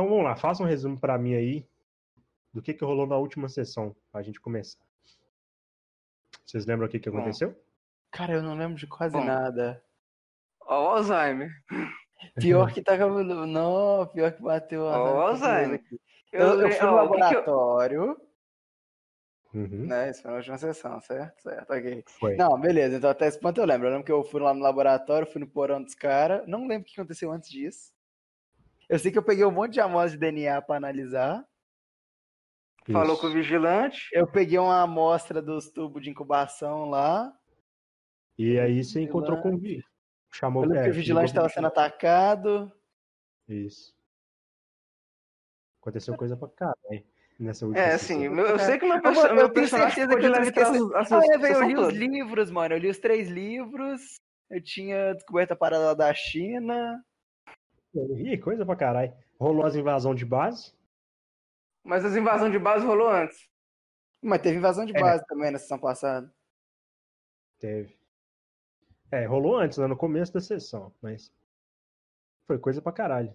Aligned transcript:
Então 0.00 0.08
vamos 0.08 0.24
lá, 0.24 0.34
faça 0.34 0.62
um 0.62 0.66
resumo 0.66 0.98
para 0.98 1.18
mim 1.18 1.34
aí 1.34 1.68
do 2.54 2.62
que, 2.62 2.72
que 2.72 2.82
rolou 2.82 3.06
na 3.06 3.18
última 3.18 3.50
sessão, 3.50 3.94
pra 4.10 4.22
gente 4.22 4.40
começar. 4.40 4.80
Vocês 6.46 6.64
lembram 6.64 6.86
o 6.88 6.90
que, 6.90 6.98
que 6.98 7.10
Bom. 7.10 7.18
aconteceu? 7.18 7.54
Cara, 8.10 8.32
eu 8.32 8.42
não 8.42 8.54
lembro 8.56 8.78
de 8.78 8.86
quase 8.86 9.12
Bom. 9.12 9.22
nada. 9.22 9.84
Ó, 10.62 10.84
o 10.86 10.90
Alzheimer. 10.96 11.50
Pior 12.36 12.72
que 12.72 12.80
tá 12.80 12.96
cabelo. 12.96 13.44
Não, 13.46 14.06
pior 14.06 14.32
que 14.32 14.40
bateu 14.40 14.88
a. 14.88 14.98
Ó, 14.98 15.20
Alzheimer. 15.28 15.82
Alzheimer. 15.82 15.84
Eu, 16.32 16.60
eu 16.62 16.70
fui 16.72 16.86
no 16.86 16.94
ó, 16.94 17.04
o 17.04 17.10
que 17.10 17.18
que 17.18 17.20
eu- 17.20 17.20
laboratório, 17.20 18.20
Uhum, 19.52 19.86
né? 19.86 20.08
Isso 20.08 20.22
foi 20.22 20.30
na 20.30 20.36
última 20.38 20.56
sessão, 20.56 20.98
certo? 21.02 21.42
Certo, 21.42 21.70
ok. 21.74 22.04
Foi. 22.18 22.36
Não, 22.36 22.58
beleza, 22.58 22.96
então 22.96 23.10
até 23.10 23.26
esse 23.26 23.38
ponto 23.38 23.60
eu 23.60 23.66
lembro. 23.66 23.86
Eu 23.86 23.90
lembro 23.90 24.06
que 24.06 24.12
eu 24.12 24.24
fui 24.24 24.40
lá 24.40 24.54
no 24.54 24.60
laboratório, 24.62 25.30
fui 25.30 25.42
no 25.42 25.46
porão 25.46 25.82
dos 25.82 25.94
caras. 25.94 26.48
Não 26.48 26.66
lembro 26.66 26.88
o 26.88 26.90
que 26.90 26.98
aconteceu 26.98 27.30
antes 27.30 27.50
disso. 27.50 27.92
Eu 28.90 28.98
sei 28.98 29.12
que 29.12 29.16
eu 29.18 29.22
peguei 29.22 29.44
um 29.44 29.52
monte 29.52 29.74
de 29.74 29.80
amostras 29.80 30.12
de 30.12 30.18
DNA 30.18 30.60
pra 30.60 30.76
analisar. 30.76 31.46
Falou 32.90 33.12
Isso. 33.12 33.20
com 33.20 33.26
o 33.28 33.32
vigilante. 33.32 34.08
Eu 34.12 34.26
peguei 34.26 34.58
uma 34.58 34.82
amostra 34.82 35.40
dos 35.40 35.70
tubos 35.70 36.02
de 36.02 36.10
incubação 36.10 36.90
lá. 36.90 37.32
E 38.36 38.58
aí 38.58 38.82
você 38.82 39.00
encontrou 39.00 39.40
com 39.40 39.54
o 39.54 39.58
Vi. 39.58 39.80
Chamou 40.32 40.64
Eu 40.64 40.70
lembro 40.70 40.82
é, 40.82 40.84
que 40.86 40.90
o 40.90 40.94
vigilante 40.94 41.28
estava 41.28 41.48
sendo 41.48 41.68
atacado. 41.68 42.72
Isso. 43.48 43.94
Aconteceu 45.80 46.16
coisa 46.16 46.36
pra 46.36 46.48
caralho 46.48 47.04
nessa 47.38 47.66
última 47.66 47.84
É, 47.84 47.94
assim, 47.94 48.28
meu- 48.28 48.46
eu 48.46 48.58
sei 48.58 48.78
que 48.78 48.86
meu, 48.86 48.96
Eu, 48.96 49.02
perso 49.02 49.22
meu 49.22 49.30
eu 49.30 49.36
tenho 49.36 49.52
personagem 49.52 49.94
que 49.94 50.06
de 50.06 50.26
eu 50.26 50.30
leve 50.32 50.52
tô 50.52 50.60
esquecendo. 50.60 50.96
atrás 50.96 51.12
a 51.12 51.16
Ah, 51.16 51.20
é, 51.22 51.36
eu 51.36 51.40
sessão 51.40 51.68
li 51.68 51.76
os 51.76 51.92
livros, 51.94 52.50
mano. 52.50 52.74
Eu 52.74 52.78
li 52.78 52.88
os 52.88 52.98
três 52.98 53.28
livros. 53.28 54.16
Eu 54.50 54.62
tinha 54.62 55.14
descoberto 55.14 55.52
a 55.52 55.56
parada 55.56 55.94
da 55.94 56.12
China. 56.12 57.02
Ih, 57.94 58.38
coisa 58.38 58.64
pra 58.64 58.76
caralho. 58.76 59.12
Rolou 59.38 59.64
as 59.64 59.74
invasão 59.74 60.14
de 60.14 60.24
base. 60.24 60.72
Mas 61.82 62.04
as 62.04 62.14
invasões 62.14 62.52
de 62.52 62.58
base 62.58 62.84
rolou 62.84 63.08
antes. 63.08 63.48
Mas 64.22 64.42
teve 64.42 64.58
invasão 64.58 64.84
de 64.84 64.96
É. 64.96 65.00
base 65.00 65.24
também 65.26 65.50
na 65.50 65.58
sessão 65.58 65.78
passada. 65.78 66.32
Teve. 67.58 67.98
É, 69.10 69.24
rolou 69.24 69.56
antes, 69.56 69.78
né, 69.78 69.86
no 69.86 69.96
começo 69.96 70.32
da 70.32 70.40
sessão, 70.40 70.94
mas 71.02 71.32
foi 72.46 72.58
coisa 72.58 72.80
pra 72.80 72.92
caralho. 72.92 73.34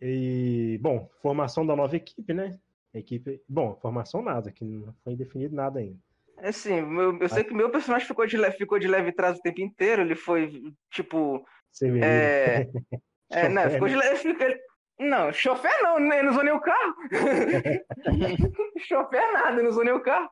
E, 0.00 0.78
bom, 0.80 1.08
formação 1.22 1.66
da 1.66 1.74
nova 1.74 1.96
equipe, 1.96 2.32
né? 2.34 2.58
Equipe, 2.92 3.42
bom, 3.48 3.76
formação 3.80 4.22
nada, 4.22 4.52
que 4.52 4.64
não 4.64 4.92
foi 5.04 5.16
definido 5.16 5.54
nada 5.54 5.80
ainda. 5.80 5.98
É 6.38 6.48
assim, 6.48 6.80
meu- 6.82 7.18
eu 7.18 7.28
sei 7.28 7.42
que 7.42 7.52
meu 7.52 7.70
personagem 7.70 8.06
ficou 8.06 8.24
de 8.26 8.36
leve, 8.36 8.56
ficou 8.56 8.78
de 8.78 8.86
leve 8.86 9.08
atrás 9.08 9.38
o 9.38 9.42
tempo 9.42 9.60
inteiro. 9.60 10.02
Ele 10.02 10.14
foi, 10.14 10.72
tipo. 10.90 11.44
Vê, 11.80 12.00
É, 12.04 12.68
é, 13.30 13.48
não, 13.48 13.70
ficou 13.70 13.88
né? 13.88 14.58
Não, 15.00 15.32
chofer 15.32 15.80
não, 15.82 16.00
né? 16.00 16.22
não 16.22 16.32
usou 16.32 16.42
nem 16.42 16.52
o 16.52 16.60
carro. 16.60 16.94
chofer 18.80 19.32
nada, 19.32 19.62
não 19.62 19.70
usou 19.70 19.84
nem 19.84 19.94
o 19.94 20.02
carro. 20.02 20.28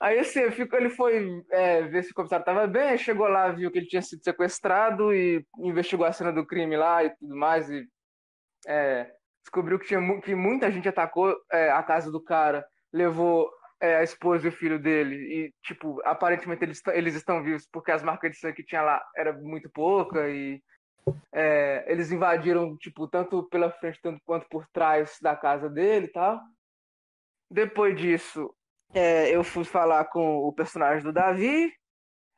Aí 0.00 0.18
assim, 0.18 0.50
ficou, 0.50 0.78
ele 0.78 0.90
foi 0.90 1.42
é, 1.50 1.82
ver 1.82 2.04
se 2.04 2.12
o 2.12 2.14
comissário 2.14 2.44
tava 2.44 2.66
bem, 2.66 2.96
chegou 2.96 3.26
lá, 3.26 3.50
viu 3.50 3.70
que 3.70 3.78
ele 3.78 3.88
tinha 3.88 4.02
sido 4.02 4.22
sequestrado 4.22 5.12
e 5.12 5.44
investigou 5.58 6.06
a 6.06 6.12
cena 6.12 6.32
do 6.32 6.46
crime 6.46 6.76
lá 6.76 7.02
e 7.02 7.10
tudo 7.16 7.34
mais. 7.34 7.68
E 7.68 7.84
é, 8.66 9.10
descobriu 9.42 9.78
que, 9.78 9.86
tinha, 9.86 10.20
que 10.20 10.34
muita 10.34 10.70
gente 10.70 10.88
atacou 10.88 11.34
é, 11.50 11.70
a 11.70 11.82
casa 11.82 12.12
do 12.12 12.22
cara, 12.22 12.64
levou 12.92 13.50
é, 13.80 13.96
a 13.96 14.02
esposa 14.02 14.46
e 14.46 14.48
o 14.48 14.52
filho 14.52 14.78
dele. 14.78 15.16
E, 15.16 15.54
tipo, 15.62 16.00
aparentemente 16.04 16.64
eles, 16.64 16.80
eles 16.88 17.14
estão 17.14 17.42
vivos 17.42 17.66
porque 17.72 17.90
as 17.90 18.02
marcas 18.02 18.32
de 18.32 18.38
sangue 18.38 18.56
que 18.56 18.64
tinha 18.64 18.82
lá 18.82 19.02
era 19.16 19.32
muito 19.32 19.70
pouca 19.70 20.28
e 20.28 20.60
é, 21.32 21.84
eles 21.90 22.10
invadiram, 22.10 22.76
tipo, 22.76 23.08
tanto 23.08 23.48
pela 23.48 23.70
frente 23.70 24.00
tanto 24.02 24.20
quanto 24.24 24.46
por 24.48 24.66
trás 24.72 25.16
da 25.22 25.36
casa 25.36 25.68
dele 25.68 26.08
tal. 26.08 26.40
Depois 27.50 27.96
disso, 27.96 28.54
é, 28.92 29.34
eu 29.34 29.42
fui 29.42 29.64
falar 29.64 30.04
com 30.06 30.38
o 30.38 30.52
personagem 30.52 31.02
do 31.02 31.12
Davi, 31.12 31.72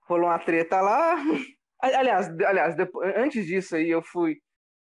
rolou 0.09 0.27
uma 0.28 0.39
treta 0.39 0.81
lá. 0.81 1.17
Aliás, 1.83 2.28
aliás 2.45 2.77
depois, 2.77 3.17
antes 3.17 3.47
disso 3.47 3.75
aí, 3.75 3.89
eu 3.89 4.03
fui 4.03 4.37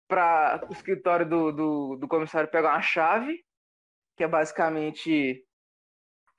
para 0.10 0.68
o 0.70 0.74
escritório 0.74 1.26
do, 1.26 1.54
do, 1.54 1.96
do 1.96 2.06
comissário 2.06 2.52
pegar 2.52 2.72
uma 2.72 2.82
chave, 2.82 3.42
que 4.18 4.26
é 4.26 4.28
basicamente 4.28 5.42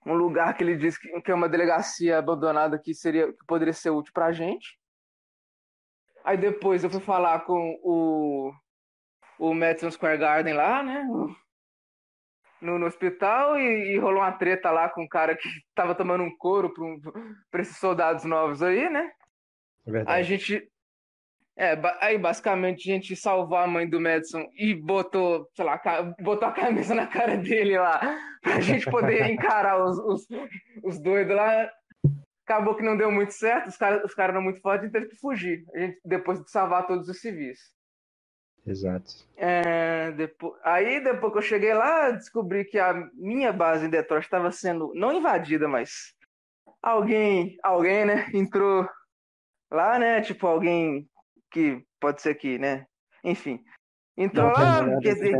um 0.05 0.15
lugar 0.15 0.55
que 0.55 0.65
ele 0.65 0.77
diz 0.77 0.99
que, 0.99 1.09
que 1.21 1.31
é 1.31 1.35
uma 1.35 1.49
delegacia 1.49 2.19
abandonada 2.19 2.79
que 2.79 2.95
seria 2.95 3.33
que 3.33 3.45
poderia 3.47 3.73
ser 3.73 3.91
útil 3.91 4.13
pra 4.13 4.33
gente. 4.33 4.79
Aí 6.25 6.37
depois 6.37 6.85
eu 6.85 6.91
fui 6.91 7.01
falar 7.01 7.41
com 7.41 7.79
o 7.83 8.53
o 9.39 9.55
Madison 9.55 9.91
Square 9.91 10.19
Garden 10.19 10.55
lá, 10.55 10.83
né? 10.83 11.05
No, 12.61 12.79
no 12.79 12.87
hospital 12.87 13.59
e, 13.59 13.95
e 13.95 13.99
rolou 13.99 14.21
uma 14.21 14.31
treta 14.31 14.71
lá 14.71 14.89
com 14.89 15.03
um 15.03 15.09
cara 15.09 15.37
que 15.37 15.49
tava 15.75 15.97
tomando 15.97 16.23
um 16.23 16.37
couro 16.37 16.73
pra, 16.73 16.85
um, 16.85 17.01
esses 17.55 17.77
soldados 17.77 18.25
novos 18.25 18.62
aí, 18.62 18.89
né? 18.89 19.11
É. 19.87 20.05
A 20.07 20.23
gente. 20.23 20.69
É, 21.57 21.79
aí 22.01 22.17
basicamente 22.17 22.91
a 22.91 22.95
gente 22.95 23.15
salvou 23.15 23.59
a 23.59 23.67
mãe 23.67 23.89
do 23.89 24.01
Madison 24.01 24.49
e 24.57 24.75
botou, 24.75 25.47
sei 25.55 25.65
lá, 25.65 25.81
botou 26.21 26.49
a 26.49 26.53
camisa 26.53 26.95
na 26.95 27.07
cara 27.07 27.37
dele 27.37 27.79
lá, 27.79 28.01
pra 28.41 28.61
gente 28.61 28.91
poder 28.91 29.27
encarar 29.31 29.83
os, 29.85 29.99
os, 29.99 30.27
os 30.83 30.99
doidos 31.01 31.37
lá. 31.37 31.71
Acabou 32.45 32.75
que 32.75 32.83
não 32.83 32.97
deu 32.97 33.11
muito 33.11 33.33
certo, 33.33 33.69
os 33.69 33.77
caras 33.77 34.03
os 34.05 34.15
caras 34.15 34.35
eram 34.35 34.43
muito 34.43 34.61
fortes 34.61 34.89
e 34.89 34.93
teve 34.93 35.07
que 35.09 35.17
fugir. 35.17 35.65
A 35.75 35.79
gente, 35.79 36.01
depois 36.05 36.43
de 36.43 36.51
salvar 36.51 36.87
todos 36.87 37.09
os 37.09 37.21
civis. 37.21 37.59
Exato. 38.67 39.12
É, 39.37 40.11
depois, 40.12 40.55
aí 40.65 41.03
depois 41.03 41.33
que 41.33 41.39
eu 41.39 41.43
cheguei 41.43 41.75
lá, 41.75 42.11
descobri 42.11 42.65
que 42.65 42.79
a 42.79 42.95
minha 43.15 43.53
base 43.53 43.87
em 43.87 43.91
Detroit 43.91 44.25
estava 44.25 44.51
sendo 44.51 44.93
não 44.95 45.12
invadida, 45.12 45.69
mas 45.69 46.15
alguém, 46.81 47.57
alguém, 47.62 48.05
né, 48.05 48.27
entrou 48.33 48.89
lá, 49.71 49.99
né, 49.99 50.21
tipo 50.21 50.47
alguém 50.47 51.09
que 51.53 51.85
pode 52.01 52.21
ser 52.23 52.35
que, 52.35 52.59
né, 52.59 52.87
enfim, 53.23 53.63
entrou 54.17 54.47
Não 54.47 54.53
lá, 54.53 54.83
melhores 54.83 55.03
quer 55.03 55.15
dizer, 55.15 55.37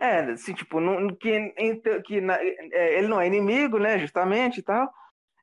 é, 0.00 0.20
assim, 0.30 0.54
tipo, 0.54 0.80
não, 0.80 1.08
que, 1.14 1.30
ent- 1.58 2.02
que 2.04 2.20
na- 2.20 2.40
é, 2.40 2.98
ele 2.98 3.08
não 3.08 3.20
é 3.20 3.26
inimigo, 3.26 3.78
né, 3.78 3.98
justamente 3.98 4.58
e 4.58 4.62
tal. 4.62 4.88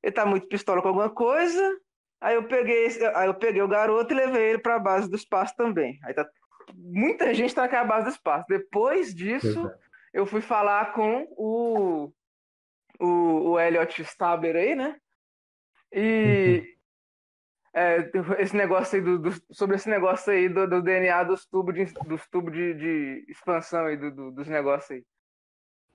Ele 0.02 0.14
tá 0.14 0.26
muito 0.26 0.48
pistola 0.48 0.82
com 0.82 0.88
alguma 0.88 1.10
coisa. 1.10 1.78
Aí 2.22 2.36
eu 2.36 2.48
peguei, 2.48 2.88
aí 3.16 3.28
eu 3.28 3.34
peguei 3.34 3.62
o 3.62 3.68
garoto 3.68 4.14
e 4.14 4.18
levei 4.18 4.50
ele 4.52 4.60
pra 4.60 4.80
base 4.80 5.10
do 5.10 5.16
espaço 5.16 5.54
também. 5.58 6.00
Aí 6.04 6.14
tá 6.14 6.26
muita 6.74 7.34
gente 7.34 7.54
tá 7.54 7.66
aqui 7.66 7.76
na 7.76 7.84
base 7.84 8.06
do 8.06 8.12
espaço. 8.12 8.46
Depois 8.48 9.14
disso, 9.14 9.48
Exato. 9.48 9.80
eu 10.14 10.26
fui 10.26 10.42
falar 10.42 10.94
com 10.94 11.28
o 11.32 12.12
o, 12.98 13.52
o 13.52 13.60
Elliot 13.60 14.02
Staber 14.04 14.56
aí, 14.56 14.74
né? 14.74 14.98
E 15.92 16.75
é, 17.76 18.10
esse 18.42 18.56
negócio 18.56 18.96
aí 18.98 19.04
do, 19.04 19.20
do- 19.20 19.44
sobre 19.52 19.76
esse 19.76 19.90
negócio 19.90 20.32
aí 20.32 20.48
do, 20.50 20.68
do 20.68 20.82
DNA 20.82 21.24
dos 21.24 21.46
tubos 21.46 21.76
de, 21.76 21.86
dos 22.08 22.28
tubos 22.28 22.54
de, 22.54 22.74
de 22.74 23.26
expansão 23.30 23.86
aí 23.86 23.98
do, 23.98 24.12
do- 24.12 24.32
dos 24.32 24.48
negócios 24.48 24.92
aí. 24.92 25.04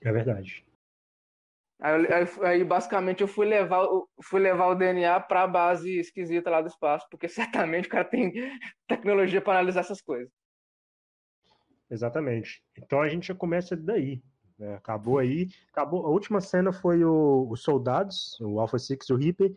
É 0.03 0.11
verdade. 0.11 0.65
Aí, 1.79 2.05
aí- 2.13 2.45
aí, 2.45 2.63
basicamente 2.63 3.21
eu 3.21 3.27
fui 3.27 3.45
levar, 3.47 3.83
o- 3.83 4.07
fui 4.23 4.39
levar 4.39 4.67
o 4.67 4.75
DNA 4.75 5.19
pra 5.19 5.47
base 5.47 5.99
esquisita 5.99 6.49
lá 6.49 6.61
do 6.61 6.67
espaço, 6.67 7.07
porque 7.09 7.27
certamente 7.73 7.87
o 7.87 7.91
cara 7.91 8.05
tem 8.05 8.31
tecnologia 8.87 9.41
para 9.41 9.53
analisar 9.59 9.79
essas 9.81 10.01
coisas. 10.01 10.31
Exatamente. 11.89 12.63
Então 12.77 13.01
a 13.01 13.09
gente 13.09 13.27
já 13.27 13.35
começa 13.35 13.75
daí. 13.75 14.21
né? 14.57 14.75
Acabou 14.75 15.17
aí. 15.17 15.47
Acabou. 15.71 16.05
A 16.05 16.09
última 16.09 16.39
cena 16.39 16.71
foi 16.71 17.03
o- 17.03 17.47
os 17.49 17.63
soldados, 17.63 18.39
o 18.39 18.59
Alpha 18.59 18.77
Six 18.77 19.09
e 19.09 19.13
o 19.13 19.17
Reaper, 19.17 19.51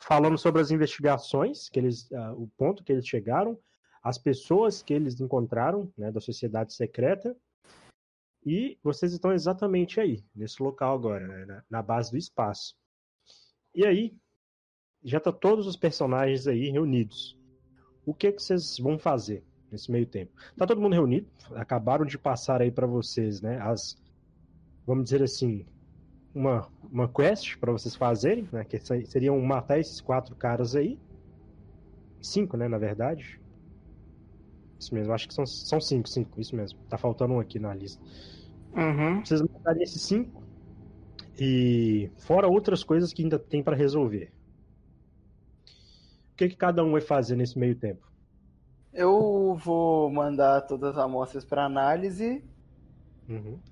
falando 0.00 0.38
sobre 0.38 0.60
as 0.60 0.70
investigações, 0.70 1.68
que 1.68 1.78
eles, 1.78 2.10
ah, 2.12 2.32
o 2.32 2.48
ponto 2.56 2.82
que 2.82 2.92
eles 2.92 3.06
chegaram, 3.06 3.58
as 4.02 4.16
pessoas 4.16 4.82
que 4.82 4.94
eles 4.94 5.20
encontraram, 5.20 5.92
né, 5.96 6.10
da 6.10 6.20
sociedade 6.20 6.72
secreta. 6.74 7.36
E 8.44 8.78
vocês 8.82 9.12
estão 9.12 9.32
exatamente 9.32 10.00
aí, 10.00 10.24
nesse 10.34 10.62
local 10.62 10.94
agora, 10.94 11.26
né, 11.28 11.44
na, 11.44 11.64
na 11.68 11.82
base 11.82 12.10
do 12.10 12.16
espaço. 12.16 12.74
E 13.74 13.84
aí, 13.86 14.16
já 15.04 15.20
tá 15.20 15.30
todos 15.30 15.66
os 15.66 15.76
personagens 15.76 16.46
aí 16.46 16.70
reunidos. 16.70 17.38
O 18.04 18.14
que 18.14 18.32
que 18.32 18.42
vocês 18.42 18.78
vão 18.78 18.98
fazer 18.98 19.44
nesse 19.70 19.92
meio 19.92 20.06
tempo? 20.06 20.32
Tá 20.56 20.66
todo 20.66 20.80
mundo 20.80 20.94
reunido, 20.94 21.28
acabaram 21.54 22.06
de 22.06 22.16
passar 22.16 22.62
aí 22.62 22.70
para 22.70 22.86
vocês, 22.86 23.42
né, 23.42 23.60
as 23.60 24.00
vamos 24.86 25.04
dizer 25.04 25.22
assim, 25.22 25.66
uma 26.34 26.68
uma 26.82 27.08
quest 27.12 27.56
para 27.58 27.72
vocês 27.72 27.94
fazerem, 27.96 28.48
né, 28.52 28.64
que 28.64 28.78
se- 28.80 29.06
seriam 29.06 29.40
matar 29.40 29.78
esses 29.78 30.00
quatro 30.00 30.34
caras 30.36 30.74
aí. 30.76 31.00
Cinco, 32.22 32.56
né, 32.56 32.66
na 32.68 32.78
verdade. 32.78 33.38
Isso 34.80 34.94
mesmo, 34.94 35.12
acho 35.12 35.28
que 35.28 35.34
são, 35.34 35.44
são 35.46 35.80
cinco, 35.80 36.08
cinco, 36.08 36.40
isso 36.40 36.56
mesmo. 36.56 36.78
Tá 36.88 36.96
faltando 36.98 37.34
um 37.34 37.40
aqui 37.40 37.58
na 37.58 37.74
lista. 37.74 38.02
Uhum. 38.72 39.24
Vocês 39.24 39.40
matarem 39.42 39.82
esses 39.82 40.02
cinco 40.02 40.42
e 41.38 42.10
fora 42.18 42.48
outras 42.48 42.84
coisas 42.84 43.12
que 43.12 43.22
ainda 43.22 43.38
tem 43.38 43.62
para 43.62 43.76
resolver. 43.76 44.32
O 46.32 46.36
que, 46.36 46.48
que 46.48 46.56
cada 46.56 46.82
um 46.82 46.90
vai 46.92 47.00
fazer 47.00 47.36
nesse 47.36 47.56
meio 47.58 47.78
tempo? 47.78 48.04
Eu 48.92 49.56
vou 49.56 50.08
mandar 50.12 50.62
todas 50.62 50.96
as 50.96 50.98
amostras 51.04 51.44
para 51.44 51.64
análise. 51.64 52.48
Uhum. 53.28 53.62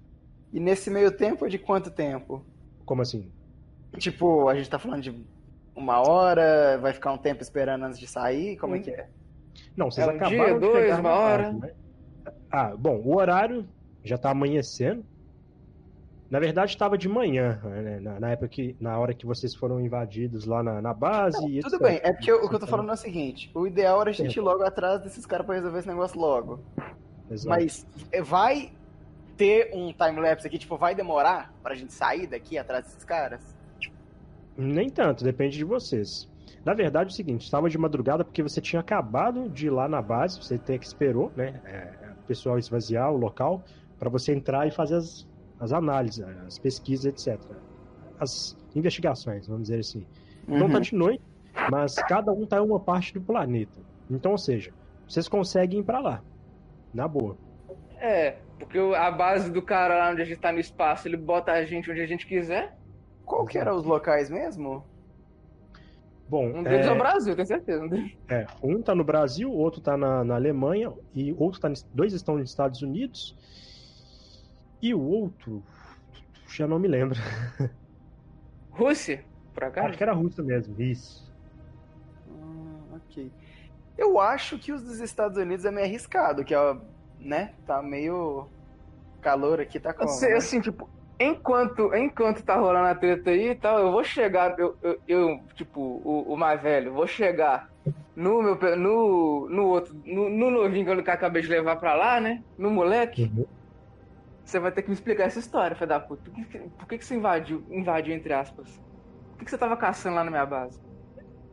E 0.52 0.58
nesse 0.60 0.90
meio 0.90 1.10
tempo 1.10 1.44
é 1.46 1.48
de 1.48 1.58
quanto 1.58 1.90
tempo? 1.90 2.44
Como 2.84 3.02
assim? 3.02 3.30
Tipo, 3.98 4.48
a 4.48 4.54
gente 4.54 4.68
tá 4.70 4.78
falando 4.78 5.02
de 5.02 5.24
uma 5.76 6.00
hora, 6.00 6.78
vai 6.80 6.92
ficar 6.92 7.12
um 7.12 7.18
tempo 7.18 7.42
esperando 7.42 7.84
antes 7.84 7.98
de 7.98 8.06
sair? 8.06 8.56
Como 8.56 8.74
é 8.74 8.78
que 8.80 8.90
é? 8.90 9.08
Não, 9.76 9.90
vocês 9.90 10.06
É 10.06 10.10
um 10.10 10.16
acabaram 10.16 10.44
dia, 10.44 10.54
de 10.54 10.60
dois, 10.60 10.82
chegar 10.84 11.00
uma 11.00 11.10
hora? 11.14 11.42
base, 11.44 11.58
né? 11.60 11.72
Ah, 12.50 12.74
bom, 12.76 12.96
o 13.04 13.16
horário 13.16 13.68
já 14.02 14.16
tá 14.16 14.30
amanhecendo. 14.30 15.04
Na 16.30 16.38
verdade, 16.38 16.72
estava 16.72 16.98
de 16.98 17.08
manhã, 17.08 17.58
né? 17.64 18.00
Na, 18.00 18.20
na 18.20 18.30
época 18.30 18.48
que, 18.48 18.76
na 18.78 18.98
hora 18.98 19.14
que 19.14 19.24
vocês 19.24 19.54
foram 19.54 19.80
invadidos 19.80 20.44
lá 20.44 20.62
na, 20.62 20.80
na 20.82 20.92
base. 20.92 21.38
e 21.48 21.60
Tudo 21.62 21.76
etc. 21.76 21.82
bem, 21.88 22.00
é 22.02 22.12
porque 22.12 22.30
eu- 22.30 22.44
o 22.44 22.48
que 22.50 22.54
eu 22.54 22.58
tô 22.60 22.66
falando 22.66 22.90
é 22.90 22.92
o 22.92 22.96
seguinte: 22.96 23.50
o 23.54 23.66
ideal 23.66 24.00
era 24.02 24.10
a 24.10 24.12
gente 24.12 24.36
ir 24.36 24.40
logo 24.40 24.62
atrás 24.62 25.00
desses 25.00 25.24
caras 25.24 25.46
pra 25.46 25.54
resolver 25.54 25.78
esse 25.78 25.88
negócio 25.88 26.20
logo. 26.20 26.60
Exato. 27.30 27.48
Mas 27.48 27.86
é, 28.12 28.20
vai 28.22 28.72
ter 29.38 29.70
um 29.72 29.92
time-lapse 29.92 30.46
aqui, 30.46 30.58
tipo, 30.58 30.76
vai 30.76 30.94
demorar 30.94 31.54
pra 31.62 31.74
gente 31.74 31.92
sair 31.92 32.26
daqui 32.26 32.58
atrás 32.58 32.84
desses 32.84 33.04
caras? 33.04 33.56
Nem 34.56 34.90
tanto, 34.90 35.22
depende 35.22 35.56
de 35.56 35.64
vocês. 35.64 36.28
Na 36.64 36.74
verdade, 36.74 37.10
é 37.10 37.12
o 37.12 37.14
seguinte, 37.14 37.44
estava 37.44 37.70
de 37.70 37.78
madrugada 37.78 38.24
porque 38.24 38.42
você 38.42 38.60
tinha 38.60 38.80
acabado 38.80 39.48
de 39.48 39.66
ir 39.66 39.70
lá 39.70 39.88
na 39.88 40.02
base, 40.02 40.42
você 40.42 40.58
tem 40.58 40.76
que 40.78 40.84
esperou, 40.84 41.32
né? 41.36 41.60
é, 41.64 42.10
o 42.20 42.26
pessoal 42.26 42.58
esvaziar 42.58 43.10
o 43.12 43.16
local 43.16 43.62
para 43.98 44.10
você 44.10 44.34
entrar 44.34 44.66
e 44.66 44.70
fazer 44.72 44.96
as, 44.96 45.26
as 45.60 45.72
análises, 45.72 46.20
as 46.46 46.58
pesquisas, 46.58 47.06
etc. 47.06 47.40
As 48.18 48.56
investigações, 48.74 49.46
vamos 49.46 49.62
dizer 49.68 49.78
assim. 49.78 50.04
Não 50.46 50.66
Uhum. 50.66 50.72
tá 50.72 50.80
de 50.80 50.94
noite, 50.94 51.22
mas 51.70 51.94
cada 51.94 52.32
um 52.32 52.44
tá 52.44 52.58
em 52.58 52.60
uma 52.60 52.80
parte 52.80 53.14
do 53.14 53.20
planeta. 53.20 53.78
Então, 54.10 54.32
ou 54.32 54.38
seja, 54.38 54.72
vocês 55.06 55.28
conseguem 55.28 55.80
ir 55.80 55.84
para 55.84 56.00
lá. 56.00 56.22
Na 56.92 57.06
boa. 57.06 57.36
É, 58.00 58.38
porque 58.58 58.78
a 58.78 59.10
base 59.10 59.50
do 59.50 59.62
cara 59.62 59.96
lá 59.96 60.10
onde 60.10 60.22
a 60.22 60.24
gente 60.24 60.40
tá 60.40 60.52
no 60.52 60.58
espaço, 60.58 61.06
ele 61.06 61.16
bota 61.16 61.52
a 61.52 61.64
gente 61.64 61.90
onde 61.90 62.00
a 62.00 62.06
gente 62.06 62.26
quiser. 62.26 62.76
Qual 63.24 63.46
que 63.46 63.58
eram 63.58 63.76
os 63.76 63.84
locais 63.84 64.28
mesmo? 64.30 64.84
Bom, 66.28 66.46
Um 66.58 66.62
deles 66.62 66.86
é, 66.86 66.90
é, 66.90 66.92
o 66.92 66.98
Brasil, 66.98 67.34
tenho 67.34 67.46
certeza. 67.46 67.84
Um 67.84 68.10
é, 68.28 68.46
um 68.62 68.82
tá 68.82 68.94
no 68.94 69.02
Brasil, 69.02 69.50
outro 69.50 69.80
tá 69.80 69.96
na, 69.96 70.22
na 70.22 70.34
Alemanha 70.34 70.92
e 71.14 71.32
outro 71.38 71.58
tá, 71.58 71.72
dois 71.94 72.12
estão 72.12 72.36
nos 72.36 72.50
Estados 72.50 72.82
Unidos 72.82 73.34
e 74.82 74.92
o 74.92 75.00
outro 75.00 75.62
já 76.48 76.66
não 76.66 76.78
me 76.78 76.88
lembro. 76.88 77.18
Rússia, 78.70 79.24
por 79.54 79.64
acaso? 79.64 79.88
Acho 79.88 79.96
que 79.96 80.02
era 80.02 80.12
a 80.12 80.14
Rússia 80.14 80.44
mesmo. 80.44 80.80
Isso. 80.80 81.34
Hum, 82.28 82.78
ok. 82.94 83.32
Eu 83.96 84.20
acho 84.20 84.58
que 84.58 84.70
os 84.72 84.82
dos 84.82 85.00
Estados 85.00 85.38
Unidos 85.38 85.64
é 85.64 85.70
meio 85.70 85.86
arriscado, 85.86 86.44
que 86.44 86.54
é, 86.54 86.76
né? 87.28 87.54
Tá 87.66 87.82
meio 87.82 88.52
calor 89.22 89.60
aqui, 89.60 89.80
tá 89.80 89.94
como? 89.94 90.20
Assim, 90.20 90.32
né? 90.32 90.34
assim, 90.34 90.60
tipo, 90.60 90.88
enquanto, 91.20 91.92
enquanto 91.94 92.42
tá 92.44 92.56
rolando 92.56 92.88
a 92.88 92.94
treta 92.94 93.30
aí 93.30 93.48
e 93.50 93.54
tal, 93.56 93.78
eu 93.80 93.92
vou 93.92 94.04
chegar, 94.04 94.54
eu, 94.58 94.76
eu, 94.82 94.96
eu, 95.06 95.36
tipo, 95.56 95.80
o, 95.80 96.34
o 96.34 96.36
mais 96.36 96.60
velho, 96.62 96.92
vou 96.94 97.06
chegar 97.06 97.66
no 98.14 98.42
meu, 98.42 98.56
no, 98.76 99.48
no 99.48 99.66
outro, 99.68 99.92
no, 100.04 100.28
no 100.30 100.50
novinho 100.50 100.84
que 100.86 101.08
eu 101.10 101.12
acabei 101.14 101.42
de 101.42 101.48
levar 101.48 101.76
pra 101.76 101.94
lá, 101.94 102.20
né? 102.20 102.38
No 102.56 102.70
moleque. 102.70 103.32
Uhum. 103.32 103.46
Você 104.44 104.58
vai 104.58 104.72
ter 104.72 104.82
que 104.82 104.88
me 104.88 104.94
explicar 104.94 105.24
essa 105.24 105.38
história, 105.38 105.76
filho 105.76 105.88
da 105.88 106.00
puta. 106.00 106.22
Por 106.24 106.32
que, 106.34 106.44
que- 106.46 106.70
por 106.70 106.88
que, 106.88 106.98
que 106.98 107.04
você 107.04 107.14
invadiu, 107.16 107.64
invadiu, 107.70 108.14
entre 108.14 108.32
aspas? 108.32 108.68
Por 109.32 109.40
que, 109.40 109.44
que 109.46 109.50
você 109.50 109.58
tava 109.58 109.76
caçando 109.76 110.16
lá 110.16 110.24
na 110.24 110.30
minha 110.30 110.46
base? 110.46 110.78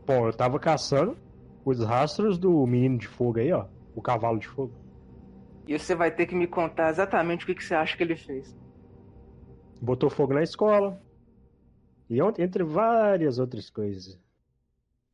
Bom, 0.07 0.27
eu 0.27 0.36
tava 0.36 0.60
caçando 0.60 1.19
os 1.63 1.80
rastros 1.83 2.38
do 2.38 2.66
menino 2.68 2.98
de 2.98 3.07
fogo 3.07 3.39
aí, 3.39 3.51
ó. 3.51 3.68
O 3.94 4.01
cavalo 4.01 4.39
de 4.39 4.48
fogo. 4.48 4.80
E 5.67 5.77
você 5.77 5.95
vai 5.95 6.12
ter 6.12 6.25
que 6.25 6.35
me 6.35 6.47
contar 6.47 6.89
exatamente 6.89 7.44
o 7.44 7.47
que, 7.47 7.56
que 7.56 7.63
você 7.63 7.73
acha 7.73 7.97
que 7.97 8.03
ele 8.03 8.15
fez. 8.15 8.56
Botou 9.81 10.09
fogo 10.09 10.33
na 10.33 10.44
escola. 10.44 11.01
E 12.09 12.19
entre 12.39 12.63
várias 12.63 13.39
outras 13.39 13.69
coisas. 13.69 14.19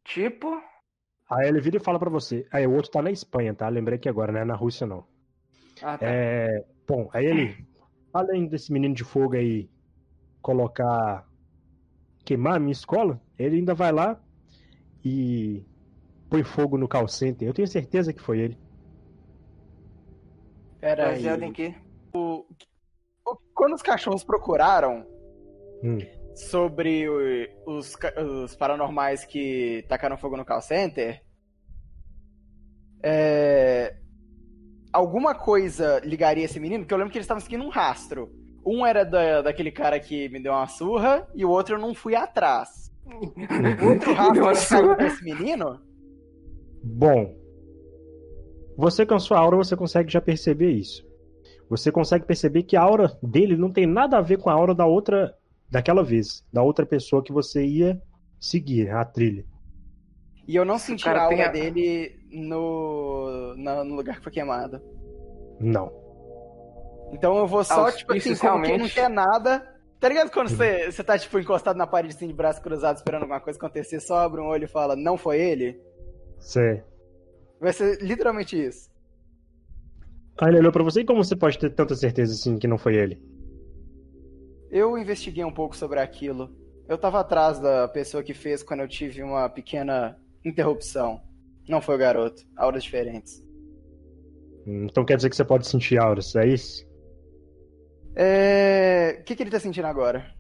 Tipo, 0.04 0.62
Aí 1.32 1.48
ele 1.48 1.62
vira 1.62 1.78
e 1.78 1.80
fala 1.80 1.98
pra 1.98 2.10
você. 2.10 2.46
Aí 2.52 2.68
o 2.68 2.74
outro 2.74 2.92
tá 2.92 3.02
na 3.02 3.10
Espanha, 3.10 3.54
tá? 3.54 3.70
Lembrei 3.70 3.98
que 3.98 4.10
agora, 4.10 4.34
não 4.34 4.42
é 4.42 4.46
na 4.46 4.54
Rússia, 4.54 4.86
não. 4.86 5.06
ah, 5.82 5.98
tá. 5.98 6.06
É, 6.06 6.66
bom, 6.86 7.10
aí 7.14 7.26
ele, 7.26 7.66
além 8.14 8.48
desse 8.48 8.74
menino 8.74 8.94
de 8.94 9.06
fogo 9.06 9.36
aí 9.36 9.70
colocar, 10.42 11.26
queimar 12.26 12.56
a 12.56 12.60
minha 12.60 12.74
escola, 12.74 13.22
ele 13.40 13.56
ainda 13.56 13.74
vai 13.74 13.94
lá 13.94 14.22
e 15.06 15.66
põe 16.30 16.44
fogo 16.44 16.78
no 16.78 16.88
call 16.88 17.08
center. 17.08 17.48
Eu 17.48 17.54
tenho 17.54 17.68
certeza 17.68 18.12
que 18.12 18.22
foi 18.22 18.40
ele. 18.40 18.58
Pera 20.82 21.10
aí. 21.10 21.16
baseado 21.16 21.44
em 21.44 21.54
quê? 21.54 21.76
O- 22.14 22.44
Quando 23.54 23.76
os 23.76 23.82
cachorros 23.84 24.24
procuraram 24.24 25.06
Hum. 25.84 26.00
sobre 26.36 27.08
o- 27.08 27.78
os, 27.78 27.96
os 28.44 28.56
paranormais 28.56 29.24
que 29.24 29.86
tacaram 29.88 30.18
fogo 30.18 30.36
no 30.36 30.44
call 30.44 30.62
center, 30.62 31.22
é, 33.04 33.96
alguma 34.92 35.34
coisa 35.36 36.00
ligaria 36.04 36.46
esse 36.46 36.60
menino? 36.60 36.84
Porque 36.84 36.94
eu 36.94 36.98
lembro 36.98 37.12
que 37.12 37.18
eles 37.18 37.26
estavam 37.26 37.42
seguindo 37.42 37.64
um 37.64 37.70
rastro. 37.70 38.32
Um 38.66 38.86
era 38.86 39.04
da, 39.04 39.42
daquele 39.44 39.72
cara 39.72 40.00
que 40.00 40.30
me 40.30 40.40
deu 40.42 40.52
uma 40.54 40.68
surra 40.68 41.28
e 41.34 41.44
o 41.46 41.50
outro 41.50 41.76
eu 41.76 41.80
não 41.80 41.94
fui 41.96 42.16
atrás. 42.16 42.92
O 43.06 43.86
outro 43.90 44.14
rastro 44.14 44.96
desse 44.98 45.24
menino? 45.24 45.80
Bom, 46.84 47.36
você 48.78 49.06
com 49.06 49.14
a 49.16 49.20
sua 49.20 49.40
aura 49.40 49.58
você 49.58 49.76
consegue 49.76 50.12
já 50.12 50.22
perceber 50.22 50.72
isso. 50.72 51.06
Você 51.70 51.92
consegue 51.92 52.26
perceber 52.26 52.64
que 52.64 52.76
a 52.76 52.82
aura 52.82 53.18
dele 53.24 53.56
não 53.56 53.72
tem 53.72 53.86
nada 53.86 54.18
a 54.18 54.22
ver 54.22 54.38
com 54.38 54.50
a 54.50 54.54
aura 54.54 54.76
da 54.76 54.86
outra, 54.86 55.34
daquela 55.70 56.04
vez, 56.04 56.46
da 56.52 56.62
outra 56.62 56.86
pessoa 56.86 57.24
que 57.24 57.32
você 57.32 57.66
ia 57.66 58.02
seguir 58.40 58.90
a 58.90 59.06
trilha. 59.06 59.46
E 60.48 60.56
eu 60.56 60.66
não 60.66 60.78
senti 60.78 61.08
a 61.08 61.24
aura 61.24 61.46
a- 61.46 61.52
dele 61.52 62.20
no, 62.32 63.56
no 63.56 63.96
lugar 63.96 64.18
que 64.18 64.24
foi 64.24 64.32
queimado. 64.34 64.82
Não. 65.60 65.92
Então 67.14 67.38
eu 67.38 67.48
vou 67.48 67.64
só, 67.64 67.92
tipo 67.92 68.14
assim, 68.14 68.36
como 68.36 68.64
quem 68.64 68.78
não 68.78 68.90
quer 68.90 69.10
nada. 69.10 69.68
Tá 70.00 70.10
ligado 70.10 70.32
quando 70.32 70.50
você, 70.50 70.92
você 70.92 71.04
tá, 71.04 71.18
tipo, 71.18 71.38
encostado 71.38 71.78
na 71.78 71.86
parede 71.86 72.16
assim, 72.16 72.28
de 72.28 72.34
braço 72.34 72.62
cruzado, 72.62 72.98
esperando 72.98 73.22
alguma 73.22 73.40
coisa 73.40 73.60
acontecer, 73.60 74.00
só 74.00 74.18
abre 74.18 74.42
um 74.42 74.48
olho 74.48 74.64
e 74.64 74.68
fala, 74.68 74.96
não 74.96 75.16
foi 75.16 75.40
ele? 75.40 75.80
Você. 76.40 76.84
Vai 77.62 77.72
ser 77.72 78.02
literalmente 78.02 78.58
isso. 78.60 78.90
Aí 80.42 80.50
ele 80.50 80.58
olhou 80.58 80.72
pra 80.72 80.84
você 80.84 81.02
e 81.02 81.06
como 81.06 81.24
você 81.24 81.36
pode 81.36 81.60
ter 81.60 81.70
tanta 81.70 81.96
certeza 81.96 82.34
assim 82.34 82.58
que 82.58 82.68
não 82.68 82.78
foi 82.80 82.96
ele? 82.96 83.22
Eu 84.72 84.98
investiguei 84.98 85.44
um 85.46 85.52
pouco 85.54 85.78
sobre 85.78 86.00
aquilo. 86.00 86.50
Eu 86.90 86.98
tava 86.98 87.20
atrás 87.20 87.60
da 87.60 87.88
pessoa 87.88 88.24
que 88.24 88.34
fez 88.34 88.64
quando 88.64 88.80
eu 88.80 88.88
tive 88.88 89.22
uma 89.22 89.48
pequena 89.48 90.18
interrupção. 90.44 91.22
Não 91.70 91.82
foi 91.82 91.96
o 91.96 92.00
garoto. 92.00 92.44
Auras 92.58 92.84
diferentes. 92.84 93.44
Hum, 94.66 94.88
Então 94.90 95.06
quer 95.06 95.18
dizer 95.18 95.30
que 95.30 95.36
você 95.36 95.46
pode 95.46 95.68
sentir 95.68 96.00
auras, 96.00 96.36
é 96.36 96.48
isso? 96.48 96.84
É... 98.16 99.18
O 99.22 99.24
que, 99.24 99.36
que 99.36 99.44
ele 99.44 99.52
tá 99.52 99.60
sentindo 99.60 99.86
agora? 99.86 100.34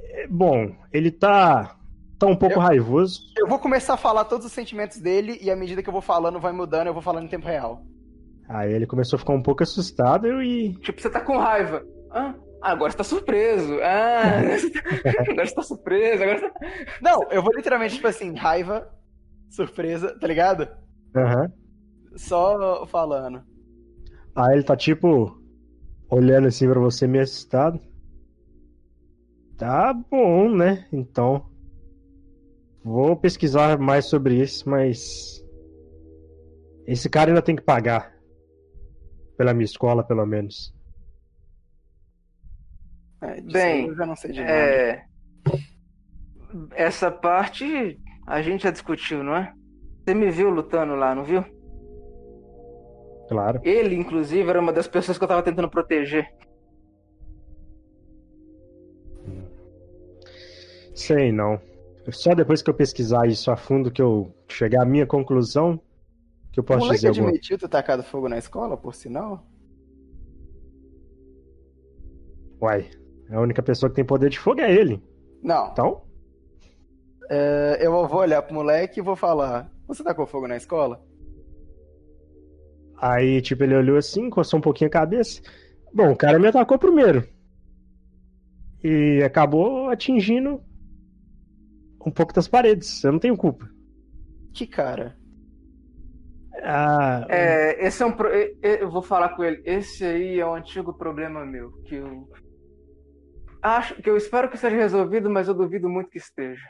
É, 0.00 0.26
Bom, 0.26 0.74
ele 0.92 1.12
tá. 1.12 1.78
Tá 2.18 2.26
um 2.26 2.36
pouco 2.36 2.56
Eu- 2.56 2.60
raivoso. 2.60 3.20
Eu 3.36 3.46
vou 3.48 3.58
começar 3.58 3.94
a 3.94 3.98
falar 3.98 4.24
todos 4.24 4.46
os 4.46 4.52
sentimentos 4.52 4.98
dele 4.98 5.38
e 5.40 5.50
à 5.50 5.56
medida 5.56 5.82
que 5.82 5.88
eu 5.88 5.92
vou 5.92 6.02
falando, 6.02 6.40
vai 6.40 6.52
mudando, 6.52 6.86
eu 6.88 6.92
vou 6.94 7.02
falando 7.02 7.24
em 7.24 7.28
tempo 7.28 7.46
real. 7.46 7.82
Aí 8.48 8.72
ele 8.72 8.86
começou 8.86 9.16
a 9.16 9.20
ficar 9.20 9.32
um 9.32 9.42
pouco 9.42 9.62
assustado 9.62 10.42
e. 10.42 10.74
Tipo, 10.78 11.00
você 11.00 11.10
tá 11.10 11.20
com 11.20 11.36
raiva. 11.36 11.84
Ah, 12.10 12.34
agora 12.62 12.90
você 12.92 12.98
tá 12.98 13.04
surpreso. 13.04 13.78
Ah, 13.82 14.40
agora 15.30 15.46
você 15.46 15.54
tá 15.54 15.62
surpreso. 15.62 16.22
Agora 16.22 16.38
você 16.38 16.48
tá... 16.50 16.60
Não, 17.02 17.22
eu 17.30 17.42
vou 17.42 17.52
literalmente, 17.54 17.96
tipo 17.96 18.06
assim, 18.06 18.34
raiva, 18.34 18.88
surpresa, 19.50 20.16
tá 20.18 20.26
ligado? 20.26 20.68
Aham. 21.14 21.50
Só 22.16 22.86
falando. 22.86 23.42
Aí 24.34 24.54
ele 24.54 24.62
tá 24.62 24.76
tipo. 24.76 25.36
olhando 26.08 26.46
assim 26.46 26.68
pra 26.68 26.78
você 26.78 27.06
meio 27.06 27.24
assustado. 27.24 27.80
Tá 29.56 29.92
bom, 29.92 30.48
né? 30.54 30.86
Então. 30.92 31.46
Vou 32.86 33.16
pesquisar 33.16 33.76
mais 33.80 34.04
sobre 34.04 34.40
isso, 34.40 34.70
mas. 34.70 35.44
Esse 36.86 37.10
cara 37.10 37.30
ainda 37.30 37.42
tem 37.42 37.56
que 37.56 37.62
pagar. 37.62 38.16
Pela 39.36 39.52
minha 39.52 39.64
escola, 39.64 40.04
pelo 40.04 40.24
menos. 40.24 40.72
É, 43.20 43.40
Bem, 43.40 43.88
eu 43.88 43.96
já 43.96 44.06
não 44.06 44.14
sei 44.14 44.30
de 44.30 44.40
nada. 44.40 44.52
É... 44.52 45.04
Essa 46.76 47.10
parte 47.10 48.00
a 48.24 48.40
gente 48.40 48.62
já 48.62 48.70
discutiu, 48.70 49.24
não 49.24 49.34
é? 49.34 49.52
Você 50.04 50.14
me 50.14 50.30
viu 50.30 50.48
lutando 50.48 50.94
lá, 50.94 51.12
não 51.12 51.24
viu? 51.24 51.44
Claro. 53.28 53.60
Ele, 53.64 53.96
inclusive, 53.96 54.48
era 54.48 54.60
uma 54.60 54.72
das 54.72 54.86
pessoas 54.86 55.18
que 55.18 55.24
eu 55.24 55.28
tava 55.28 55.42
tentando 55.42 55.68
proteger. 55.68 56.32
Sei 60.94 61.32
não. 61.32 61.60
Só 62.12 62.34
depois 62.34 62.62
que 62.62 62.70
eu 62.70 62.74
pesquisar 62.74 63.26
isso 63.26 63.50
a 63.50 63.56
fundo 63.56 63.90
que 63.90 64.00
eu 64.02 64.34
chegar 64.48 64.82
à 64.82 64.86
minha 64.86 65.06
conclusão 65.06 65.80
que 66.52 66.60
eu 66.60 66.64
O 66.70 66.76
posso 66.76 66.78
moleque 66.78 67.06
dizer 67.06 67.08
alguma 67.08 67.32
admitiu 67.32 67.58
ter 67.58 67.68
tacado 67.68 68.02
fogo 68.04 68.28
na 68.28 68.38
escola, 68.38 68.76
por 68.76 68.94
sinal? 68.94 69.44
Uai, 72.60 72.90
a 73.30 73.40
única 73.40 73.62
pessoa 73.62 73.88
que 73.90 73.96
tem 73.96 74.04
poder 74.04 74.28
de 74.30 74.38
fogo 74.38 74.60
é 74.60 74.70
ele. 74.72 75.02
Não. 75.42 75.66
Então, 75.72 76.06
É, 77.30 77.78
eu 77.80 77.90
vou 78.08 78.20
olhar 78.20 78.42
pro 78.42 78.54
moleque 78.54 79.00
e 79.00 79.02
vou 79.02 79.16
falar: 79.16 79.70
Você 79.86 80.02
tacou 80.04 80.26
fogo 80.26 80.46
na 80.48 80.56
escola? 80.56 81.04
aí, 82.96 83.40
tipo, 83.42 83.62
ele 83.64 83.74
olhou 83.76 83.96
assim, 83.96 84.28
coçou 84.30 84.58
um 84.58 84.62
pouquinho 84.62 84.88
a 84.88 84.92
cabeça. 84.92 85.40
Bom, 85.92 86.12
o 86.12 86.16
cara 86.16 86.38
me 86.38 86.48
atacou 86.48 86.78
primeiro. 86.78 87.26
E 88.82 89.22
acabou 89.22 89.88
atingindo 89.90 90.62
um 92.06 92.10
pouco 92.10 92.32
das 92.32 92.48
paredes. 92.48 93.04
Eu 93.04 93.12
não 93.12 93.18
tenho 93.18 93.36
culpa. 93.36 93.70
Que 94.52 94.66
cara? 94.66 95.16
Ah, 96.62 97.26
É, 97.28 97.86
esse 97.86 98.02
é 98.02 98.06
um. 98.06 98.12
pro- 98.12 98.28
Eu 98.62 98.90
vou 98.90 99.02
falar 99.02 99.30
com 99.36 99.44
ele. 99.44 99.60
Esse 99.64 100.04
aí 100.04 100.38
é 100.40 100.46
um 100.46 100.54
antigo 100.54 100.94
problema 100.96 101.44
meu. 101.44 101.72
Que 101.84 101.96
eu. 101.96 102.28
Acho 103.62 104.00
que 104.02 104.08
eu 104.08 104.16
espero 104.16 104.48
que 104.50 104.56
seja 104.56 104.76
resolvido, 104.76 105.28
mas 105.28 105.46
eu 105.48 105.52
duvido 105.54 105.88
muito 105.90 106.08
que 106.10 106.16
esteja. 106.18 106.66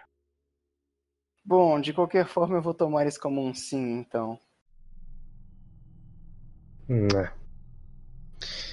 Bom, 1.42 1.80
de 1.80 1.94
qualquer 1.94 2.26
forma 2.26 2.56
eu 2.58 2.62
vou 2.62 2.74
tomar 2.74 3.06
isso 3.06 3.18
como 3.18 3.42
um 3.42 3.54
sim, 3.54 3.98
então. 4.00 4.38
hum, 6.88 7.08
é. 7.16 7.32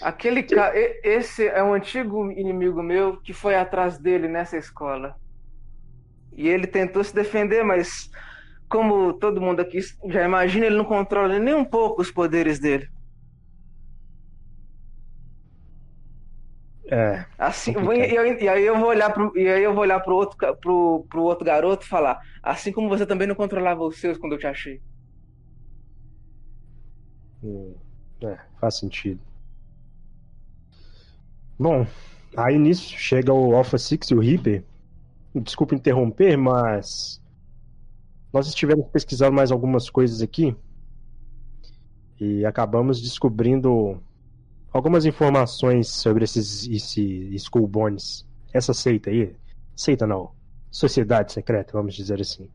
Aquele 0.01 0.43
cara. 0.43 0.74
Esse 1.03 1.48
é 1.48 1.63
um 1.63 1.74
antigo 1.74 2.29
inimigo 2.32 2.84
meu 2.84 3.20
que 3.22 3.34
foi 3.34 3.55
atrás 3.55 3.98
dele 3.98 4.27
nessa 4.27 4.58
escola. 4.58 5.15
E 6.38 6.48
ele 6.48 6.68
tentou 6.68 7.04
se 7.04 7.13
defender, 7.13 7.63
mas 7.63 8.10
como 8.70 9.13
todo 9.20 9.42
mundo 9.42 9.62
aqui 9.62 9.80
já 10.10 10.24
imagina, 10.25 10.66
ele 10.68 10.78
não 10.78 10.86
controla 10.86 11.40
nem 11.40 11.54
um 11.56 11.66
pouco 11.66 12.02
os 12.02 12.12
poderes 12.12 12.60
dele. 12.60 12.88
É, 16.92 17.25
Assim, 17.38 17.74
e, 18.42 18.48
aí 18.50 18.63
eu 18.66 18.78
vou 18.80 18.90
olhar 18.90 19.12
pro, 19.12 19.32
e 19.38 19.48
aí 19.48 19.63
eu 19.63 19.74
vou 19.74 19.82
olhar 19.82 20.00
pro 20.02 20.16
outro, 20.16 20.38
pro, 20.62 21.06
pro 21.10 21.24
outro 21.24 21.44
garoto 21.46 21.84
e 21.86 21.88
falar, 21.90 22.20
assim 22.44 22.72
como 22.72 22.88
você 22.90 23.06
também 23.08 23.28
não 23.28 23.36
controlava 23.36 23.84
os 23.84 24.00
seus 24.00 24.18
quando 24.18 24.34
eu 24.34 24.40
te 24.40 24.48
achei. 24.48 24.82
hum, 27.42 27.75
é, 28.24 28.38
faz 28.60 28.78
sentido. 28.80 29.20
Bom, 31.58 31.86
aí 32.36 32.58
nisso 32.58 32.94
chega 32.98 33.34
o 33.34 33.56
Alpha 33.56 33.78
Six 33.78 34.10
e 34.12 34.16
o 34.16 34.20
Reaper. 34.20 34.63
Desculpa 35.36 35.74
interromper, 35.74 36.38
mas 36.38 37.22
nós 38.32 38.48
estivemos 38.48 38.88
pesquisando 38.88 39.34
mais 39.34 39.52
algumas 39.52 39.90
coisas 39.90 40.22
aqui 40.22 40.56
e 42.20 42.46
acabamos 42.46 43.02
descobrindo 43.02 44.02
algumas 44.72 45.06
informações 45.06 45.88
sobre 45.90 46.24
esses 46.24 46.68
esse 46.68 47.02
Skull 47.36 47.68
Bones. 47.68 48.25
Essa 48.54 48.74
seita 48.74 49.10
aí, 49.10 49.36
seita 49.75 50.06
não, 50.06 50.32
sociedade 50.72 51.34
secreta, 51.34 51.74
vamos 51.74 51.96
dizer 51.96 52.22
assim. 52.22 52.50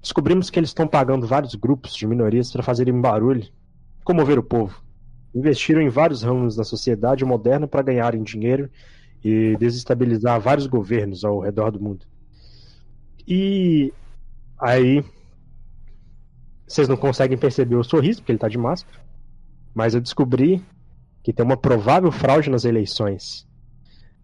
Descobrimos 0.00 0.50
que 0.50 0.58
eles 0.58 0.70
estão 0.70 0.86
pagando 0.86 1.26
vários 1.26 1.54
grupos 1.54 1.94
de 1.94 2.06
minorias 2.06 2.50
para 2.50 2.62
fazerem 2.62 3.00
barulho, 3.00 3.48
comover 4.04 4.38
o 4.38 4.42
povo. 4.42 4.82
Investiram 5.34 5.80
em 5.80 5.88
vários 5.88 6.22
ramos 6.22 6.56
da 6.56 6.64
sociedade 6.64 7.24
moderna 7.24 7.66
para 7.68 7.82
ganharem 7.82 8.22
dinheiro 8.22 8.70
e 9.24 9.56
desestabilizar 9.56 10.40
vários 10.40 10.66
governos 10.66 11.24
ao 11.24 11.40
redor 11.40 11.70
do 11.70 11.80
mundo. 11.80 12.06
E 13.26 13.92
aí 14.58 15.04
vocês 16.66 16.88
não 16.88 16.96
conseguem 16.96 17.36
perceber 17.36 17.76
o 17.76 17.84
sorriso 17.84 18.20
porque 18.20 18.32
ele 18.32 18.38
tá 18.38 18.48
de 18.48 18.58
máscara, 18.58 18.98
mas 19.74 19.94
eu 19.94 20.00
descobri 20.00 20.62
que 21.22 21.32
tem 21.32 21.44
uma 21.44 21.56
provável 21.56 22.10
fraude 22.10 22.50
nas 22.50 22.64
eleições. 22.64 23.46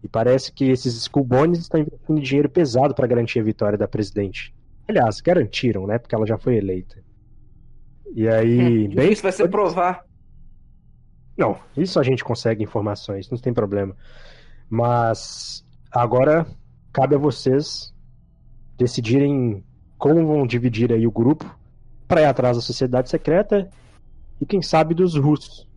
E 0.03 0.07
parece 0.07 0.51
que 0.51 0.65
esses 0.65 0.95
Skullbones 0.95 1.59
estão 1.59 1.81
investindo 1.81 2.21
dinheiro 2.21 2.49
pesado 2.49 2.93
para 2.95 3.07
garantir 3.07 3.39
a 3.39 3.43
vitória 3.43 3.77
da 3.77 3.87
presidente. 3.87 4.53
Aliás, 4.87 5.21
garantiram, 5.21 5.85
né? 5.85 5.97
Porque 5.97 6.15
ela 6.15 6.25
já 6.25 6.37
foi 6.37 6.55
eleita. 6.55 7.03
E 8.15 8.27
aí, 8.27 8.87
bem. 8.87 9.11
Isso 9.11 9.21
vai 9.21 9.31
ser 9.31 9.47
provar. 9.49 10.03
Não, 11.37 11.57
isso 11.77 11.99
a 11.99 12.03
gente 12.03 12.23
consegue 12.23 12.63
informações, 12.63 13.29
não 13.29 13.37
tem 13.37 13.53
problema. 13.53 13.95
Mas 14.69 15.65
agora 15.91 16.45
cabe 16.93 17.15
a 17.15 17.19
vocês 17.19 17.93
decidirem 18.77 19.63
como 19.97 20.25
vão 20.25 20.47
dividir 20.47 20.91
aí 20.93 21.05
o 21.05 21.11
grupo 21.11 21.45
para 22.07 22.21
ir 22.21 22.25
atrás 22.25 22.55
da 22.55 22.61
sociedade 22.61 23.09
secreta 23.09 23.69
e 24.39 24.45
quem 24.45 24.61
sabe 24.61 24.93
dos 24.93 25.15
russos. 25.15 25.67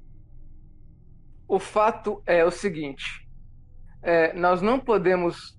O 1.48 1.58
fato 1.58 2.22
é 2.24 2.44
o 2.44 2.50
seguinte: 2.50 3.28
é, 4.02 4.32
nós 4.32 4.62
não 4.62 4.78
podemos 4.78 5.58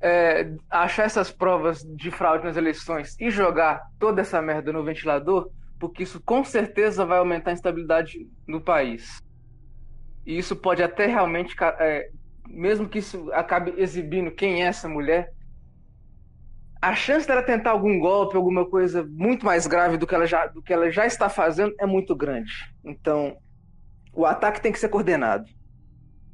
é, 0.00 0.52
achar 0.68 1.04
essas 1.04 1.30
provas 1.30 1.82
de 1.82 2.10
fraude 2.10 2.44
nas 2.44 2.56
eleições 2.56 3.16
e 3.20 3.30
jogar 3.30 3.82
toda 3.98 4.20
essa 4.20 4.42
merda 4.42 4.72
no 4.72 4.84
ventilador, 4.84 5.50
porque 5.78 6.02
isso 6.02 6.20
com 6.22 6.44
certeza 6.44 7.06
vai 7.06 7.18
aumentar 7.18 7.50
a 7.50 7.54
instabilidade 7.54 8.28
no 8.46 8.60
país. 8.60 9.22
E 10.26 10.36
isso 10.38 10.56
pode 10.56 10.82
até 10.82 11.06
realmente, 11.06 11.54
é, 11.78 12.10
mesmo 12.48 12.88
que 12.88 12.98
isso 12.98 13.30
acabe 13.32 13.74
exibindo 13.76 14.30
quem 14.30 14.62
é 14.62 14.66
essa 14.66 14.88
mulher, 14.88 15.32
a 16.80 16.94
chance 16.94 17.26
dela 17.26 17.42
tentar 17.42 17.70
algum 17.70 17.98
golpe, 17.98 18.36
alguma 18.36 18.68
coisa 18.68 19.02
muito 19.10 19.46
mais 19.46 19.66
grave 19.66 19.96
do 19.96 20.06
que 20.06 20.14
ela 20.14 20.26
já, 20.26 20.46
do 20.46 20.62
que 20.62 20.72
ela 20.72 20.90
já 20.90 21.06
está 21.06 21.30
fazendo 21.30 21.74
é 21.80 21.86
muito 21.86 22.14
grande. 22.14 22.52
Então, 22.84 23.38
o 24.12 24.26
ataque 24.26 24.60
tem 24.60 24.70
que 24.70 24.78
ser 24.78 24.90
coordenado. 24.90 25.44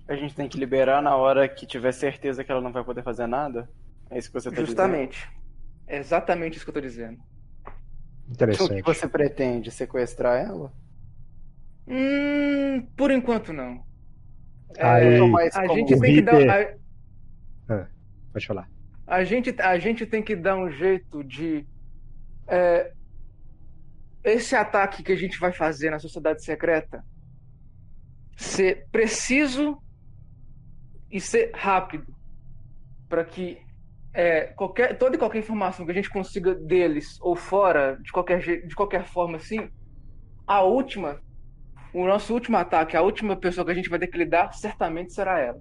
A 0.09 0.17
gente 0.17 0.35
tem 0.35 0.49
que 0.49 0.59
liberar 0.59 1.01
na 1.01 1.15
hora 1.15 1.49
que 1.49 1.65
tiver 1.65 1.93
certeza 1.93 2.43
que 2.43 2.51
ela 2.51 2.61
não 2.61 2.73
vai 2.73 2.83
poder 2.83 3.05
fazer 3.05 3.29
nada? 3.29 3.71
É 4.11 4.19
isso 4.19 4.29
que 4.29 4.35
você 4.35 4.51
tá 4.51 4.63
dizendo? 4.63 4.67
Justamente. 4.67 5.31
É 5.87 5.99
exatamente 5.99 6.57
isso 6.57 6.65
que 6.65 6.71
eu 6.71 6.75
tô 6.75 6.81
dizendo. 6.81 7.19
Então, 8.29 8.69
o 8.69 8.69
Interessante. 8.69 8.83
que 8.83 8.95
você 8.95 9.09
pretende? 9.09 9.71
Sequestrar 9.71 10.37
ela? 10.45 10.73
Hum, 11.87 12.87
por 12.97 13.11
enquanto 13.11 13.53
não. 13.53 13.85
Aí- 14.79 15.07
É, 15.07 15.47
isso 15.47 15.59
a 15.59 15.67
gente 15.69 15.99
tem 16.01 16.15
que 16.15 16.23
dar. 16.23 16.77
A, 17.71 17.87
Pode 18.33 18.47
falar. 18.47 18.69
a 19.07 19.25
gente, 19.25 19.55
a 19.61 19.79
gente 19.79 20.07
tem 20.07 20.23
que 20.23 20.37
dar 20.37 20.57
um 20.57 20.71
jeito 20.71 21.25
de. 21.25 21.67
é, 22.47 22.93
esse 24.23 24.55
ataque 24.55 25.03
que 25.03 25.13
a 25.13 25.17
gente 25.17 25.39
vai 25.39 25.53
fazer 25.53 25.91
na 25.91 25.99
sociedade 25.99 26.45
secreta 26.45 27.03
ser 28.37 28.87
preciso 28.93 29.79
e 31.11 31.21
ser 31.21 31.51
rápido. 31.55 32.07
Para 33.09 33.25
que 33.25 33.59
é, 34.13 34.43
qualquer, 34.49 34.97
toda 34.99 35.17
e 35.17 35.19
qualquer 35.19 35.39
informação 35.39 35.85
que 35.85 35.93
a 35.93 35.95
gente 35.95 36.11
consiga 36.11 36.55
deles 36.55 37.19
ou 37.21 37.35
fora, 37.35 37.99
de 38.03 38.13
qualquer, 38.13 38.39
de 38.67 38.75
qualquer 38.75 39.05
forma 39.05 39.37
assim, 39.37 39.69
a 40.47 40.63
última, 40.63 41.21
o 41.93 42.07
nosso 42.07 42.33
último 42.33 42.57
ataque, 42.57 42.97
a 42.97 43.03
última 43.03 43.37
pessoa 43.37 43.65
que 43.65 43.73
a 43.73 43.75
gente 43.75 43.89
vai 43.89 43.99
ter 43.99 44.07
que 44.07 44.19
lidar, 44.19 44.53
certamente 44.53 45.13
será 45.13 45.39
ela. 45.39 45.61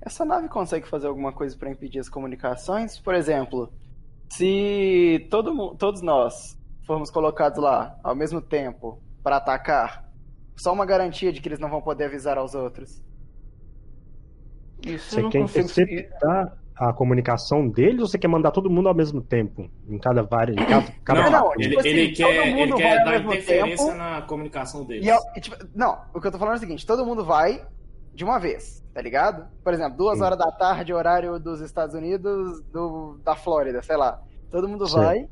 Essa 0.00 0.24
nave 0.24 0.48
consegue 0.48 0.88
fazer 0.88 1.06
alguma 1.08 1.32
coisa 1.32 1.56
para 1.56 1.70
impedir 1.70 1.98
as 1.98 2.08
comunicações? 2.08 2.98
Por 3.00 3.14
exemplo, 3.14 3.72
se 4.32 5.26
todo, 5.30 5.74
todos 5.76 6.02
nós 6.02 6.56
formos 6.86 7.10
colocados 7.10 7.58
lá 7.62 7.98
ao 8.02 8.14
mesmo 8.14 8.40
tempo 8.40 9.02
para 9.22 9.36
atacar, 9.36 10.08
só 10.56 10.72
uma 10.72 10.86
garantia 10.86 11.32
de 11.32 11.40
que 11.40 11.48
eles 11.48 11.58
não 11.58 11.68
vão 11.70 11.82
poder 11.82 12.04
avisar 12.04 12.38
aos 12.38 12.54
outros. 12.54 13.02
Isso 14.82 15.16
eu 15.16 15.20
Você 15.20 15.22
não 15.22 15.30
quer 15.30 15.40
consigo. 15.40 15.66
interceptar 15.66 16.56
a 16.78 16.92
comunicação 16.92 17.68
deles 17.68 18.00
ou 18.00 18.06
você 18.06 18.18
quer 18.18 18.28
mandar 18.28 18.50
todo 18.52 18.70
mundo 18.70 18.88
ao 18.88 18.94
mesmo 18.94 19.20
tempo? 19.20 19.68
Em 19.88 19.98
cada 19.98 20.22
vários. 20.22 20.56
Em 20.56 20.64
cada, 20.64 20.92
cada 21.04 21.30
Não, 21.30 21.50
tipo 21.52 21.60
ele, 21.64 21.78
assim, 21.78 21.88
ele 21.88 22.12
quer, 22.12 22.58
ele 22.58 22.72
quer 22.74 23.04
dar 23.04 23.16
interferência 23.20 23.86
tempo. 23.86 23.98
na 23.98 24.22
comunicação 24.22 24.84
deles. 24.84 25.04
E, 25.06 25.10
é- 25.10 25.18
e, 25.36 25.40
tipo, 25.40 25.56
não, 25.74 25.98
o 26.14 26.20
que 26.20 26.26
eu 26.26 26.32
tô 26.32 26.38
falando 26.38 26.54
é 26.54 26.56
o 26.56 26.60
seguinte: 26.60 26.86
todo 26.86 27.04
mundo 27.04 27.24
vai 27.24 27.66
de 28.14 28.24
uma 28.24 28.38
vez, 28.38 28.84
tá 28.94 29.00
ligado? 29.02 29.46
Por 29.62 29.72
exemplo, 29.72 29.96
duas 29.96 30.18
Sim. 30.18 30.24
horas 30.24 30.38
da 30.38 30.50
tarde, 30.52 30.92
horário 30.92 31.38
dos 31.38 31.60
Estados 31.60 31.94
Unidos, 31.94 32.60
do, 32.72 33.18
da 33.24 33.34
Flórida, 33.34 33.82
sei 33.82 33.96
lá. 33.96 34.20
Todo 34.50 34.68
mundo 34.68 34.86
Sim. 34.86 34.96
vai 34.96 35.28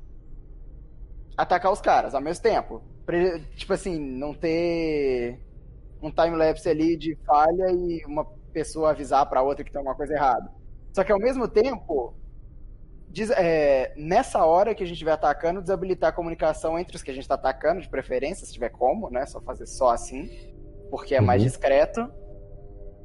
atacar 1.36 1.72
os 1.72 1.80
caras 1.80 2.14
ao 2.14 2.20
mesmo 2.20 2.42
tempo. 2.42 2.82
Pra, 3.04 3.16
tipo 3.56 3.72
assim, 3.72 3.98
não 3.98 4.34
ter 4.34 5.38
um 6.02 6.10
time-lapse 6.10 6.68
ali 6.68 6.96
de 6.96 7.16
falha 7.26 7.70
e 7.70 8.04
uma 8.06 8.24
pessoa 8.52 8.90
avisar 8.90 9.28
pra 9.28 9.42
outra 9.42 9.64
que 9.64 9.70
tem 9.70 9.78
alguma 9.78 9.94
coisa 9.96 10.14
errada. 10.14 10.50
Só 10.96 11.04
que 11.04 11.12
ao 11.12 11.18
mesmo 11.18 11.46
tempo, 11.46 12.14
diz- 13.10 13.28
é, 13.32 13.92
nessa 13.98 14.46
hora 14.46 14.74
que 14.74 14.82
a 14.82 14.86
gente 14.86 14.94
estiver 14.94 15.12
atacando, 15.12 15.60
desabilitar 15.60 16.08
a 16.08 16.12
comunicação 16.12 16.78
entre 16.78 16.96
os 16.96 17.02
que 17.02 17.10
a 17.10 17.14
gente 17.14 17.24
está 17.24 17.34
atacando, 17.34 17.82
de 17.82 17.88
preferência, 17.90 18.46
se 18.46 18.52
tiver 18.54 18.70
como, 18.70 19.10
né? 19.10 19.26
Só 19.26 19.38
fazer 19.42 19.66
só 19.66 19.90
assim, 19.90 20.26
porque 20.90 21.14
é 21.14 21.20
mais 21.20 21.42
Uhum. 21.42 21.48
discreto. 21.48 22.10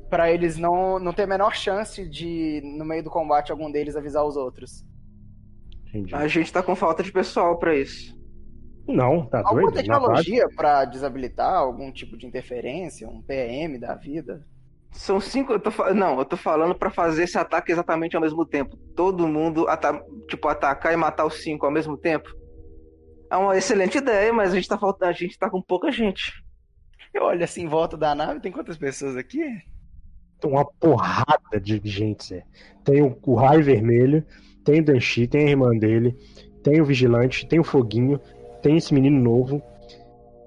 Pra 0.10 0.32
eles 0.32 0.56
não, 0.58 1.00
não 1.00 1.12
ter 1.12 1.24
a 1.24 1.28
menor 1.28 1.54
chance 1.54 2.08
de, 2.08 2.62
no 2.78 2.86
meio 2.86 3.04
do 3.04 3.10
combate, 3.10 3.52
algum 3.52 3.70
deles 3.70 3.98
avisar 3.98 4.24
os 4.26 4.38
outros. 4.38 4.86
Entendi. 5.90 6.16
A 6.16 6.26
gente 6.30 6.50
tá 6.54 6.64
com 6.64 6.74
falta 6.78 7.04
de 7.04 7.12
pessoal 7.12 7.60
pra 7.60 7.76
isso. 7.76 8.18
Não, 8.88 9.26
tá 9.26 9.40
Alguma 9.40 9.64
doido? 9.64 9.76
Tecnologia 9.76 10.48
pra 10.56 10.86
desabilitar 10.86 11.54
algum 11.56 11.92
tipo 11.92 12.18
de 12.18 12.26
interferência, 12.26 13.06
um 13.10 13.22
PM 13.22 13.78
da 13.78 13.96
vida? 13.96 14.48
São 14.92 15.20
cinco. 15.20 15.54
Eu 15.54 15.60
tô, 15.60 15.72
não, 15.94 16.20
eu 16.20 16.26
tô 16.26 16.38
falando 16.38 16.76
pra 16.76 16.90
fazer 16.90 17.24
esse 17.24 17.38
ataque 17.38 17.72
exatamente 17.72 18.16
ao 18.16 18.22
mesmo 18.22 18.46
tempo. 18.46 18.78
Todo 18.96 19.28
mundo, 19.28 19.68
ata- 19.68 20.02
tipo, 20.30 20.48
atacar 20.48 20.94
e 20.94 20.98
matar 20.98 21.26
os 21.26 21.42
cinco 21.42 21.66
ao 21.66 21.72
mesmo 21.72 21.98
tempo. 21.98 22.30
É 23.30 23.38
uma 23.38 23.58
excelente 23.58 23.98
ideia, 23.98 24.32
mas 24.34 24.52
a 24.52 24.56
gente 24.56 24.68
tá 24.68 24.78
faltando, 24.78 25.10
a 25.10 25.14
gente 25.14 25.38
tá 25.38 25.50
com 25.50 25.62
pouca 25.62 25.92
gente. 25.92 26.34
Eu 27.14 27.24
olho 27.24 27.44
assim 27.44 27.64
em 27.64 27.68
volta 27.68 27.98
da 27.98 28.14
nave, 28.14 28.40
tem 28.42 28.52
quantas 28.52 28.78
pessoas 28.78 29.16
aqui? 29.16 29.40
Tem 30.40 30.52
uma 30.52 30.66
porrada 30.66 31.60
de 31.62 31.80
gente, 31.84 32.26
Zé. 32.26 32.44
Tem 32.84 33.02
o, 33.02 33.18
o 33.26 33.36
Raio 33.36 33.64
Vermelho, 33.64 34.26
tem 34.64 34.82
o 34.82 34.86
Danchi, 34.86 35.28
tem 35.28 35.48
a 35.48 35.50
irmã 35.50 35.78
dele, 35.78 36.16
tem 36.64 36.82
o 36.82 36.86
Vigilante, 36.86 37.48
tem 37.48 37.60
o 37.60 37.64
Foguinho, 37.64 38.20
tem 38.62 38.78
esse 38.78 38.94
menino 38.94 39.20
novo, 39.22 39.62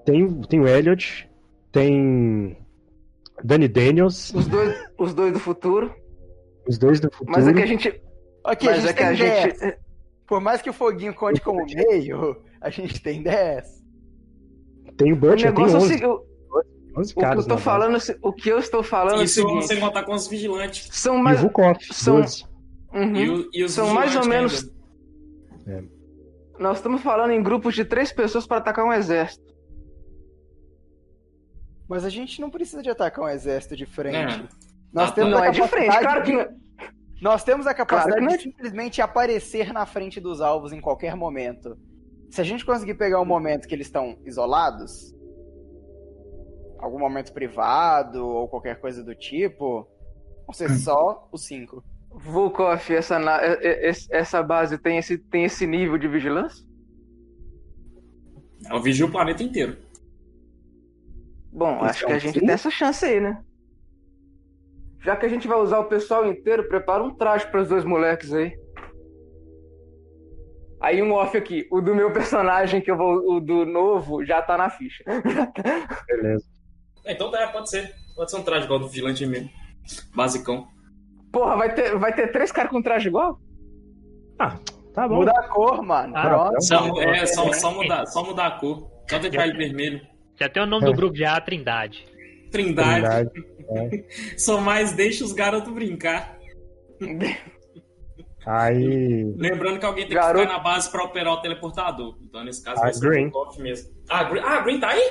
tem, 0.05 0.41
tem 0.43 0.61
o 0.61 0.69
Elliot, 0.69 1.29
tem 1.73 2.57
Danny 3.45 3.69
Daniels, 3.69 4.33
Os 4.35 4.47
dois, 4.47 4.75
os 4.99 5.13
dois 5.15 5.33
do 5.33 5.39
futuro. 5.39 5.95
os 6.67 6.79
dois 6.79 6.99
do 6.99 7.11
futuro. 7.11 7.31
Mas 7.31 7.47
é 7.47 7.53
que 7.53 7.63
a 7.63 7.67
gente. 7.67 7.89
Ok, 8.43 8.69
mas 8.71 8.79
a 8.79 8.81
gente 8.81 8.91
é 8.91 8.93
que 8.95 9.03
a 9.03 9.07
tem 9.09 9.17
gente. 9.17 9.59
10. 9.61 9.77
Por 10.27 10.41
mais 10.41 10.63
que 10.63 10.71
o 10.71 10.73
foguinho 10.73 11.15
conte 11.15 11.41
como 11.43 11.65
meio, 11.67 12.43
a 12.61 12.71
gente 12.71 13.03
tem 13.03 13.23
10. 13.23 13.67
Tem 14.97 15.13
o 15.13 15.15
O 15.15 15.19
Butcher, 15.19 15.53
tem 15.53 15.65
negócio 15.65 15.77
é 15.77 15.79
o 15.79 15.83
11, 15.83 15.89
seguinte. 15.89 16.07
o- 16.07 16.25
11 16.99 17.13
O 17.13 17.15
que 17.17 17.21
caras. 17.21 17.45
eu 17.45 17.49
tô 17.49 17.59
falando, 17.59 17.99
o 18.23 18.33
que 18.33 18.49
eu 18.49 18.59
estou 18.59 18.83
falando 18.83 19.17
é 19.17 19.21
o 19.21 19.25
Isso 19.25 19.35
seguinte. 19.35 19.67
sem 19.67 19.81
contar 19.81 20.05
com 20.05 20.15
os 20.15 20.27
vigilantes. 20.27 20.89
São 20.93 21.19
E 21.19 21.23
mais. 21.23 21.39
o 21.41 21.43
Vukov, 21.43 21.77
são- 21.93 22.21
12. 22.21 22.45
Uhum. 22.95 23.17
E, 23.17 23.29
o- 23.31 23.51
e 23.53 23.65
os 23.65 23.73
São 23.73 23.93
mais 23.93 24.17
ou 24.17 24.25
menos. 24.25 24.71
ainda. 25.67 25.89
Nós 26.59 26.79
estamos 26.79 27.03
falando 27.03 27.33
em 27.33 27.43
grupos 27.43 27.75
de 27.75 27.85
três 27.85 28.13
pessoas 28.13 28.47
para 28.47 28.59
atacar 28.59 28.85
um 28.87 28.93
exército. 28.93 29.53
Mas 31.89 32.05
a 32.05 32.09
gente 32.09 32.41
não 32.41 32.51
precisa 32.51 32.83
de 32.83 32.89
atacar 32.91 33.25
um 33.25 33.29
exército 33.29 33.77
de 33.77 33.85
frente. 33.87 34.17
É. 34.17 34.49
Nós 34.93 35.11
Ah, 35.11 35.13
temos 35.13 35.33
Não 35.33 35.39
a 35.43 35.47
é 35.47 35.51
de 35.51 35.63
frente, 35.69 35.87
capacidade 35.87 36.05
claro 36.05 36.23
que 36.25 36.33
não. 36.33 36.45
de- 36.45 36.65
Nós 37.23 37.45
temos 37.45 37.67
a 37.67 37.75
capacidade 37.75 38.19
Claro 38.21 38.35
é 38.35 38.37
de 38.37 38.43
simplesmente 38.43 39.01
aparecer 39.03 39.73
na 39.73 39.85
frente 39.87 40.21
dos 40.21 40.41
alvos 40.41 40.73
em 40.73 40.81
qualquer 40.81 41.15
momento. 41.17 41.77
Se 42.31 42.41
a 42.41 42.45
gente 42.45 42.65
conseguir 42.65 42.95
pegar 42.95 43.21
um 43.21 43.25
momento 43.25 43.67
que 43.69 43.75
eles 43.75 43.87
estão 43.87 44.19
isolados, 44.25 45.15
algum 46.79 46.99
momento 46.99 47.33
privado 47.33 48.27
ou 48.27 48.49
qualquer 48.49 48.81
coisa 48.81 49.03
do 49.03 49.15
tipo, 49.15 49.87
vão 50.47 50.53
ser 50.53 50.69
só 50.71 51.29
os 51.33 51.45
cinco. 51.47 51.83
Volkov, 52.11 52.91
essa, 52.93 53.19
essa 54.11 54.43
base 54.43 54.79
tem 54.79 54.99
esse, 54.99 55.19
tem 55.19 55.45
esse 55.45 55.67
nível 55.67 55.99
de 55.99 56.07
vigilância? 56.09 56.65
Ela 58.67 58.81
vigia 58.83 59.07
o 59.07 59.11
planeta 59.11 59.43
inteiro. 59.43 59.77
Bom, 61.55 61.77
Então, 61.77 61.85
acho 61.89 62.05
que 62.07 62.13
a 62.13 62.19
gente 62.19 62.41
sim. 62.41 62.47
tem 62.47 62.51
essa 62.55 62.69
chance 62.71 63.05
aí, 63.05 63.21
né? 63.21 63.41
Já 65.01 65.15
que 65.17 65.25
a 65.25 65.29
gente 65.29 65.47
vai 65.47 65.59
usar 65.59 65.79
o 65.79 65.85
pessoal 65.85 66.27
inteiro, 66.27 66.67
prepara 66.69 67.05
um 67.05 67.15
traje 67.15 67.47
para 67.47 67.61
os 67.63 67.69
dois 67.69 67.85
moleques 67.85 68.33
aí. 68.33 68.53
Aí 70.81 71.01
um 71.03 71.13
off 71.13 71.37
aqui, 71.37 71.67
o 71.71 71.81
do 71.81 71.95
meu 71.95 72.13
personagem, 72.13 72.81
que 72.81 72.91
eu 72.91 72.97
vou. 72.97 73.37
O 73.37 73.41
do 73.41 73.65
novo, 73.65 74.25
já 74.25 74.43
tá 74.43 74.57
na 74.59 74.69
ficha. 74.69 75.05
Beleza. 76.09 76.45
É, 77.07 77.13
Então 77.13 77.31
tá, 77.31 77.47
pode 77.49 77.71
ser. 77.71 77.95
Pode 78.17 78.31
ser 78.31 78.37
um 78.39 78.43
traje 78.43 78.65
igual 78.65 78.81
do 78.81 78.89
vigilante 78.89 79.25
mesmo. 79.25 79.49
Basicão. 80.15 80.67
Porra, 81.33 81.57
vai 81.57 81.75
ter, 81.75 81.97
vai 81.99 82.15
ter 82.15 82.33
três 82.33 82.51
caras 82.51 82.71
com 82.71 82.83
traje 82.83 83.09
igual? 83.09 83.39
Tá 84.95 85.09
bom. 85.09 85.17
Muda 85.17 85.33
a 85.33 85.49
cor, 85.49 85.83
mano. 85.83 86.13
Ah, 86.17 86.29
Pronto. 86.29 86.63
Só, 86.63 87.01
é, 87.03 87.27
só, 87.27 87.53
só 87.53 87.71
mudar, 87.73 88.07
só 88.07 88.25
mudar 88.25 88.47
a 88.47 88.51
cor. 88.59 88.89
Só 89.11 89.19
deixar 89.19 89.47
ele 89.49 89.57
vermelho. 89.59 90.01
Já 90.39 90.49
tem 90.49 90.63
o 90.63 90.67
nome 90.67 90.85
É. 90.85 90.91
do 90.91 90.97
grupo 90.97 91.17
já, 91.17 91.37
a 91.37 91.41
Trindade. 91.41 92.05
Trindade. 92.51 93.31
Trindade. 93.31 94.05
Só 94.39 94.61
mais 94.61 94.93
deixa 94.93 95.25
os 95.25 95.33
garotos 95.33 95.73
brincar. 95.73 96.37
Aí. 98.47 99.25
Lembrando 99.37 99.79
que 99.79 99.87
alguém 99.87 100.07
tem 100.07 100.15
Garoto- 100.17 100.41
que 100.41 100.47
ficar 100.47 100.59
na 100.59 100.63
base 100.63 100.91
pra 100.91 101.03
operar 101.05 101.33
o 101.33 101.41
teleportador. 101.41 102.19
Então, 102.23 102.45
nesse 102.45 102.63
caso, 102.63 102.79
A 102.81 102.85
vai 102.85 102.93
ser 102.93 103.01
Green. 103.09 103.31
o 103.33 103.63
mesmo. 103.63 103.91
Ah, 104.09 104.19
a 104.21 104.25
Green, 104.25 104.43
ah, 104.43 104.59
a 104.59 104.61
Green 104.61 104.81
tá 104.81 104.89
aí? 104.91 105.11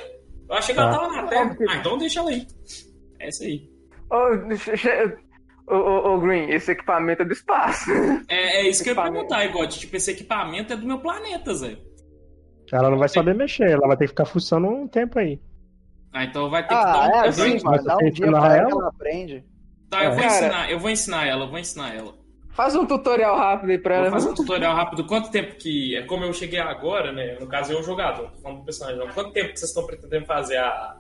Eu 0.49 0.55
achei 0.55 0.75
que 0.75 0.79
ela 0.81 0.91
Tá. 0.91 0.99
tava 0.99 1.13
na 1.15 1.27
Terra. 1.27 1.57
Ah, 1.69 1.75
então 1.77 1.97
deixa 1.97 2.19
ela 2.19 2.29
aí. 2.29 2.45
É 3.19 3.29
isso 3.29 3.43
aí. 3.43 3.69
Ô, 5.65 6.19
Green, 6.19 6.49
esse 6.51 6.71
equipamento 6.71 7.23
é 7.23 7.25
do 7.25 7.33
espaço. 7.33 7.89
É, 8.29 8.62
é 8.62 8.69
isso 8.69 8.83
que 8.83 8.89
eu 8.89 8.93
ia 8.93 8.99
Equipamento. 9.01 9.27
perguntar, 9.27 9.45
Igote. 9.45 9.79
Tipo, 9.79 9.95
esse 9.95 10.12
equipamento 10.12 10.73
é 10.73 10.75
do 10.75 10.86
meu 10.86 10.99
planeta, 10.99 11.53
Zé. 11.55 11.77
Ela 12.73 12.89
não 12.89 12.97
vai 12.97 13.07
saber 13.07 13.36
mexer, 13.36 13.69
ela 13.69 13.88
vai 13.88 13.95
ter 13.95 14.05
que 14.05 14.09
ficar 14.09 14.25
fuçando 14.25 14.67
um 14.67 14.88
tempo 14.88 15.19
aí. 15.19 15.39
Ah, 16.12 16.23
então 16.23 16.49
vai 16.49 16.65
ter 16.67 16.73
Ah, 16.73 16.79
que 16.79 16.86
dar 16.86 16.99
um 17.07 17.12
é 17.23 17.27
assim, 17.27 17.63
mano. 17.63 17.83
Dá 17.83 17.95
um 17.95 17.99
Você 17.99 18.12
dia 18.12 18.27
pra 18.31 18.38
ela 18.57 18.57
ela? 18.71 18.88
aprende. 18.88 19.45
Tá, 19.89 20.03
eu 20.03 20.12
vou, 20.12 20.19
Cara- 20.21 20.27
ensinar, 20.36 20.71
eu 20.71 20.79
vou 20.79 20.89
ensinar 20.89 21.27
ela, 21.27 21.43
eu 21.45 21.49
vou 21.49 21.59
ensinar 21.59 21.95
ela. 21.95 22.13
Faz 22.49 22.75
um 22.75 22.86
tutorial 22.86 23.36
rápido 23.38 23.69
aí 23.71 23.77
pra 23.79 23.95
ela. 23.95 24.12
fazer 24.12 24.29
um 24.29 24.33
tutorial 24.36 24.75
rápido. 24.75 25.05
Quanto 25.05 25.29
tempo 25.31 25.55
que. 25.55 25.95
É 25.95 26.03
como 26.03 26.23
eu 26.23 26.33
cheguei 26.33 26.59
agora, 26.59 27.12
né? 27.12 27.38
No 27.39 27.47
caso, 27.47 27.73
eu 27.73 27.79
o 27.79 27.83
jogador, 27.83 28.29
tô 28.31 28.38
falando 28.41 28.59
do 28.59 28.65
personagem. 28.65 28.99
não. 28.99 29.07
Quanto 29.13 29.31
tempo 29.31 29.49
que 29.53 29.57
vocês 29.59 29.69
estão 29.69 29.86
pretendendo 29.86 30.25
fazer 30.25 30.57
a, 30.57 30.95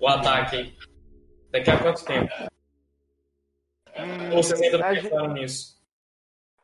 o 0.00 0.06
ataque 0.08 0.56
aí? 0.56 0.74
Daqui 1.50 1.70
a 1.70 1.78
quanto 1.78 2.04
tempo? 2.04 2.30
Ou 4.32 4.42
vocês 4.42 4.60
ainda 4.60 4.78
não 4.78 4.94
gente- 4.94 5.02
pensaram 5.08 5.32
nisso? 5.34 5.74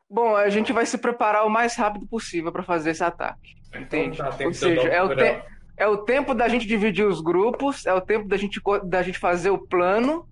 Bom, 0.09 0.35
a 0.35 0.49
gente 0.49 0.73
vai 0.73 0.85
se 0.87 0.99
preparar 0.99 1.47
o 1.47 1.51
mais 1.51 1.77
rápido 1.77 2.07
possível 2.07 2.51
pra 2.51 2.63
fazer 2.63 2.91
esse 2.91 3.05
ataque. 3.05 3.60
Entende? 3.75 4.21
Então, 4.21 4.31
tá, 4.31 4.45
Ou 4.45 4.53
seja, 4.53 4.89
é 4.89 5.03
o, 5.03 5.15
te- 5.15 5.43
é 5.77 5.87
o 5.87 5.97
tempo 5.99 6.35
da 6.35 6.49
gente 6.49 6.67
dividir 6.67 7.07
os 7.07 7.21
grupos, 7.21 7.87
é 7.87 7.95
o 7.95 8.01
tempo 8.01 8.27
da 8.29 8.37
gente, 8.37 8.61
da 8.85 9.03
gente 9.03 9.19
fazer 9.19 9.51
o 9.51 9.59
plano, 9.59 10.27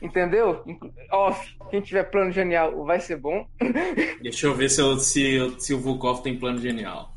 entendeu? 0.00 0.62
Off, 1.12 1.56
quem 1.70 1.80
tiver 1.80 2.04
plano 2.04 2.30
genial 2.30 2.84
vai 2.84 3.00
ser 3.00 3.16
bom. 3.16 3.44
Deixa 4.22 4.46
eu 4.46 4.54
ver 4.54 4.68
se, 4.68 4.80
eu- 4.80 4.98
se, 4.98 5.54
se 5.58 5.74
o 5.74 5.80
Volkov 5.80 6.22
tem 6.22 6.38
plano 6.38 6.58
genial. 6.58 7.12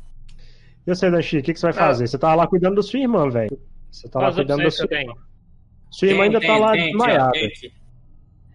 E 0.86 0.94
você, 0.94 1.10
Danchi, 1.10 1.38
o 1.38 1.42
que, 1.42 1.54
que 1.54 1.60
você 1.60 1.66
vai 1.66 1.72
fazer? 1.72 2.06
Você 2.06 2.18
tava 2.18 2.34
lá 2.34 2.46
cuidando 2.46 2.76
da 2.76 2.82
sua 2.82 3.00
irmã, 3.00 3.30
velho. 3.30 3.58
Você 3.90 4.08
tá 4.08 4.18
lá 4.18 4.26
Quais 4.26 4.36
cuidando 4.36 4.62
da 4.64 4.70
sua 4.70 4.88
tenho? 4.88 5.14
Sua 5.90 6.08
irmã 6.08 6.24
ainda 6.24 6.40
tá 6.40 6.56
lá 6.58 6.72
tem 6.72 6.82
ó, 6.82 6.86
desmaiada. 6.86 7.32
tem. 7.32 7.50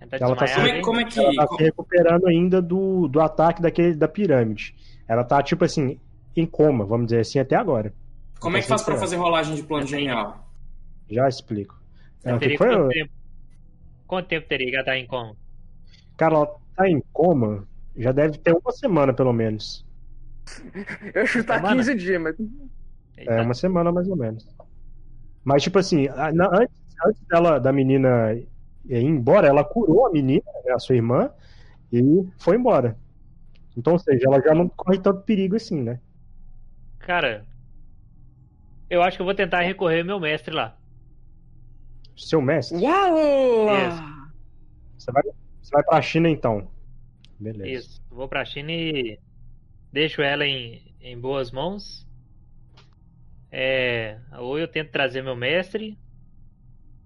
Ela 0.02 0.10
tá 0.10 0.18
Ela 0.22 0.36
tá 0.36 0.46
desmaiada, 0.46 0.70
Como 0.70 0.78
é, 0.78 0.82
como 0.82 1.00
é 1.00 1.06
que. 1.06 1.20
Ela 1.20 1.48
tá 1.48 1.48
se 1.56 1.64
recuperando 1.64 2.28
ainda 2.28 2.62
do, 2.62 3.08
do 3.08 3.20
ataque 3.22 3.62
daquele, 3.62 3.96
da 3.96 4.08
pirâmide. 4.08 4.76
Ela 5.08 5.24
tá, 5.24 5.42
tipo 5.42 5.66
assim, 5.66 6.00
em 6.40 6.46
coma, 6.46 6.86
vamos 6.86 7.08
dizer 7.08 7.22
assim, 7.22 7.40
até 7.40 7.56
agora. 7.56 7.94
Como 8.40 8.58
é 8.58 8.62
que 8.62 8.68
faz 8.68 8.84
pra 8.84 8.98
fazer 8.98 9.18
rolagem 9.18 9.56
de 9.56 9.64
plano 9.64 9.86
genial? 9.86 10.48
Já 11.10 11.28
explico. 11.28 11.80
É, 12.24 12.38
que 12.38 12.58
foi? 12.58 12.68
quanto, 12.68 12.90
tempo, 12.90 13.12
quanto 14.08 14.28
tempo 14.28 14.48
teria 14.48 14.70
que 14.70 14.76
ela 14.76 14.86
tá 14.86 14.98
em 14.98 15.08
coma? 15.08 15.36
Cara, 16.18 16.36
ela 16.36 16.56
tá 16.76 16.90
em 16.90 17.02
coma, 17.14 17.68
já 17.96 18.12
deve 18.12 18.38
ter 18.38 18.54
uma 18.54 18.72
semana, 18.72 19.14
pelo 19.14 19.34
menos. 19.34 19.86
Eu 21.14 21.26
chutar 21.26 21.58
Semana? 21.58 21.78
15 21.78 21.96
dias, 21.96 22.22
mas. 22.22 22.36
É, 23.18 23.42
uma 23.42 23.54
semana 23.54 23.92
mais 23.92 24.08
ou 24.08 24.16
menos. 24.16 24.48
Mas, 25.44 25.64
tipo 25.64 25.80
assim, 25.80 26.08
antes, 26.08 26.76
antes 27.06 27.22
dela, 27.28 27.60
da 27.60 27.72
menina 27.72 28.34
ir 28.34 29.04
embora, 29.04 29.48
ela 29.48 29.64
curou 29.64 30.08
a 30.08 30.12
menina, 30.12 30.44
né, 30.66 30.74
a 30.74 30.80
sua 30.80 30.96
irmã, 30.96 31.30
e 31.92 32.02
foi 32.38 32.56
embora. 32.56 32.98
Então, 33.78 33.94
ou 33.94 34.00
seja, 34.00 34.26
ela 34.26 34.42
já 34.42 34.54
não 34.54 34.68
corre 34.70 35.00
tanto 35.00 35.22
perigo 35.24 35.56
assim, 35.56 35.82
né? 35.82 36.00
Cara, 37.10 37.44
eu 38.88 39.02
acho 39.02 39.18
que 39.18 39.22
eu 39.24 39.26
vou 39.26 39.34
tentar 39.34 39.62
recorrer 39.62 40.02
ao 40.02 40.06
meu 40.06 40.20
mestre 40.20 40.54
lá. 40.54 40.78
Seu 42.16 42.40
mestre, 42.40 42.78
Uau! 42.78 43.66
você 44.96 45.12
vai, 45.12 45.24
você 45.60 45.72
vai 45.74 45.84
pra 45.86 46.02
China 46.04 46.30
então. 46.30 46.70
Beleza. 47.40 47.68
Isso. 47.68 48.02
Vou 48.12 48.28
pra 48.28 48.46
China 48.46 48.72
e 48.72 49.18
deixo 49.92 50.22
ela 50.22 50.46
em, 50.46 50.94
em 51.02 51.20
boas 51.20 51.50
mãos. 51.50 52.08
É, 53.52 54.20
ou 54.38 54.60
eu 54.60 54.68
tento 54.68 54.92
trazer 54.92 55.24
meu 55.24 55.36
mestre, 55.36 55.98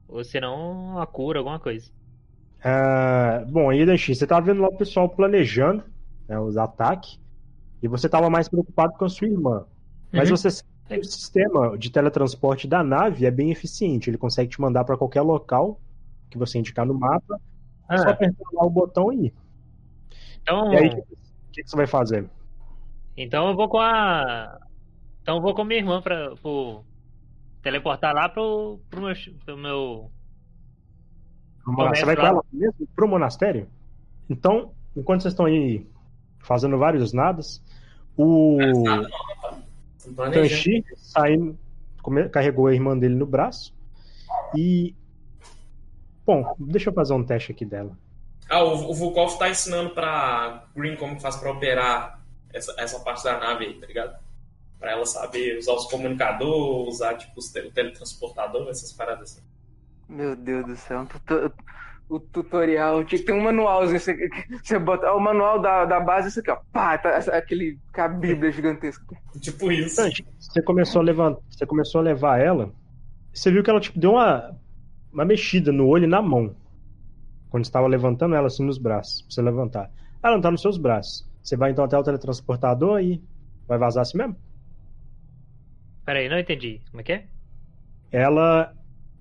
ou 0.09 0.21
senão 0.21 0.99
a 0.99 1.07
cura, 1.07 1.39
alguma 1.39 1.61
coisa. 1.61 1.89
Ah, 2.61 3.45
bom, 3.47 3.69
aí, 3.69 3.85
Danchi, 3.85 4.13
você 4.13 4.27
tava 4.27 4.47
vendo 4.47 4.63
lá 4.63 4.67
o 4.67 4.77
pessoal 4.77 5.07
planejando 5.07 5.81
né, 6.27 6.37
os 6.37 6.57
ataques, 6.57 7.17
e 7.81 7.87
você 7.87 8.09
tava 8.09 8.29
mais 8.29 8.49
preocupado 8.49 8.91
com 8.97 9.05
a 9.05 9.09
sua 9.09 9.29
irmã. 9.29 9.65
Mas 10.13 10.29
Uhum. 10.29 10.37
você 10.37 10.51
sabe 10.51 10.69
que 10.89 10.99
o 10.99 11.03
sistema 11.05 11.77
de 11.77 11.91
teletransporte 11.91 12.67
da 12.67 12.83
nave 12.83 13.25
é 13.25 13.31
bem 13.31 13.51
eficiente. 13.51 14.09
Ele 14.09 14.17
consegue 14.17 14.49
te 14.51 14.61
mandar 14.61 14.83
para 14.85 14.97
qualquer 14.97 15.21
local 15.21 15.81
que 16.29 16.37
você 16.37 16.59
indicar 16.59 16.85
no 16.85 16.93
mapa. 16.93 17.39
É 17.89 17.97
só 17.97 18.09
Ah, 18.09 18.11
apertar 18.11 18.45
lá 18.53 18.65
o 18.65 18.69
botão 18.69 19.11
e 19.11 19.27
ir. 19.27 19.33
então, 20.41 20.73
E 20.73 20.77
aí, 20.77 20.87
o 20.89 21.05
que, 21.51 21.63
você 21.65 21.75
vai 21.75 21.87
fazer? 21.87 22.29
então 23.17 23.49
eu 23.49 23.55
vou 23.55 23.69
com 23.69 23.79
a. 23.79 24.59
Então 25.21 25.37
eu 25.37 25.41
vou 25.41 25.53
com 25.55 25.63
minha 25.63 25.79
irmã 25.79 26.01
pra 26.01 26.35
pro, 26.35 26.83
teleportar 27.61 28.13
lá 28.13 28.29
pro, 28.29 28.79
pro 28.89 29.01
meu. 29.01 29.13
Pro 29.45 29.57
meu... 29.57 30.11
Você 31.65 32.05
vai 32.05 32.15
com 32.15 32.21
lá. 32.23 32.29
ela 32.29 32.43
mesmo 32.51 32.87
pro 32.95 33.07
monastério? 33.07 33.69
Então, 34.29 34.73
enquanto 34.95 35.21
vocês 35.21 35.33
estão 35.33 35.45
aí 35.45 35.87
fazendo 36.39 36.77
vários 36.77 37.13
nadas, 37.13 37.63
o. 38.17 38.57
Tanchi 40.31 40.83
saindo, 40.97 41.57
come- 42.01 42.29
carregou 42.29 42.67
a 42.67 42.73
irmã 42.73 42.97
dele 42.97 43.15
no 43.15 43.25
braço. 43.25 43.73
E. 44.55 44.95
Bom, 46.25 46.55
deixa 46.59 46.89
eu 46.89 46.93
fazer 46.93 47.13
um 47.13 47.23
teste 47.23 47.51
aqui 47.51 47.65
dela. 47.65 47.97
Ah, 48.49 48.63
o, 48.63 48.91
o 48.91 48.93
Volkov 48.93 49.37
tá 49.37 49.49
ensinando 49.49 49.91
pra 49.91 50.65
Green 50.75 50.95
como 50.95 51.15
que 51.15 51.21
faz 51.21 51.35
pra 51.35 51.51
operar 51.51 52.21
essa, 52.53 52.73
essa 52.77 52.99
parte 52.99 53.23
da 53.23 53.39
nave 53.39 53.65
aí, 53.65 53.73
tá 53.79 53.87
ligado? 53.87 54.15
Pra 54.79 54.91
ela 54.91 55.05
saber 55.05 55.57
usar 55.57 55.73
os 55.73 55.85
comunicadores, 55.85 56.95
usar 56.95 57.15
tipo 57.15 57.39
o 57.39 57.71
teletransportador, 57.73 58.67
essas 58.69 58.91
paradas 58.93 59.31
assim. 59.31 59.41
Meu 60.09 60.35
Deus 60.35 60.65
do 60.65 60.75
céu, 60.75 60.99
um 61.01 61.05
tuto- 61.05 61.51
o 62.09 62.19
tutorial. 62.19 63.03
Tinha 63.03 63.19
que 63.19 63.25
ter 63.25 63.33
um 63.33 63.41
manualzinho. 63.41 63.99
Você, 63.99 64.29
você 64.63 64.79
bota 64.79 65.11
o 65.13 65.19
manual 65.19 65.61
da, 65.61 65.85
da 65.85 65.99
base, 65.99 66.29
isso 66.29 66.39
aqui, 66.39 66.51
ó. 66.51 66.57
Pá, 66.71 66.97
tá, 66.97 67.17
aquele 67.17 67.79
com 67.93 68.01
a 68.01 68.07
bíblia 68.07 68.51
gigantesca. 68.51 69.03
Tipo 69.39 69.71
isso. 69.71 70.01
Você 70.39 70.61
começou 70.61 71.01
a 71.01 71.03
levar, 71.03 71.35
você 71.49 71.65
começou 71.65 72.01
a 72.01 72.03
levar 72.03 72.39
ela. 72.39 72.73
Você 73.33 73.51
viu 73.51 73.63
que 73.63 73.69
ela 73.69 73.79
tipo, 73.79 73.99
deu 73.99 74.11
uma, 74.11 74.55
uma 75.11 75.25
mexida 75.25 75.71
no 75.71 75.87
olho 75.87 76.05
e 76.05 76.07
na 76.07 76.21
mão. 76.21 76.55
Quando 77.49 77.65
estava 77.65 77.87
levantando 77.87 78.35
ela 78.35 78.47
assim 78.47 78.65
nos 78.65 78.77
braços, 78.77 79.21
pra 79.21 79.31
você 79.31 79.41
levantar. 79.41 79.91
Ela 80.23 80.35
não 80.35 80.41
tá 80.41 80.51
nos 80.51 80.61
seus 80.61 80.77
braços. 80.77 81.27
Você 81.41 81.57
vai 81.57 81.71
então 81.71 81.83
até 81.83 81.97
o 81.97 82.03
teletransportador 82.03 83.01
e 83.01 83.21
vai 83.67 83.77
vazar 83.77 84.01
assim 84.01 84.17
mesmo? 84.17 84.35
Pera 86.05 86.19
aí, 86.19 86.29
não 86.29 86.39
entendi. 86.39 86.81
Como 86.89 87.01
é 87.01 87.03
que 87.03 87.11
é? 87.11 87.25
ela, 88.13 88.71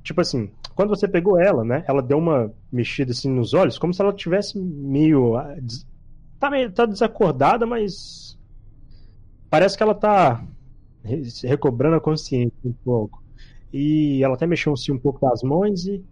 tipo 0.05 0.21
assim, 0.21 0.53
quando 0.74 0.90
você 0.90 1.06
pegou 1.08 1.38
ela, 1.40 1.64
né? 1.64 1.85
Ela 1.88 2.02
deu 2.02 2.18
uma 2.18 2.52
mexida 2.70 3.12
assim 3.12 3.30
nos 3.30 3.54
olhos, 3.54 3.78
como 3.78 3.92
se 3.94 4.00
ela 4.02 4.12
tivesse 4.12 4.58
meio. 4.58 5.37
ah, 5.37 5.56
Tá 6.38 6.50
meio 6.50 6.72
tá 6.72 6.87
desacordada, 6.87 7.64
mas. 7.66 8.38
Parece 9.50 9.76
que 9.76 9.82
ela 9.82 9.94
tá 9.94 10.44
re- 11.04 11.22
recobrando 11.44 11.96
a 11.96 12.00
consciência 12.00 12.52
um 12.64 12.72
pouco. 12.72 13.22
E 13.72 14.22
ela 14.22 14.35
até 14.35 14.46
mexeu 14.46 14.72
assim, 14.72 14.92
um 14.92 14.98
pouco 14.98 15.20
das 15.20 15.42
mãos 15.42 15.87
e. 15.87 16.02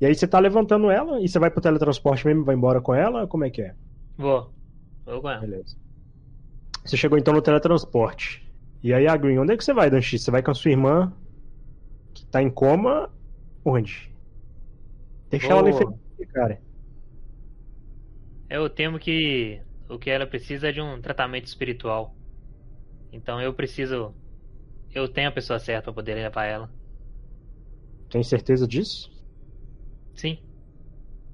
E 0.00 0.06
aí 0.06 0.14
você 0.14 0.26
tá 0.26 0.38
levantando 0.40 0.90
ela 0.90 1.20
e 1.20 1.28
você 1.28 1.38
vai 1.38 1.48
pro 1.50 1.60
teletransporte 1.60 2.26
mesmo, 2.26 2.44
vai 2.44 2.56
embora 2.56 2.80
com 2.80 2.92
ela? 2.92 3.26
Como 3.26 3.44
é 3.44 3.50
que 3.50 3.62
é? 3.62 3.74
Vou. 4.18 4.50
Vou 5.06 5.20
com 5.22 5.30
ela. 5.30 5.40
Beleza. 5.40 5.76
Você 6.84 6.96
chegou 6.96 7.16
então 7.18 7.32
no 7.32 7.40
teletransporte. 7.42 8.42
E 8.82 8.92
aí, 8.92 9.06
a 9.06 9.16
Green, 9.16 9.38
onde 9.38 9.52
é 9.52 9.56
que 9.56 9.64
você 9.64 9.72
vai, 9.72 9.88
Danchi? 9.88 10.18
Você 10.18 10.30
vai 10.30 10.42
com 10.42 10.50
a 10.50 10.54
sua 10.54 10.72
irmã, 10.72 11.12
que 12.12 12.26
tá 12.26 12.42
em 12.42 12.50
coma, 12.50 13.08
onde? 13.64 14.12
Deixa 15.30 15.46
ela 15.46 15.62
Vou- 15.62 15.70
ali 15.70 15.78
feliz, 16.16 16.32
cara. 16.32 16.60
Eu 18.48 18.68
temo 18.68 18.98
que 18.98 19.60
o 19.88 19.98
que 19.98 20.10
ela 20.10 20.26
precisa 20.26 20.68
é 20.68 20.72
de 20.72 20.80
um 20.80 21.00
tratamento 21.00 21.46
espiritual. 21.46 22.14
Então 23.12 23.40
eu 23.40 23.52
preciso. 23.54 24.14
Eu 24.94 25.08
tenho 25.08 25.28
a 25.28 25.32
pessoa 25.32 25.58
certa 25.58 25.84
pra 25.84 25.94
poder 25.94 26.14
levar 26.14 26.44
ela. 26.44 26.70
Tem 28.10 28.22
certeza 28.22 28.66
disso? 28.68 29.10
Sim. 30.14 30.38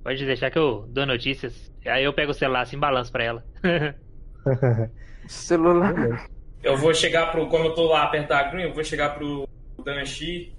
Pode 0.04 0.24
deixar 0.24 0.50
que 0.50 0.58
eu 0.58 0.86
dou 0.88 1.04
notícias. 1.04 1.72
Aí 1.84 2.04
eu 2.04 2.12
pego 2.14 2.30
o 2.30 2.34
celular 2.34 2.62
assim, 2.62 2.78
balanço 2.78 3.10
pra 3.10 3.24
ela. 3.24 3.44
Celular. 5.26 6.28
Eu 6.62 6.76
vou 6.76 6.94
chegar 6.94 7.30
pro. 7.30 7.48
Como 7.48 7.64
eu 7.66 7.74
tô 7.74 7.86
lá 7.86 8.06
da 8.06 8.42
Green, 8.50 8.64
eu 8.64 8.72
vou 8.72 8.84
chegar 8.84 9.14
pro 9.14 9.46
Danchi. 9.84 10.56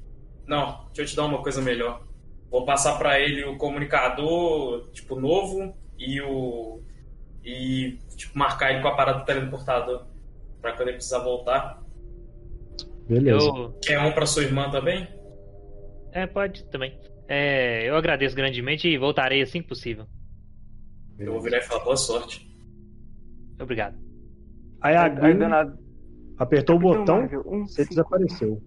Não, 0.49 0.85
deixa 0.88 1.01
eu 1.03 1.05
te 1.05 1.15
dar 1.15 1.25
uma 1.25 1.43
coisa 1.43 1.62
melhor. 1.62 2.01
Vou 2.49 2.65
passar 2.65 2.97
pra 2.97 3.19
ele 3.19 3.45
o 3.45 3.55
comunicador, 3.55 4.89
tipo, 4.91 5.15
novo 5.15 5.75
e 5.95 6.19
o. 6.19 6.81
E, 7.45 7.99
tipo, 8.17 8.35
marcar 8.35 8.71
ele 8.71 8.81
com 8.81 8.88
a 8.88 8.95
parada 8.95 9.19
do 9.19 9.25
teleportador. 9.25 10.07
Pra 10.59 10.71
quando 10.71 10.88
ele 10.88 10.97
precisar 10.97 11.19
voltar. 11.19 11.83
Beleza. 13.07 13.45
Eu. 13.45 13.77
Quer 13.79 13.99
um 13.99 14.12
pra 14.12 14.25
sua 14.25 14.41
irmã 14.41 14.71
também? 14.71 15.07
É, 16.12 16.25
pode 16.25 16.65
também. 16.65 16.99
É, 17.27 17.88
eu 17.88 17.95
agradeço 17.95 18.35
grandemente 18.35 18.88
e 18.88 18.97
voltarei 18.97 19.43
assim 19.43 19.62
que 19.62 19.67
possível. 19.67 20.07
Eu 21.19 21.33
vou 21.33 21.41
virar 21.41 21.59
e 21.59 21.62
falar 21.62 21.83
boa 21.83 21.95
sorte. 21.95 22.49
Obrigado. 23.62 23.95
Aí 24.81 24.95
a 24.95 25.07
danado. 25.07 25.77
apertou 26.39 26.77
o 26.77 26.79
botão, 26.79 27.29
um, 27.45 27.67
você 27.67 27.85
desapareceu. 27.85 28.59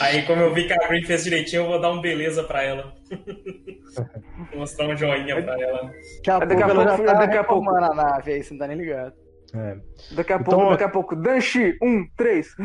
Aí, 0.00 0.22
como 0.26 0.40
eu 0.42 0.52
vi 0.54 0.66
que 0.66 0.72
a 0.72 0.88
Green 0.88 1.02
fez 1.04 1.24
direitinho, 1.24 1.62
eu 1.62 1.66
vou 1.66 1.80
dar 1.80 1.90
um 1.90 2.00
beleza 2.00 2.44
pra 2.44 2.62
ela. 2.62 2.94
Vou 4.50 4.60
mostrar 4.60 4.86
um 4.88 4.96
joinha 4.96 5.42
pra 5.42 5.58
ela. 5.60 5.90
Daqui 6.24 6.30
a 6.30 6.38
Daqui 6.40 6.62
a 6.62 6.66
pouco 6.66 6.80
ela 6.82 6.96
já 6.98 7.04
tá 7.04 7.12
daqui 7.14 7.36
a 7.38 7.44
pouco. 7.44 7.64
reformando 7.64 7.92
a 7.92 7.94
nave 8.04 8.32
aí, 8.34 8.42
você 8.42 8.52
não 8.52 8.58
tá 8.58 8.66
nem 8.68 8.76
ligado. 8.76 9.14
É. 9.54 9.76
Daqui 10.14 10.32
a 10.32 10.36
Então, 10.36 10.54
pouco, 10.58 10.70
daqui 10.70 10.84
a 10.84 10.88
pouco. 10.88 11.16
Danchi, 11.16 11.76
um, 11.82 12.06
três. 12.16 12.54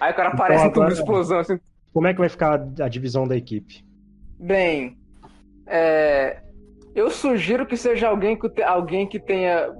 Aí 0.00 0.12
o 0.12 0.14
cara 0.14 0.28
aparece 0.30 0.66
Então, 0.66 0.72
tubo 0.72 0.86
de 0.86 0.92
agora- 0.92 0.92
explosão 0.94 1.38
assim. 1.38 1.58
Como 1.92 2.06
é 2.06 2.12
que 2.12 2.18
vai 2.20 2.28
ficar 2.28 2.54
a 2.80 2.88
divisão 2.88 3.26
da 3.26 3.36
equipe? 3.36 3.84
Bem, 4.38 4.98
é, 5.66 6.42
eu 6.94 7.08
sugiro 7.10 7.64
que 7.66 7.76
seja 7.76 8.08
alguém 8.08 8.36
que, 8.38 8.48
te- 8.50 8.62
alguém 8.62 9.06
que 9.06 9.20
tenha 9.20 9.70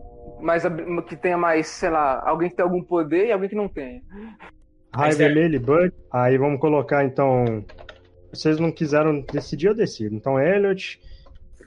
mais 0.40 0.62
que 1.08 1.16
tenha 1.16 1.36
mais, 1.36 1.66
sei 1.66 1.90
lá, 1.90 2.22
alguém 2.26 2.48
que 2.50 2.56
tenha 2.56 2.66
algum 2.66 2.82
poder 2.82 3.26
e 3.26 3.32
alguém 3.32 3.48
que 3.48 3.56
não 3.56 3.68
tenha. 3.68 4.00
Raio 4.94 5.12
é- 5.12 5.16
vermelho 5.16 5.56
e 5.56 5.58
Bud. 5.58 5.92
Aí 6.12 6.38
vamos 6.38 6.60
colocar 6.60 7.04
então. 7.04 7.64
Vocês 8.32 8.58
não 8.58 8.72
quiseram 8.72 9.20
decidir, 9.32 9.66
eu 9.68 9.74
decido. 9.74 10.14
Então, 10.14 10.40
Elliot. 10.40 11.00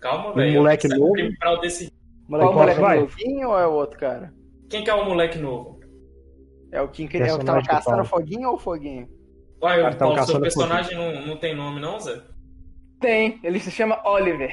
Calma, 0.02 0.32
Um 0.32 0.36
velho. 0.36 0.54
moleque 0.54 0.88
Eu 0.92 0.98
novo? 1.00 1.14
preciso 1.14 1.38
pra 1.40 1.52
eu 1.54 1.62
decidir. 1.62 1.94
Moleque, 2.28 2.50
Qual 2.50 2.60
moleque 2.60 2.82
vai? 2.82 3.00
novo? 3.00 3.10
foguinho 3.12 3.48
ou 3.50 3.58
é 3.60 3.68
o 3.68 3.72
outro 3.72 4.00
cara? 4.00 4.34
Quem 4.70 4.84
que 4.84 4.90
é 4.90 4.94
o 4.94 5.06
moleque 5.06 5.38
novo? 5.40 5.80
É 6.72 6.82
o 6.82 6.90
Kim 6.90 7.08
que, 7.08 7.18
é 7.18 7.34
o 7.34 7.40
que 7.40 7.46
tava 7.46 7.60
Personagem 7.62 7.64
do 7.64 7.68
caçando 7.70 8.04
foguinho 8.06 8.50
ou 8.50 8.56
o 8.56 8.60
foguinho? 8.60 9.08
Uai, 9.64 9.82
Cara, 9.82 9.96
o 9.96 9.98
tá 9.98 10.06
um 10.08 10.10
Paulo, 10.14 10.26
seu 10.32 10.42
personagem 10.42 10.96
não, 10.98 11.26
não 11.26 11.38
tem 11.38 11.56
nome, 11.56 11.80
não, 11.80 11.98
Zé? 12.00 12.22
Tem, 13.00 13.40
ele 13.44 13.60
se 13.60 13.72
chama 13.72 14.00
Oliver. 14.06 14.52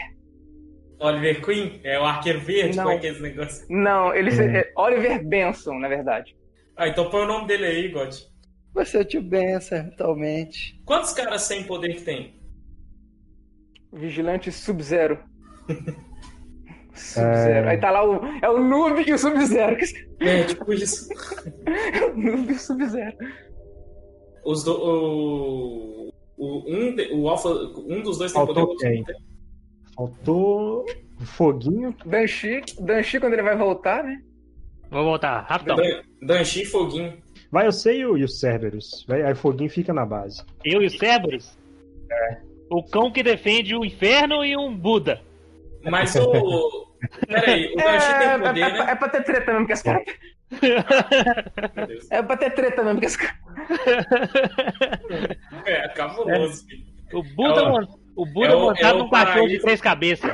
Oliver 1.00 1.44
Queen? 1.44 1.80
É 1.82 1.98
o 1.98 2.04
arqueiro 2.04 2.40
verde? 2.40 2.76
Não. 2.76 2.84
Como 2.84 2.96
é 2.96 3.00
que 3.00 3.06
é 3.08 3.10
esse 3.10 3.20
negócio? 3.22 3.66
Não, 3.68 4.14
ele 4.14 4.30
se- 4.30 4.42
Hum. 4.42 4.54
é 4.56 4.72
Oliver 4.76 5.26
Benson, 5.26 5.74
na 5.78 5.88
verdade. 5.88 6.36
Ah, 6.76 6.88
então 6.88 7.10
põe 7.10 7.22
o 7.22 7.26
nome 7.26 7.46
dele 7.48 7.66
aí, 7.66 7.88
God. 7.88 8.14
Vai 8.74 8.84
ser 8.84 8.98
o 8.98 9.04
tio. 9.04 9.24
Quantos 10.84 11.12
caras 11.12 11.42
sem 11.42 11.64
poder 11.64 11.94
que 11.94 12.02
tem? 12.02 12.34
Vigilante 13.92 14.50
Sub-Zero. 14.50 15.18
Sub-Zero. 16.94 17.68
Aí 17.68 17.78
tá 17.78 17.90
lá 17.90 18.04
o. 18.04 18.24
É 18.42 18.48
o 18.50 18.62
Noob 18.62 19.02
e 19.06 19.12
o 19.12 19.18
Sub-Zero. 19.18 19.76
É, 20.20 20.44
tipo 20.44 20.72
isso. 20.72 21.08
É 21.66 22.04
o 22.06 22.16
Noob 22.16 22.52
e 22.52 22.56
o 22.56 22.58
Sub-Zero. 22.58 23.16
Os 24.44 24.62
do, 24.64 24.72
o, 24.76 26.10
o, 26.36 26.64
um, 26.68 26.94
de- 26.94 27.12
o 27.12 27.28
Alpha, 27.28 27.48
um 27.48 28.02
dos 28.02 28.18
dois 28.18 28.32
tem 28.32 28.44
Faltou 28.44 28.66
poder, 28.66 28.94
o 28.94 28.96
outro 28.98 29.14
quem? 29.14 29.24
Faltou 29.94 30.84
o 31.20 31.24
foguinho. 31.24 31.94
Danchi, 32.04 32.60
Danchi, 32.80 33.18
quando 33.20 33.32
ele 33.34 33.42
vai 33.42 33.56
voltar, 33.56 34.04
né? 34.04 34.20
Vou 34.90 35.02
voltar, 35.04 35.40
rapidão. 35.48 35.76
Dan- 35.76 36.02
Danchi 36.22 36.62
e 36.62 36.66
Foguinho. 36.66 37.16
Vai 37.54 37.66
você 37.66 37.98
e 37.98 38.04
o, 38.04 38.18
e 38.18 38.24
o 38.24 38.28
Cerberus. 38.28 39.04
Vai, 39.06 39.22
aí 39.22 39.32
o 39.32 39.36
foguinho 39.36 39.70
fica 39.70 39.94
na 39.94 40.04
base. 40.04 40.42
Eu 40.64 40.82
e 40.82 40.86
o 40.86 40.90
Cerberus? 40.90 41.56
É. 42.10 42.38
O 42.68 42.82
cão 42.82 43.12
que 43.12 43.22
defende 43.22 43.76
o 43.76 43.84
inferno 43.84 44.44
e 44.44 44.56
um 44.56 44.76
Buda. 44.76 45.22
Mas 45.84 46.16
o. 46.16 46.92
Peraí, 47.28 47.72
o 47.72 47.76
Danchi 47.76 48.10
É, 48.10 48.18
tem 48.18 48.28
é, 48.28 48.38
poder, 48.38 48.60
é, 48.60 48.72
né? 48.72 48.90
é 48.90 48.94
pra 48.96 49.08
ter 49.08 49.22
treta 49.22 49.52
mesmo 49.52 49.66
que 49.68 49.72
esse 49.72 49.84
cara. 49.84 50.04
Meu 51.76 51.86
Deus. 51.86 52.10
É 52.10 52.22
pra 52.24 52.36
ter 52.36 52.50
treta 52.50 52.82
mesmo 52.82 52.98
que 52.98 53.06
esse 53.06 53.18
cara. 53.18 53.38
É, 55.64 55.88
cabuloso, 55.90 56.66
filho. 56.66 56.84
O 57.12 57.22
Buda, 57.22 57.60
É 57.60 58.03
o- 58.16 58.26
Buda 58.26 58.48
é 58.52 58.54
o- 58.54 58.60
montado 58.60 58.96
é 58.96 58.98
num 59.02 59.10
cachorro 59.10 59.48
de 59.48 59.58
três 59.60 59.80
cabeças. 59.80 60.30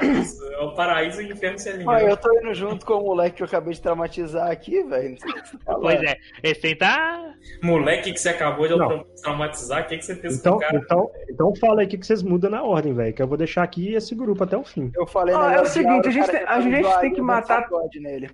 É 0.52 0.58
o 0.62 0.74
paraíso 0.74 1.22
e 1.22 1.26
o 1.26 1.32
inferno 1.32 1.58
se 1.58 1.68
Ah, 1.70 1.72
alimentam. 1.72 2.08
eu 2.08 2.16
tô 2.16 2.38
indo 2.38 2.54
junto 2.54 2.84
com 2.84 2.94
o 2.94 3.02
moleque 3.06 3.36
que 3.36 3.42
eu 3.42 3.46
acabei 3.46 3.72
de 3.72 3.80
traumatizar 3.80 4.50
aqui, 4.50 4.82
velho. 4.84 5.16
Tá. 5.64 5.74
Pois 5.80 6.02
é, 6.02 6.16
esse 6.42 6.66
aí 6.66 6.74
tá. 6.76 7.34
Moleque 7.62 8.12
que 8.12 8.20
você 8.20 8.28
acabou 8.28 8.68
de 8.68 8.76
Não. 8.76 9.04
traumatizar, 9.22 9.82
o 9.82 9.86
que, 9.86 9.96
que 9.96 10.04
você 10.04 10.14
fez 10.16 10.34
com 10.34 10.40
Então, 10.40 10.56
o 10.56 10.58
cara? 10.60 10.76
então, 10.76 11.10
então 11.30 11.54
fala 11.56 11.80
aí 11.80 11.86
o 11.86 11.88
que 11.88 11.96
que 11.98 12.06
vocês 12.06 12.22
mudam 12.22 12.50
na 12.50 12.62
ordem, 12.62 12.92
velho. 12.92 13.14
Que 13.14 13.22
eu 13.22 13.26
vou 13.28 13.38
deixar 13.38 13.62
aqui 13.62 13.94
esse 13.94 14.14
grupo 14.14 14.44
até 14.44 14.56
o 14.56 14.64
fim. 14.64 14.90
Eu 14.94 15.06
falei 15.06 15.34
Ah, 15.34 15.54
é 15.54 15.60
o 15.62 15.66
seguinte, 15.66 16.08
a 16.08 16.10
gente 16.10 16.26
cara, 16.26 16.38
tem- 16.38 16.46
que 16.46 16.52
a 16.52 16.60
gente 16.60 17.00
tem 17.00 17.12
que 17.14 17.20
eu 17.20 17.24
matar- 17.24 17.66
nele. 17.94 18.28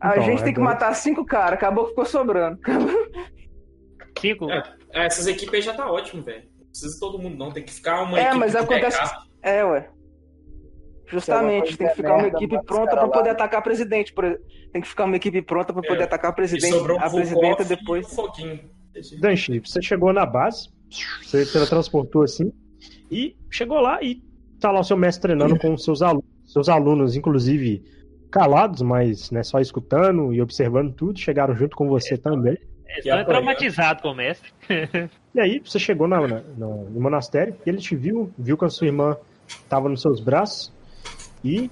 A 0.00 0.10
Então, 0.10 0.22
gente 0.24 0.40
é 0.40 0.44
tem 0.44 0.54
que 0.54 0.60
matar 0.60 0.92
cinco 0.94 1.24
caras, 1.24 1.54
acabou 1.54 1.84
que 1.84 1.90
ficou 1.90 2.04
sobrando. 2.04 2.58
Cinco. 4.18 4.50
É, 4.50 4.62
é, 4.94 5.06
essas 5.06 5.26
equipes 5.26 5.54
aí 5.54 5.62
já 5.62 5.74
tá 5.74 5.90
ótimo, 5.90 6.22
velho. 6.22 6.42
Não 6.76 6.80
precisa 6.80 7.00
todo 7.00 7.18
mundo, 7.18 7.36
não. 7.36 7.50
Tem 7.50 7.62
que 7.64 7.72
ficar 7.72 8.02
uma 8.02 8.18
É, 8.18 8.22
equipe 8.24 8.38
mas 8.38 8.52
de 8.52 8.58
acontece- 8.58 8.98
backup. 8.98 9.26
É, 9.42 9.64
ué. 9.64 9.88
Justamente, 11.08 11.76
tem 11.76 11.88
que 11.88 11.94
ficar 11.94 12.16
uma 12.16 12.26
equipe 12.26 12.62
pronta 12.64 12.90
pra 12.90 13.02
lá. 13.02 13.08
poder 13.08 13.30
atacar 13.30 13.62
presidente. 13.62 14.12
por 14.12 14.24
exemplo. 14.24 14.44
Tem 14.72 14.82
que 14.82 14.88
ficar 14.88 15.04
uma 15.04 15.16
equipe 15.16 15.40
pronta 15.42 15.72
pra 15.72 15.82
poder 15.82 16.00
É. 16.00 16.04
atacar 16.04 16.32
o 16.32 16.34
presidente, 16.34 16.76
a 16.98 17.10
presidenta 17.10 17.64
depois. 17.64 18.12
Foguinho. 18.14 18.60
Danchi, 19.20 19.60
você 19.60 19.80
chegou 19.80 20.12
na 20.12 20.26
base, 20.26 20.68
você 21.22 21.44
teletransportou 21.46 22.22
assim, 22.22 22.50
e 23.10 23.36
chegou 23.50 23.78
lá 23.80 24.02
e 24.02 24.20
tá 24.58 24.70
lá 24.72 24.80
o 24.80 24.84
seu 24.84 24.96
mestre 24.96 25.22
treinando 25.22 25.58
com 25.58 25.76
seus 25.78 26.02
alunos, 26.02 26.24
seus 26.46 26.68
alunos, 26.68 27.14
inclusive 27.14 27.84
calados, 28.32 28.82
mas 28.82 29.30
né, 29.30 29.42
só 29.42 29.60
escutando 29.60 30.32
e 30.32 30.40
observando 30.42 30.92
tudo, 30.94 31.18
chegaram 31.18 31.54
junto 31.54 31.76
com 31.76 31.86
você 31.88 32.16
também. 32.18 32.56
Estou 32.98 33.24
traumatizado 33.26 34.00
com 34.02 34.08
o 34.08 34.14
mestre. 34.14 34.50
E 35.36 35.40
aí, 35.40 35.60
você 35.62 35.78
chegou 35.78 36.08
na, 36.08 36.26
na, 36.26 36.40
no, 36.56 36.88
no 36.88 36.98
monastério, 36.98 37.54
ele 37.66 37.76
te 37.76 37.94
viu, 37.94 38.32
viu 38.38 38.56
que 38.56 38.64
a 38.64 38.70
sua 38.70 38.86
irmã 38.86 39.18
estava 39.46 39.86
nos 39.86 40.00
seus 40.00 40.18
braços 40.18 40.72
e 41.44 41.70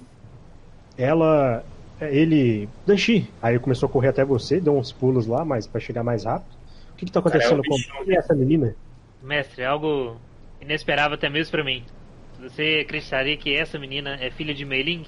ela. 0.95 1.65
Ele. 1.99 2.69
Danchi. 2.85 3.27
Aí 3.41 3.53
ele 3.53 3.59
começou 3.59 3.89
a 3.89 3.91
correr 3.91 4.09
até 4.09 4.23
você, 4.23 4.61
deu 4.61 4.77
uns 4.77 4.91
pulos 4.91 5.25
lá, 5.25 5.43
mas 5.43 5.65
para 5.65 5.81
chegar 5.81 6.03
mais 6.03 6.25
rápido. 6.25 6.53
O 6.93 6.95
que, 6.95 7.05
que 7.07 7.11
tá 7.11 7.19
acontecendo 7.19 7.63
Cara, 7.63 7.75
é 7.75 8.01
o 8.01 8.05
com 8.05 8.11
essa 8.11 8.35
menina? 8.35 8.75
Mestre, 9.23 9.63
é 9.63 9.65
algo 9.65 10.15
inesperável 10.61 11.15
até 11.15 11.27
mesmo 11.27 11.51
pra 11.51 11.63
mim. 11.63 11.83
Você 12.39 12.83
acreditaria 12.85 13.35
que 13.35 13.55
essa 13.55 13.79
menina 13.79 14.15
é 14.21 14.29
filha 14.29 14.53
de 14.53 14.63
Meiling? 14.63 15.07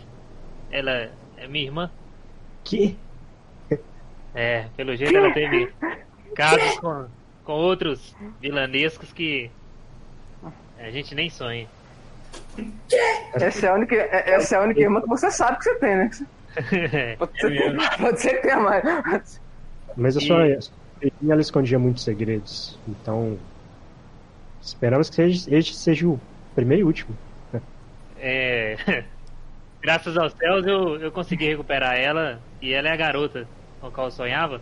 Ela 0.71 1.11
é 1.37 1.47
minha 1.47 1.65
irmã? 1.65 1.91
Que? 2.63 2.97
É, 4.33 4.65
pelo 4.75 4.95
jeito 4.95 5.15
ela 5.15 5.31
teve 5.31 5.71
casos 6.35 6.79
com, 6.79 7.05
com 7.47 7.53
outros 7.53 8.13
vilanescos 8.41 9.13
que 9.13 9.49
a 10.77 10.91
gente 10.91 11.15
nem 11.15 11.29
sonha. 11.29 11.65
Essa 13.33 13.67
é 13.67 13.69
a 13.69 13.73
única, 13.73 13.95
é- 13.95 14.31
essa 14.31 14.55
é 14.55 14.59
a 14.59 14.63
única 14.63 14.81
irmã 14.81 14.99
que 14.99 15.07
você 15.07 15.31
sabe 15.31 15.57
que 15.57 15.63
você 15.63 15.75
tem, 15.75 15.95
né? 15.95 16.09
Pode 17.17 17.39
ser, 17.39 17.53
É 17.53 17.71
pode 17.97 18.19
ser 18.19 18.29
que 18.35 18.41
tenha 18.41 18.59
mais. 18.59 19.41
Mas 19.95 20.17
a 20.17 20.19
sua, 20.19 20.43
a 20.43 20.61
sua 20.61 20.73
filhinha, 20.99 21.33
ela 21.33 21.41
escondia 21.41 21.79
muitos 21.79 22.03
segredos. 22.03 22.77
Então. 22.85 23.37
Esperamos 24.61 25.09
que 25.09 25.15
seja, 25.15 25.55
este 25.55 25.73
seja 25.73 26.05
o 26.05 26.19
primeiro 26.53 26.81
e 26.81 26.83
último. 26.83 27.15
É, 28.19 28.75
graças 29.81 30.17
aos 30.17 30.33
céus 30.33 30.67
eu, 30.67 30.99
eu 30.99 31.11
consegui 31.13 31.47
recuperar 31.47 31.95
ela 31.95 32.41
e 32.61 32.73
ela 32.73 32.89
é 32.89 32.91
a 32.91 32.97
garota 32.97 33.47
com 33.79 33.87
a 33.87 33.91
qual 33.91 34.07
eu 34.07 34.11
sonhava. 34.11 34.59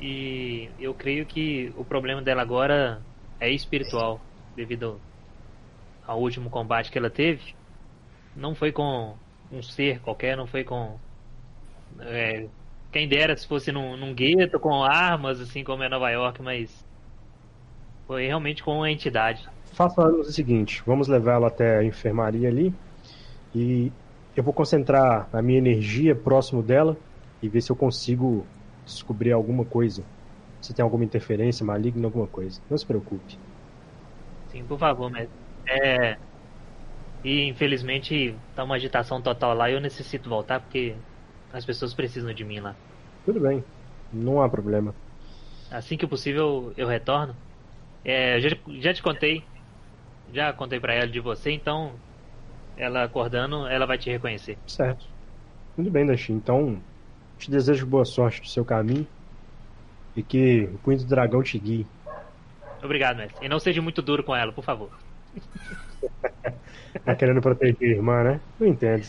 E 0.00 0.70
eu 0.78 0.94
creio 0.94 1.26
que 1.26 1.72
o 1.76 1.84
problema 1.84 2.22
dela 2.22 2.40
agora 2.40 3.02
é 3.38 3.50
espiritual, 3.50 4.20
devido 4.56 4.98
ao 6.06 6.18
último 6.18 6.48
combate 6.48 6.90
que 6.90 6.98
ela 6.98 7.10
teve. 7.10 7.54
Não 8.34 8.54
foi 8.54 8.72
com 8.72 9.14
um 9.52 9.62
ser 9.62 10.00
qualquer, 10.00 10.36
não 10.36 10.46
foi 10.46 10.64
com. 10.64 10.96
é, 12.00 12.46
quem 12.90 13.06
dera 13.08 13.36
se 13.36 13.46
fosse 13.46 13.70
num, 13.70 13.96
num 13.96 14.14
gueto 14.14 14.58
com 14.58 14.82
armas, 14.82 15.40
assim 15.40 15.62
como 15.62 15.82
é 15.82 15.88
Nova 15.88 16.10
York, 16.10 16.42
mas 16.42 16.84
foi 18.06 18.26
realmente 18.26 18.62
com 18.62 18.76
uma 18.78 18.90
entidade. 18.90 19.46
Façamos 19.72 20.28
o 20.28 20.32
seguinte: 20.32 20.82
vamos 20.86 21.08
levá-la 21.08 21.48
até 21.48 21.78
a 21.78 21.84
enfermaria 21.84 22.48
ali. 22.48 22.74
E 23.54 23.92
eu 24.34 24.42
vou 24.42 24.52
concentrar 24.52 25.28
a 25.32 25.42
minha 25.42 25.58
energia 25.58 26.14
próximo 26.14 26.62
dela 26.62 26.96
e 27.42 27.48
ver 27.48 27.60
se 27.60 27.70
eu 27.70 27.76
consigo 27.76 28.46
descobrir 28.84 29.32
alguma 29.32 29.64
coisa. 29.66 30.06
Se 30.60 30.74
tem 30.74 30.82
alguma 30.82 31.04
interferência 31.04 31.64
maligna, 31.64 32.06
alguma 32.06 32.28
coisa. 32.28 32.60
Não 32.68 32.76
se 32.78 32.86
preocupe. 32.86 33.38
Sim, 34.48 34.66
por 34.66 34.78
favor, 34.78 35.10
mestre. 35.10 35.38
É. 35.68 36.18
E 37.22 37.42
infelizmente 37.44 38.38
tá 38.54 38.64
uma 38.64 38.76
agitação 38.76 39.22
total 39.22 39.54
lá 39.54 39.70
e 39.70 39.74
eu 39.74 39.80
necessito 39.80 40.28
voltar 40.28 40.60
porque 40.60 40.96
as 41.52 41.64
pessoas 41.64 41.94
precisam 41.94 42.32
de 42.32 42.44
mim 42.44 42.60
lá. 42.60 42.76
Tudo 43.24 43.40
bem. 43.40 43.64
Não 44.12 44.40
há 44.42 44.48
problema. 44.48 44.94
Assim 45.70 45.96
que 45.96 46.06
possível 46.06 46.72
eu 46.76 46.86
retorno. 46.86 47.36
É, 48.04 48.40
já, 48.40 48.50
já 48.80 48.94
te 48.94 49.02
contei. 49.02 49.44
Já 50.32 50.52
contei 50.52 50.80
pra 50.80 50.94
ela 50.94 51.08
de 51.08 51.20
você, 51.20 51.50
então 51.52 52.00
ela 52.76 53.04
acordando, 53.04 53.66
ela 53.68 53.86
vai 53.86 53.98
te 53.98 54.10
reconhecer. 54.10 54.58
Certo. 54.66 55.04
Muito 55.76 55.90
bem, 55.92 56.06
Dashi. 56.06 56.32
Então, 56.32 56.84
te 57.40 57.50
desejo 57.50 57.86
boa 57.86 58.04
sorte 58.04 58.40
no 58.40 58.46
seu 58.46 58.64
caminho. 58.64 59.06
E 60.14 60.22
que 60.22 60.68
o 60.74 60.78
punho 60.78 60.98
do 60.98 61.04
dragão 61.04 61.42
te 61.42 61.58
guie. 61.58 61.86
Obrigado, 62.82 63.16
mestre. 63.16 63.44
E 63.44 63.48
não 63.48 63.58
seja 63.58 63.80
muito 63.80 64.02
duro 64.02 64.22
com 64.22 64.34
ela, 64.34 64.52
por 64.52 64.64
favor. 64.64 64.90
Tá 67.04 67.14
querendo 67.14 67.40
proteger 67.40 67.90
a 67.90 67.96
irmã, 67.96 68.24
né? 68.24 68.40
Não 68.58 68.66
entendo. 68.66 69.06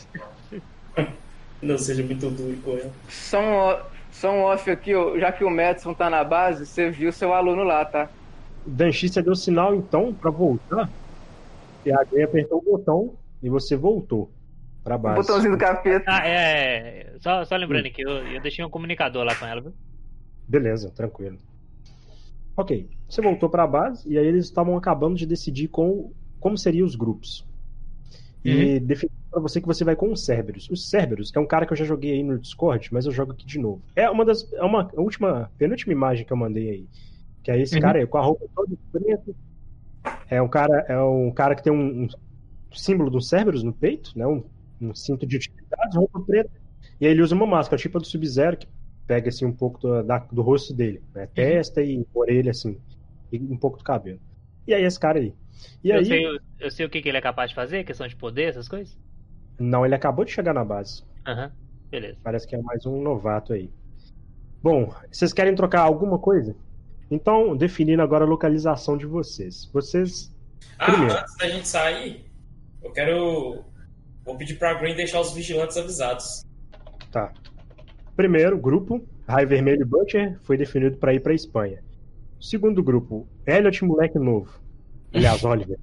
Não 1.62 1.78
seja 1.78 2.04
muito 2.04 2.30
duro 2.30 2.58
com 2.64 2.72
ela. 2.72 2.92
Só 3.10 3.40
um, 3.40 3.80
só 4.12 4.32
um 4.32 4.44
off 4.44 4.70
aqui, 4.70 4.94
ó, 4.94 5.18
já 5.18 5.32
que 5.32 5.44
o 5.44 5.50
Madison 5.50 5.94
tá 5.94 6.10
na 6.10 6.24
base, 6.24 6.66
você 6.66 6.90
viu 6.92 7.12
seu 7.12 7.34
aluno 7.34 7.64
lá, 7.64 7.84
tá? 7.84 8.10
Danchi, 8.66 9.10
você 9.10 9.22
deu 9.22 9.36
sinal 9.36 9.74
então 9.74 10.14
pra 10.14 10.30
voltar. 10.30 10.90
E 11.84 11.92
a 11.92 12.02
apertou 12.02 12.60
o 12.60 12.78
botão 12.78 13.14
e 13.42 13.50
você 13.50 13.76
voltou 13.76 14.30
pra 14.84 14.96
O 14.96 15.00
base. 15.00 15.22
botãozinho 15.22 15.54
do 15.54 15.58
capeta. 15.58 16.06
Ah, 16.08 16.28
é. 16.28 17.14
Só, 17.20 17.44
só 17.46 17.56
lembrando 17.56 17.86
aqui, 17.86 18.02
eu, 18.02 18.10
eu 18.28 18.42
deixei 18.42 18.64
um 18.66 18.70
comunicador 18.70 19.24
lá 19.24 19.36
com 19.36 19.46
ela, 19.46 19.62
viu? 19.62 19.74
Beleza, 20.48 20.92
tranquilo. 20.92 21.38
Ok, 22.58 22.90
você 23.08 23.22
voltou 23.22 23.50
pra 23.50 23.66
base 23.66 24.08
e 24.12 24.18
aí 24.18 24.26
eles 24.26 24.46
estavam 24.46 24.76
acabando 24.78 25.16
de 25.16 25.26
decidir 25.26 25.68
com, 25.70 26.12
como 26.40 26.58
seriam 26.58 26.86
os 26.86 26.96
grupos. 26.96 27.46
E 28.44 28.80
definiu 28.80 29.12
pra 29.30 29.40
você 29.40 29.62
que 29.62 29.68
você 29.68 29.84
vai 29.84 29.96
com 29.96 30.12
o 30.12 30.18
Cerberus. 30.18 30.68
O 30.70 30.76
Cerberus 30.76 31.32
é 31.36 31.40
um 31.40 31.46
cara 31.46 31.66
que 31.66 31.74
eu 31.74 31.78
já 31.78 31.86
joguei 31.86 32.14
aí 32.14 32.24
no 32.24 32.40
Discord, 32.40 32.90
mas 32.92 33.06
eu 33.06 33.12
jogo 33.12 33.34
aqui 33.34 33.46
de 33.46 33.60
novo. 33.60 33.82
É 33.96 34.10
uma 34.10 34.26
das. 34.26 34.52
É 34.54 34.64
uma 34.64 34.90
a 34.98 35.00
última, 35.02 35.52
penúltima 35.60 35.94
imagem 35.94 36.26
que 36.26 36.34
eu 36.34 36.38
mandei 36.38 36.70
aí. 36.70 36.88
Que 37.44 37.52
é 37.52 37.60
esse 37.62 37.76
Uhum. 37.76 37.82
cara 37.82 38.00
aí, 38.00 38.08
com 38.08 38.18
a 38.18 38.22
roupa 38.22 38.46
toda 38.56 38.76
preta. 38.92 39.32
É 40.28 40.42
um 40.42 40.48
cara, 40.48 40.86
é 40.90 41.00
um 41.00 41.32
cara 41.32 41.56
que 41.56 41.64
tem 41.64 41.72
um, 41.72 42.04
um 42.04 42.10
símbolo 42.74 43.12
do 43.12 43.22
Cerberus 43.22 43.62
no 43.64 43.72
peito, 43.74 44.12
né? 44.18 44.26
Um, 44.26 44.44
um 44.82 44.94
cinto 44.96 45.26
de 45.26 45.38
utilidades, 45.38 45.96
roupa 45.96 46.20
preta. 46.22 46.52
E 47.00 47.06
aí 47.06 47.12
ele 47.12 47.22
usa 47.22 47.36
uma 47.36 47.46
máscara, 47.48 47.82
tipo 47.82 47.98
a 47.98 48.02
do 48.02 48.08
Sub-Zero, 48.08 48.58
que 48.58 48.68
pega 49.08 49.30
assim 49.30 49.46
um 49.46 49.54
pouco 49.54 49.80
do, 49.80 50.04
da- 50.04 50.20
do 50.20 50.42
rosto 50.42 50.74
dele, 50.74 51.02
né? 51.14 51.28
Testa 51.28 51.82
e 51.84 52.06
orelha 52.14 52.52
assim, 52.52 52.80
e 53.32 53.40
um 53.40 53.58
pouco 53.58 53.78
do 53.78 53.84
cabelo. 53.84 54.20
E 54.68 54.74
aí 54.74 54.84
esse 54.84 55.00
cara 55.00 55.20
aí. 55.20 55.34
E 55.84 55.90
eu, 55.90 55.98
aí, 55.98 56.06
sei, 56.06 56.26
eu 56.60 56.72
sei 56.72 56.86
o 56.86 56.90
que, 56.90 57.02
que 57.02 57.10
ele 57.10 57.18
é 57.18 57.22
capaz 57.22 57.50
de 57.50 57.56
fazer, 57.56 57.84
questão 57.84 58.08
de 58.08 58.16
poder, 58.16 58.50
essas 58.50 58.68
coisas. 58.68 58.98
não, 59.60 59.86
ele 59.86 59.96
acabou 59.96 60.26
de 60.26 60.32
chegar 60.32 60.54
na 60.54 60.64
base. 60.66 61.04
Aham, 61.28 61.52
beleza. 61.92 62.18
Parece 62.24 62.48
que 62.48 62.56
é 62.56 62.62
mais 62.62 62.86
um 62.86 63.02
novato 63.02 63.54
aí. 63.54 63.70
Bom, 64.64 64.94
vocês 65.12 65.34
querem 65.34 65.56
trocar 65.56 65.82
alguma 65.82 66.20
coisa? 66.20 66.56
Então, 67.10 67.56
definindo 67.58 68.02
agora 68.02 68.24
a 68.24 68.28
localização 68.28 68.98
de 68.98 69.06
vocês. 69.06 69.70
Vocês. 69.74 70.32
Ah, 70.80 70.86
Primeiro. 70.92 71.14
antes 71.18 71.36
da 71.38 71.50
gente 71.50 71.68
sair, 71.68 72.26
eu 72.82 72.92
quero. 72.92 73.66
Vou 74.26 74.38
pedir 74.38 74.56
pra 74.56 74.74
Green 74.76 74.96
deixar 74.96 75.20
os 75.20 75.34
vigilantes 75.34 75.78
avisados. 75.78 76.46
Tá. 77.12 77.34
Primeiro 78.16 78.58
grupo, 78.58 79.02
Raio 79.28 79.48
Vermelho 79.48 79.82
e 79.82 79.86
Butcher, 79.86 80.38
foi 80.42 80.58
definido 80.58 80.98
para 80.98 81.14
ir 81.14 81.20
para 81.20 81.34
Espanha. 81.34 81.84
Segundo 82.40 82.84
grupo, 82.84 83.28
Elliot 83.46 83.84
Moleque 83.86 84.20
Novo. 84.20 84.60
Aliás, 85.14 85.44
Oliver. 85.44 85.78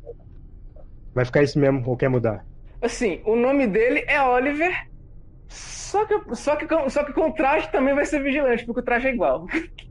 Vai 1.14 1.24
ficar 1.24 1.42
isso 1.42 1.58
mesmo 1.58 1.82
ou 1.86 1.96
quer 1.96 2.08
mudar? 2.08 2.44
Assim, 2.80 3.20
o 3.24 3.34
nome 3.34 3.66
dele 3.66 4.04
é 4.06 4.22
Oliver, 4.22 4.88
só 5.48 6.04
que, 6.04 6.36
só, 6.36 6.54
que, 6.54 6.66
só 6.90 7.02
que 7.02 7.12
com 7.12 7.30
o 7.30 7.32
traje 7.32 7.70
também 7.72 7.94
vai 7.94 8.04
ser 8.04 8.22
vigilante, 8.22 8.64
porque 8.64 8.80
o 8.80 8.84
traje 8.84 9.08
é 9.08 9.14
igual. 9.14 9.46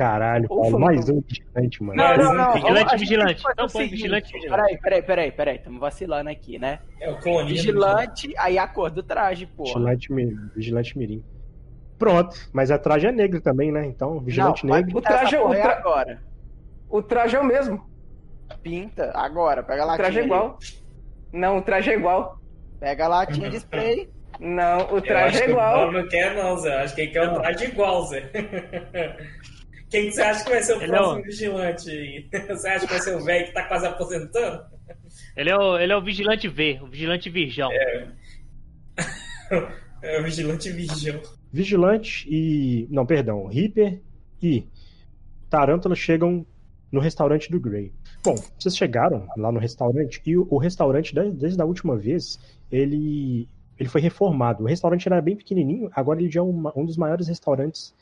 Caralho, 0.00 0.46
Ufa, 0.46 0.54
Paulo, 0.62 0.80
mais 0.80 1.06
não. 1.08 1.16
um 1.16 1.20
vigilante, 1.20 1.82
mano. 1.82 2.02
Não, 2.02 2.16
não, 2.16 2.32
não. 2.34 2.52
Vigilante, 2.54 2.96
vigilante. 2.96 3.26
tem 3.26 3.36
que 3.36 3.42
fazer 3.42 3.52
Então 3.52 3.66
o 3.66 3.70
põe 3.70 3.82
seguinte, 3.82 3.96
vigilante, 3.96 4.32
vigilante. 4.32 4.50
Peraí, 4.62 4.78
peraí, 4.80 5.02
peraí, 5.02 5.32
peraí. 5.32 5.56
Estamos 5.56 5.78
vacilando 5.78 6.30
aqui, 6.30 6.58
né? 6.58 6.78
É 6.98 7.10
o 7.10 7.18
clone. 7.18 7.48
Vigilante, 7.50 8.34
aí 8.38 8.56
a 8.58 8.66
cor 8.66 8.90
do 8.90 9.02
traje, 9.02 9.44
porra. 9.44 9.74
Vigilante, 9.74 10.10
mi- 10.10 10.34
vigilante 10.56 10.96
Mirim. 10.96 11.22
Pronto, 11.98 12.34
mas 12.50 12.70
a 12.70 12.78
traje 12.78 13.08
é 13.08 13.12
negro 13.12 13.42
também, 13.42 13.70
né? 13.70 13.84
Então, 13.84 14.18
vigilante 14.20 14.64
Não, 14.64 14.74
negro. 14.74 14.96
O 14.96 15.02
traje 15.02 15.36
é- 15.36 15.40
o 15.42 15.50
tra- 15.50 15.76
agora. 15.76 16.22
O 16.88 17.02
traje 17.02 17.36
é 17.36 17.40
o 17.40 17.44
mesmo. 17.44 17.84
Pinta, 18.62 19.12
agora. 19.14 19.62
Pega 19.62 19.84
a 19.84 19.92
O 19.92 19.96
traje 19.98 20.18
é 20.18 20.24
igual. 20.24 20.58
Não, 21.30 21.58
o 21.58 21.62
traje 21.62 21.90
é 21.90 21.94
igual. 21.94 22.40
Pega 22.80 23.04
a 23.04 23.08
latinha 23.08 23.50
de 23.50 23.56
spray. 23.58 24.08
Não, 24.40 24.94
o 24.94 25.02
traje 25.02 25.36
é 25.36 25.40
que 25.42 25.48
o 25.48 25.50
igual. 25.50 25.74
Paulo 25.74 25.92
não 25.92 26.08
quer, 26.08 26.34
não, 26.34 26.56
Zé. 26.56 26.74
Acho 26.82 26.94
que 26.94 27.02
ele 27.02 27.10
quer 27.10 27.28
o 27.28 27.34
traje 27.34 27.64
igual, 27.66 28.02
Zé. 28.06 28.30
Quem 29.90 30.06
que 30.06 30.12
você 30.12 30.22
acha 30.22 30.44
que 30.44 30.50
vai 30.50 30.62
ser 30.62 30.74
o 30.74 30.76
Ele 30.76 30.84
é 30.84 30.88
próximo 30.88 31.20
o- 31.20 31.22
vigilante? 31.24 32.28
Você 32.48 32.68
acha 32.68 32.86
que 32.86 32.92
vai 32.92 33.00
ser 33.02 33.16
o 33.16 33.24
velho 33.24 33.46
que 33.46 33.52
tá 33.52 33.64
quase 33.64 33.86
aposentando? 33.86 34.62
Ele 35.36 35.50
é, 35.50 35.56
o, 35.56 35.76
ele 35.78 35.92
é 35.92 35.96
o 35.96 36.02
vigilante 36.02 36.46
V, 36.48 36.78
o 36.82 36.86
vigilante 36.86 37.28
virgão. 37.28 37.68
É 40.02 40.18
o 40.18 40.24
vigilante 40.24 40.70
virgão. 40.70 41.20
Vigilante 41.52 42.26
e. 42.30 42.86
Não, 42.90 43.04
perdão. 43.04 43.46
Reaper 43.46 44.00
e 44.42 44.64
Tarântula 45.50 45.94
chegam 45.94 46.46
no 46.90 47.00
restaurante 47.00 47.50
do 47.50 47.60
Grey. 47.60 47.92
Bom, 48.24 48.34
vocês 48.58 48.76
chegaram 48.76 49.26
lá 49.36 49.52
no 49.52 49.58
restaurante 49.58 50.22
e 50.24 50.36
o, 50.38 50.46
o 50.50 50.56
restaurante, 50.58 51.14
desde, 51.14 51.36
desde 51.36 51.60
a 51.60 51.64
última 51.66 51.96
vez, 51.96 52.38
ele, 52.72 53.46
ele 53.78 53.88
foi 53.88 54.00
reformado. 54.00 54.62
O 54.64 54.66
restaurante 54.66 55.06
era 55.06 55.20
bem 55.20 55.36
pequenininho, 55.36 55.90
agora 55.94 56.20
ele 56.20 56.30
já 56.30 56.40
é 56.40 56.42
uma- 56.44 56.72
um 56.76 56.84
dos 56.86 56.96
maiores 56.96 57.28
restaurantes 57.28 57.94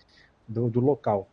do, 0.46 0.68
do 0.70 0.80
local. 0.80 1.28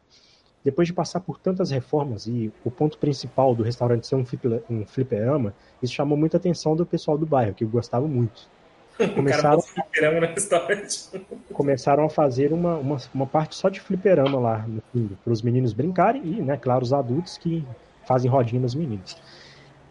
Depois 0.65 0.87
de 0.87 0.93
passar 0.93 1.19
por 1.19 1.37
tantas 1.37 1.69
reformas 1.69 2.25
e 2.25 2.51
o 2.63 2.71
ponto 2.71 2.97
principal 2.97 3.53
do 3.53 3.61
restaurante 3.61 4.07
ser 4.07 4.15
um, 4.15 4.25
flipe- 4.25 4.63
um 4.67 4.83
fliperama, 4.83 5.53
isso 5.81 5.93
chamou 5.93 6.17
muita 6.17 6.37
atenção 6.37 6.75
do 6.75 6.83
pessoal 6.83 7.19
do 7.19 7.25
bairro, 7.25 7.53
que 7.53 7.63
gostava 7.63 8.07
muito. 8.07 8.49
Começaram, 9.13 9.61
fliperama 9.61 10.21
no 10.21 10.33
restaurante. 10.33 11.09
começaram 11.53 12.05
a 12.05 12.09
fazer 12.09 12.51
uma, 12.51 12.77
uma, 12.77 12.97
uma 13.13 13.27
parte 13.27 13.55
só 13.55 13.69
de 13.69 13.79
fliperama 13.79 14.39
lá 14.39 14.65
no 14.67 14.81
fundo, 14.91 15.15
para 15.23 15.31
os 15.31 15.43
meninos 15.43 15.71
brincarem 15.71 16.23
e, 16.25 16.41
né, 16.41 16.57
claro, 16.57 16.83
os 16.83 16.91
adultos 16.91 17.37
que 17.37 17.63
fazem 18.07 18.31
rodinha 18.31 18.61
nos 18.61 18.73
meninos. 18.73 19.15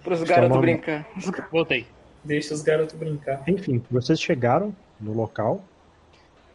Pros 0.03 0.23
Estão 0.23 0.37
garotos 0.37 0.61
brincar. 0.61 1.09
Voltei. 1.53 1.87
Deixa 2.25 2.53
os 2.53 2.63
garotos 2.63 2.97
brincar. 2.97 3.43
Enfim, 3.47 3.81
vocês 3.91 4.21
chegaram 4.21 4.75
no 5.01 5.13
local. 5.13 5.63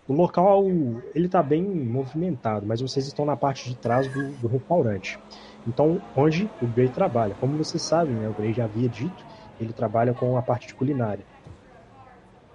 O 0.10 0.14
local, 0.14 0.66
ele 1.14 1.30
tá 1.30 1.44
bem 1.44 1.62
movimentado, 1.62 2.66
mas 2.66 2.82
vocês 2.82 3.06
estão 3.06 3.26
na 3.26 3.38
parte 3.38 3.70
de 3.70 3.76
trás 3.78 4.08
do, 4.08 4.32
do 4.38 4.48
restaurante. 4.48 5.20
Então, 5.68 6.02
onde 6.16 6.50
o 6.60 6.66
Gray 6.66 6.90
trabalha. 6.90 7.36
Como 7.40 7.56
vocês 7.56 7.84
sabem, 7.84 8.16
né, 8.16 8.28
o 8.28 8.34
Gray 8.34 8.52
já 8.52 8.66
havia 8.66 8.90
dito, 8.90 9.24
ele 9.62 9.72
trabalha 9.72 10.12
com 10.16 10.36
a 10.36 10.42
parte 10.42 10.68
de 10.68 10.74
culinária. 10.74 11.24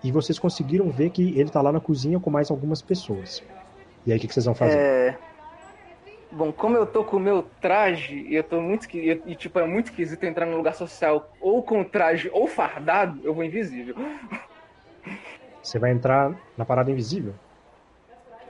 E 0.02 0.10
vocês 0.10 0.36
conseguiram 0.36 0.90
ver 0.90 1.10
que 1.10 1.38
ele 1.38 1.48
tá 1.48 1.62
lá 1.62 1.70
na 1.70 1.78
cozinha 1.78 2.18
com 2.18 2.28
mais 2.28 2.50
algumas 2.50 2.82
pessoas. 2.82 3.40
E 4.04 4.10
aí, 4.10 4.18
o 4.18 4.20
que, 4.20 4.26
que 4.26 4.34
vocês 4.34 4.46
vão 4.46 4.54
fazer? 4.56 4.76
É... 4.76 5.18
Bom, 6.32 6.50
como 6.52 6.76
eu 6.76 6.84
tô 6.84 7.04
com 7.04 7.18
o 7.18 7.20
meu 7.20 7.44
traje, 7.60 8.16
e 8.16 8.34
eu 8.34 8.42
tô 8.42 8.60
muito 8.60 8.80
esqui- 8.80 9.22
e, 9.24 9.36
tipo, 9.36 9.60
é 9.60 9.66
muito 9.66 9.86
esquisito 9.86 10.24
entrar 10.24 10.44
num 10.44 10.56
lugar 10.56 10.74
social 10.74 11.30
ou 11.40 11.62
com 11.62 11.84
traje 11.84 12.28
ou 12.32 12.48
fardado, 12.48 13.20
eu 13.22 13.32
vou 13.32 13.44
invisível. 13.44 13.94
Você 15.62 15.78
vai 15.78 15.92
entrar 15.92 16.34
na 16.58 16.64
parada 16.64 16.90
invisível? 16.90 17.32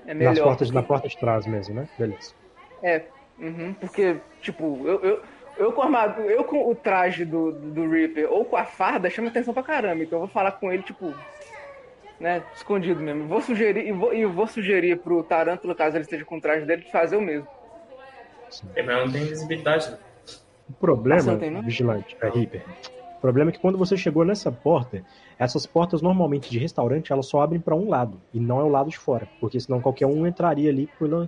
É 0.07 0.15
Nas 0.15 0.17
melhor. 0.35 0.45
portas, 0.45 0.71
na 0.71 0.83
porta 0.83 1.09
de 1.09 1.17
trás 1.17 1.47
mesmo, 1.47 1.75
né? 1.75 1.89
Beleza. 1.99 2.35
É, 2.83 3.03
uhum, 3.39 3.73
porque, 3.75 4.17
tipo, 4.43 4.87
eu, 4.87 5.01
eu, 5.01 5.23
eu 5.59 5.73
com 5.73 5.83
armado, 5.83 6.21
eu 6.23 6.45
com 6.45 6.69
o 6.71 6.75
traje 6.75 7.25
do, 7.25 7.53
do 7.53 7.89
Reaper 7.89 8.31
ou 8.31 8.45
com 8.45 8.57
a 8.57 8.65
farda 8.65 9.09
chama 9.09 9.29
atenção 9.29 9.55
pra 9.55 9.63
caramba, 9.63 10.05
então 10.05 10.17
eu 10.19 10.27
vou 10.27 10.29
falar 10.29 10.53
com 10.53 10.71
ele, 10.71 10.83
tipo, 10.83 11.15
né, 12.21 12.43
escondido 12.55 13.01
mesmo. 13.01 13.27
Vou 13.27 13.41
sugerir, 13.41 13.87
e 13.87 13.93
vou, 13.93 14.13
e 14.15 14.27
vou 14.27 14.47
sugerir 14.47 14.99
pro 14.99 15.23
Tarântula, 15.23 15.75
caso 15.75 15.97
ele 15.97 16.05
esteja 16.05 16.25
com 16.25 16.37
o 16.37 16.41
traje 16.41 16.67
dele, 16.67 16.83
de 16.83 16.91
fazer 16.91 17.17
o 17.17 17.21
mesmo. 17.23 17.47
É, 18.77 18.83
mas 18.83 18.97
não 19.07 19.11
tem 19.13 19.25
visibilidade. 19.25 19.91
né? 19.91 19.99
O 20.69 20.73
problema, 20.75 21.21
Ah, 21.23 21.25
não 21.25 21.39
tem, 21.39 21.51
não? 21.51 21.63
vigilante, 21.63 22.17
é 22.21 22.29
Reaper. 22.29 22.63
O 23.25 23.27
problema 23.27 23.49
é 23.49 23.53
que 23.55 23.59
quando 23.59 23.79
você 23.79 23.97
chegou 23.97 24.23
nessa 24.23 24.53
porta, 24.53 25.03
essas 25.39 25.65
portas 25.65 26.03
normalmente 26.03 26.51
de 26.51 26.59
restaurante 26.59 27.11
elas 27.11 27.25
só 27.25 27.41
abrem 27.41 27.59
para 27.59 27.75
um 27.75 27.89
lado 27.89 28.21
e 28.35 28.39
não 28.39 28.61
é 28.61 28.63
o 28.63 28.69
lado 28.69 28.91
de 28.91 28.99
fora, 28.99 29.27
porque 29.41 29.59
senão 29.59 29.81
qualquer 29.81 30.05
um 30.05 30.27
entraria 30.27 30.69
ali 30.69 30.91
pela. 30.99 31.27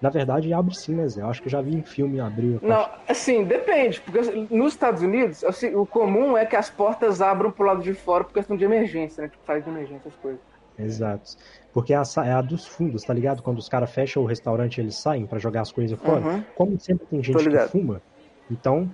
Na 0.00 0.10
verdade, 0.10 0.52
abre 0.52 0.76
sim, 0.76 0.94
né, 0.94 1.08
Zé? 1.08 1.22
Eu 1.22 1.26
acho 1.26 1.42
que 1.42 1.48
eu 1.48 1.50
já 1.50 1.60
vi 1.60 1.74
em 1.74 1.82
filme 1.82 2.20
abrir. 2.20 2.60
Não, 2.62 2.88
assim, 3.08 3.42
depende, 3.42 4.00
porque 4.00 4.20
assim, 4.20 4.46
nos 4.48 4.74
Estados 4.74 5.02
Unidos, 5.02 5.42
assim, 5.42 5.74
o 5.74 5.84
comum 5.84 6.38
é 6.38 6.46
que 6.46 6.54
as 6.54 6.70
portas 6.70 7.20
abram 7.20 7.50
pro 7.50 7.66
lado 7.66 7.82
de 7.82 7.92
fora 7.92 8.22
por 8.22 8.32
questão 8.32 8.56
de 8.56 8.64
emergência, 8.64 9.24
né? 9.24 9.28
Tipo, 9.28 9.42
faz 9.44 9.64
de 9.64 9.70
emergência 9.70 10.08
as 10.08 10.14
coisas. 10.14 10.40
Exato. 10.78 11.36
Porque 11.72 11.94
é 11.94 11.96
a, 11.96 12.02
é 12.24 12.32
a 12.32 12.40
dos 12.40 12.64
fundos, 12.64 13.02
tá 13.02 13.12
ligado? 13.12 13.42
Quando 13.42 13.58
os 13.58 13.68
caras 13.68 13.90
fecham 13.90 14.22
o 14.22 14.26
restaurante 14.26 14.80
eles 14.80 14.94
saem 14.94 15.26
para 15.26 15.40
jogar 15.40 15.62
as 15.62 15.72
coisas 15.72 15.98
fora. 15.98 16.20
Uhum. 16.20 16.44
Como 16.54 16.78
sempre 16.78 17.06
tem 17.06 17.20
gente 17.24 17.44
que 17.44 17.58
fuma, 17.66 18.00
então 18.48 18.88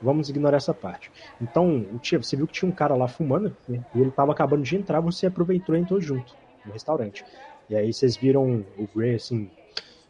vamos 0.00 0.28
ignorar 0.28 0.56
essa 0.56 0.74
parte. 0.74 1.10
Então, 1.40 1.84
você 2.02 2.36
viu 2.36 2.46
que 2.46 2.52
tinha 2.52 2.68
um 2.68 2.74
cara 2.74 2.94
lá 2.94 3.08
fumando, 3.08 3.56
né? 3.68 3.84
e 3.94 4.00
ele 4.00 4.10
tava 4.10 4.32
acabando 4.32 4.62
de 4.62 4.76
entrar, 4.76 5.00
você 5.00 5.26
aproveitou 5.26 5.74
e 5.76 5.80
entrou 5.80 6.00
junto 6.00 6.34
no 6.64 6.72
restaurante. 6.72 7.24
E 7.68 7.74
aí 7.74 7.92
vocês 7.92 8.16
viram 8.16 8.64
o 8.78 8.88
Gray 8.94 9.16
assim, 9.16 9.50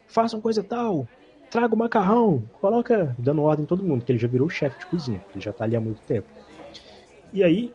façam 0.07 0.41
coisa 0.41 0.63
tal, 0.63 1.07
traga 1.51 1.75
o 1.75 1.79
macarrão, 1.79 2.43
coloca, 2.61 3.15
dando 3.19 3.43
ordem 3.43 3.65
em 3.65 3.67
todo 3.67 3.83
mundo, 3.83 4.05
que 4.05 4.13
ele 4.13 4.19
já 4.19 4.29
virou 4.29 4.49
chefe 4.49 4.79
de 4.79 4.87
cozinha, 4.87 5.23
ele 5.35 5.43
já 5.43 5.53
tá 5.53 5.65
ali 5.65 5.77
há 5.77 5.81
muito 5.81 6.01
tempo. 6.03 6.29
E 7.33 7.43
aí, 7.43 7.73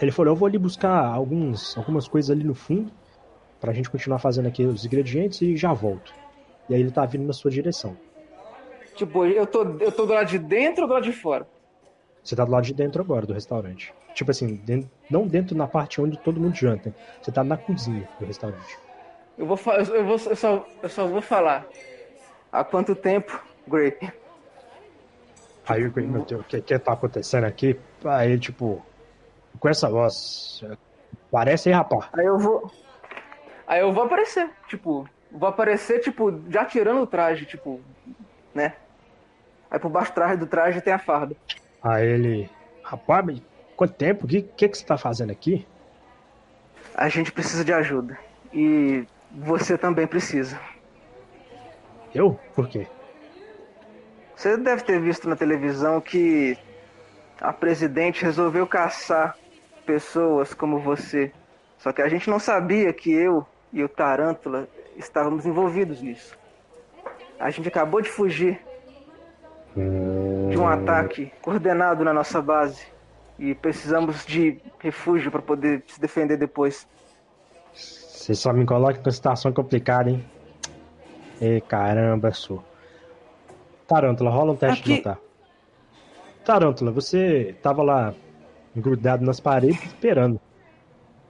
ele 0.00 0.10
falou, 0.10 0.32
eu 0.32 0.36
vou 0.36 0.46
ali 0.46 0.58
buscar 0.58 1.04
alguns, 1.06 1.76
algumas 1.76 2.06
coisas 2.08 2.30
ali 2.30 2.44
no 2.44 2.54
fundo, 2.54 2.90
pra 3.60 3.72
gente 3.72 3.90
continuar 3.90 4.18
fazendo 4.18 4.46
aqui 4.46 4.64
os 4.64 4.84
ingredientes 4.84 5.40
e 5.42 5.56
já 5.56 5.72
volto. 5.72 6.12
E 6.68 6.74
aí 6.74 6.80
ele 6.80 6.90
tá 6.90 7.04
vindo 7.06 7.24
na 7.24 7.32
sua 7.32 7.50
direção. 7.50 7.96
Tipo, 8.96 9.26
eu 9.26 9.46
tô, 9.46 9.62
eu 9.78 9.92
tô 9.92 10.06
do 10.06 10.12
lado 10.14 10.28
de 10.28 10.38
dentro 10.38 10.82
ou 10.82 10.88
do 10.88 10.94
lado 10.94 11.04
de 11.04 11.12
fora? 11.12 11.46
Você 12.24 12.34
tá 12.34 12.44
do 12.44 12.50
lado 12.50 12.64
de 12.64 12.74
dentro 12.74 13.02
agora 13.02 13.26
do 13.26 13.34
restaurante. 13.34 13.94
Tipo 14.14 14.30
assim, 14.30 14.56
dentro- 14.56 14.90
não 15.10 15.26
dentro 15.26 15.56
na 15.56 15.66
parte 15.66 16.00
onde 16.00 16.18
todo 16.18 16.40
mundo 16.40 16.56
janta. 16.56 16.92
Você 17.20 17.30
tá 17.30 17.44
na 17.44 17.56
cozinha 17.56 18.08
do 18.18 18.26
restaurante. 18.26 18.78
Eu 19.36 19.46
vou, 19.46 19.58
eu, 19.94 20.04
vou 20.04 20.16
eu, 20.16 20.36
só, 20.36 20.66
eu 20.82 20.88
só 20.88 21.06
vou 21.06 21.20
falar. 21.20 21.68
Há 22.50 22.64
quanto 22.64 22.94
tempo, 22.96 23.38
Gray? 23.68 23.92
Aí 25.68 25.86
o 25.86 25.92
meu 25.92 26.24
Deus, 26.24 26.40
o 26.40 26.44
que, 26.44 26.62
que 26.62 26.78
tá 26.78 26.92
acontecendo 26.92 27.44
aqui? 27.44 27.78
Aí 28.04 28.38
tipo, 28.38 28.82
com 29.58 29.68
essa 29.68 29.90
voz. 29.90 30.62
Parece 31.30 31.68
aí, 31.68 31.74
rapaz. 31.74 32.08
Aí 32.14 32.24
eu 32.24 32.38
vou. 32.38 32.70
Aí 33.66 33.80
eu 33.80 33.92
vou 33.92 34.04
aparecer, 34.04 34.48
tipo, 34.68 35.06
vou 35.30 35.48
aparecer, 35.48 36.00
tipo, 36.00 36.32
já 36.50 36.64
tirando 36.64 37.02
o 37.02 37.06
traje, 37.06 37.44
tipo, 37.46 37.80
né? 38.54 38.74
Aí 39.70 39.78
por 39.78 39.90
baixo 39.90 40.12
do 40.12 40.14
traje 40.14 40.36
do 40.36 40.46
traje 40.46 40.80
tem 40.80 40.92
a 40.92 40.98
farda. 40.98 41.36
Aí 41.82 42.06
ele. 42.06 42.50
Rapaz, 42.82 43.40
quanto 43.76 43.94
tempo? 43.94 44.24
O 44.24 44.28
que, 44.28 44.42
que, 44.42 44.68
que 44.68 44.78
você 44.78 44.84
tá 44.84 44.96
fazendo 44.96 45.30
aqui? 45.30 45.66
A 46.94 47.08
gente 47.08 47.32
precisa 47.32 47.64
de 47.64 47.72
ajuda. 47.72 48.18
E 48.52 49.06
você 49.30 49.76
também 49.76 50.06
precisa. 50.06 50.58
Eu? 52.14 52.38
Por 52.54 52.68
quê? 52.68 52.86
Você 54.34 54.56
deve 54.56 54.82
ter 54.82 55.00
visto 55.00 55.28
na 55.28 55.36
televisão 55.36 56.00
que 56.00 56.56
a 57.40 57.52
presidente 57.52 58.22
resolveu 58.22 58.66
caçar 58.66 59.36
pessoas 59.84 60.54
como 60.54 60.78
você. 60.78 61.32
Só 61.78 61.92
que 61.92 62.02
a 62.02 62.08
gente 62.08 62.28
não 62.28 62.38
sabia 62.38 62.92
que 62.92 63.12
eu 63.12 63.46
e 63.72 63.82
o 63.82 63.88
Tarântula 63.88 64.68
estávamos 64.96 65.44
envolvidos 65.44 66.00
nisso. 66.00 66.38
A 67.38 67.50
gente 67.50 67.68
acabou 67.68 68.00
de 68.00 68.08
fugir 68.08 68.60
de 69.76 70.56
um 70.58 70.66
ataque 70.66 71.30
coordenado 71.42 72.02
na 72.02 72.12
nossa 72.12 72.40
base 72.40 72.86
e 73.38 73.54
precisamos 73.54 74.24
de 74.24 74.58
refúgio 74.78 75.30
para 75.30 75.42
poder 75.42 75.84
se 75.86 76.00
defender 76.00 76.36
depois. 76.36 76.88
Você 77.74 78.34
só 78.34 78.52
me 78.52 78.64
coloca 78.64 78.98
numa 78.98 79.12
situação 79.12 79.52
complicada, 79.52 80.10
hein? 80.10 80.24
Ei, 81.40 81.60
caramba, 81.60 82.32
sou. 82.32 82.64
Tarântula, 83.86 84.30
rola 84.30 84.52
um 84.52 84.56
teste 84.56 84.82
de 84.82 84.92
Aqui. 84.94 85.06
notar. 85.06 85.18
Tarântula, 86.44 86.90
você 86.90 87.54
tava 87.62 87.82
lá 87.82 88.14
grudado 88.74 89.24
nas 89.24 89.38
paredes 89.38 89.82
esperando. 89.84 90.40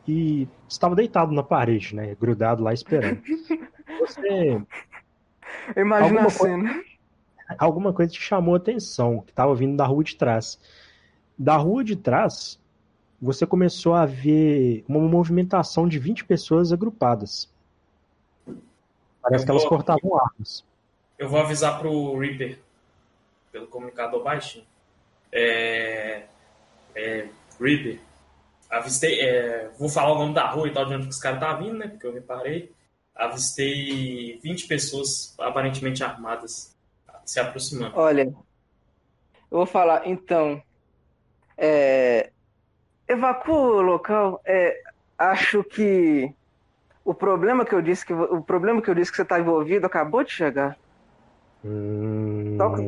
E 0.06 0.48
estava 0.68 0.94
deitado 0.94 1.32
na 1.32 1.42
parede, 1.42 1.94
né? 1.94 2.16
Grudado 2.20 2.62
lá 2.62 2.72
esperando. 2.72 3.20
Você. 3.98 4.62
Imagina 5.76 6.20
Alguma 6.20 6.26
a 6.26 6.30
cena. 6.30 6.84
Alguma 7.58 7.92
coisa 7.92 8.12
te 8.12 8.20
chamou 8.20 8.54
a 8.54 8.56
atenção, 8.58 9.20
que 9.20 9.30
estava 9.30 9.54
vindo 9.54 9.76
da 9.76 9.86
rua 9.86 10.02
de 10.02 10.16
trás. 10.16 10.58
Da 11.38 11.56
rua 11.56 11.84
de 11.84 11.94
trás, 11.96 12.58
você 13.20 13.46
começou 13.46 13.94
a 13.94 14.04
ver 14.06 14.84
uma 14.88 14.98
movimentação 15.00 15.88
de 15.88 15.98
20 15.98 16.24
pessoas 16.24 16.72
agrupadas. 16.72 17.48
Parece 19.22 19.44
que 19.44 19.50
elas 19.50 19.62
vou- 19.62 19.70
cortavam 19.70 20.18
armas. 20.18 20.64
Eu 21.18 21.28
vou 21.28 21.40
avisar 21.40 21.78
pro 21.78 22.18
Reaper, 22.18 22.58
pelo 23.50 23.66
comunicador 23.68 24.22
baixinho. 24.22 24.64
É, 25.32 26.24
é, 26.94 27.28
Reaper, 27.60 28.00
avistei. 28.70 29.20
é, 29.20 29.70
vou 29.78 29.88
falar 29.88 30.12
o 30.12 30.18
nome 30.18 30.34
da 30.34 30.48
rua 30.50 30.68
e 30.68 30.72
tal, 30.72 30.84
de 30.86 30.94
onde 30.94 31.04
que 31.04 31.10
os 31.12 31.18
caras 31.18 31.40
tá 31.40 31.54
vindo, 31.54 31.74
né? 31.78 31.88
Porque 31.88 32.06
eu 32.06 32.12
reparei. 32.12 32.72
Avistei 33.14 34.38
20 34.42 34.66
pessoas 34.66 35.34
aparentemente 35.38 36.04
armadas 36.04 36.75
se 37.26 37.40
aproximando. 37.40 37.96
Olha, 37.96 38.22
eu 38.22 38.34
vou 39.50 39.66
falar, 39.66 40.06
então, 40.06 40.62
é, 41.58 42.30
evacua 43.08 43.54
o 43.76 43.80
local. 43.82 44.40
É, 44.46 44.76
acho 45.18 45.64
que 45.64 46.32
o 47.04 47.14
problema 47.14 47.64
que 47.64 47.74
eu 47.74 47.82
disse 47.82 48.04
que 48.04 48.12
o 48.12 48.42
problema 48.42 48.82
que 48.82 48.90
eu 48.90 48.94
disse 48.94 49.10
que 49.10 49.16
você 49.16 49.22
está 49.22 49.38
envolvido 49.38 49.86
acabou 49.86 50.24
de 50.24 50.30
chegar. 50.32 50.76
Hum, 51.64 52.56
Toca- 52.58 52.82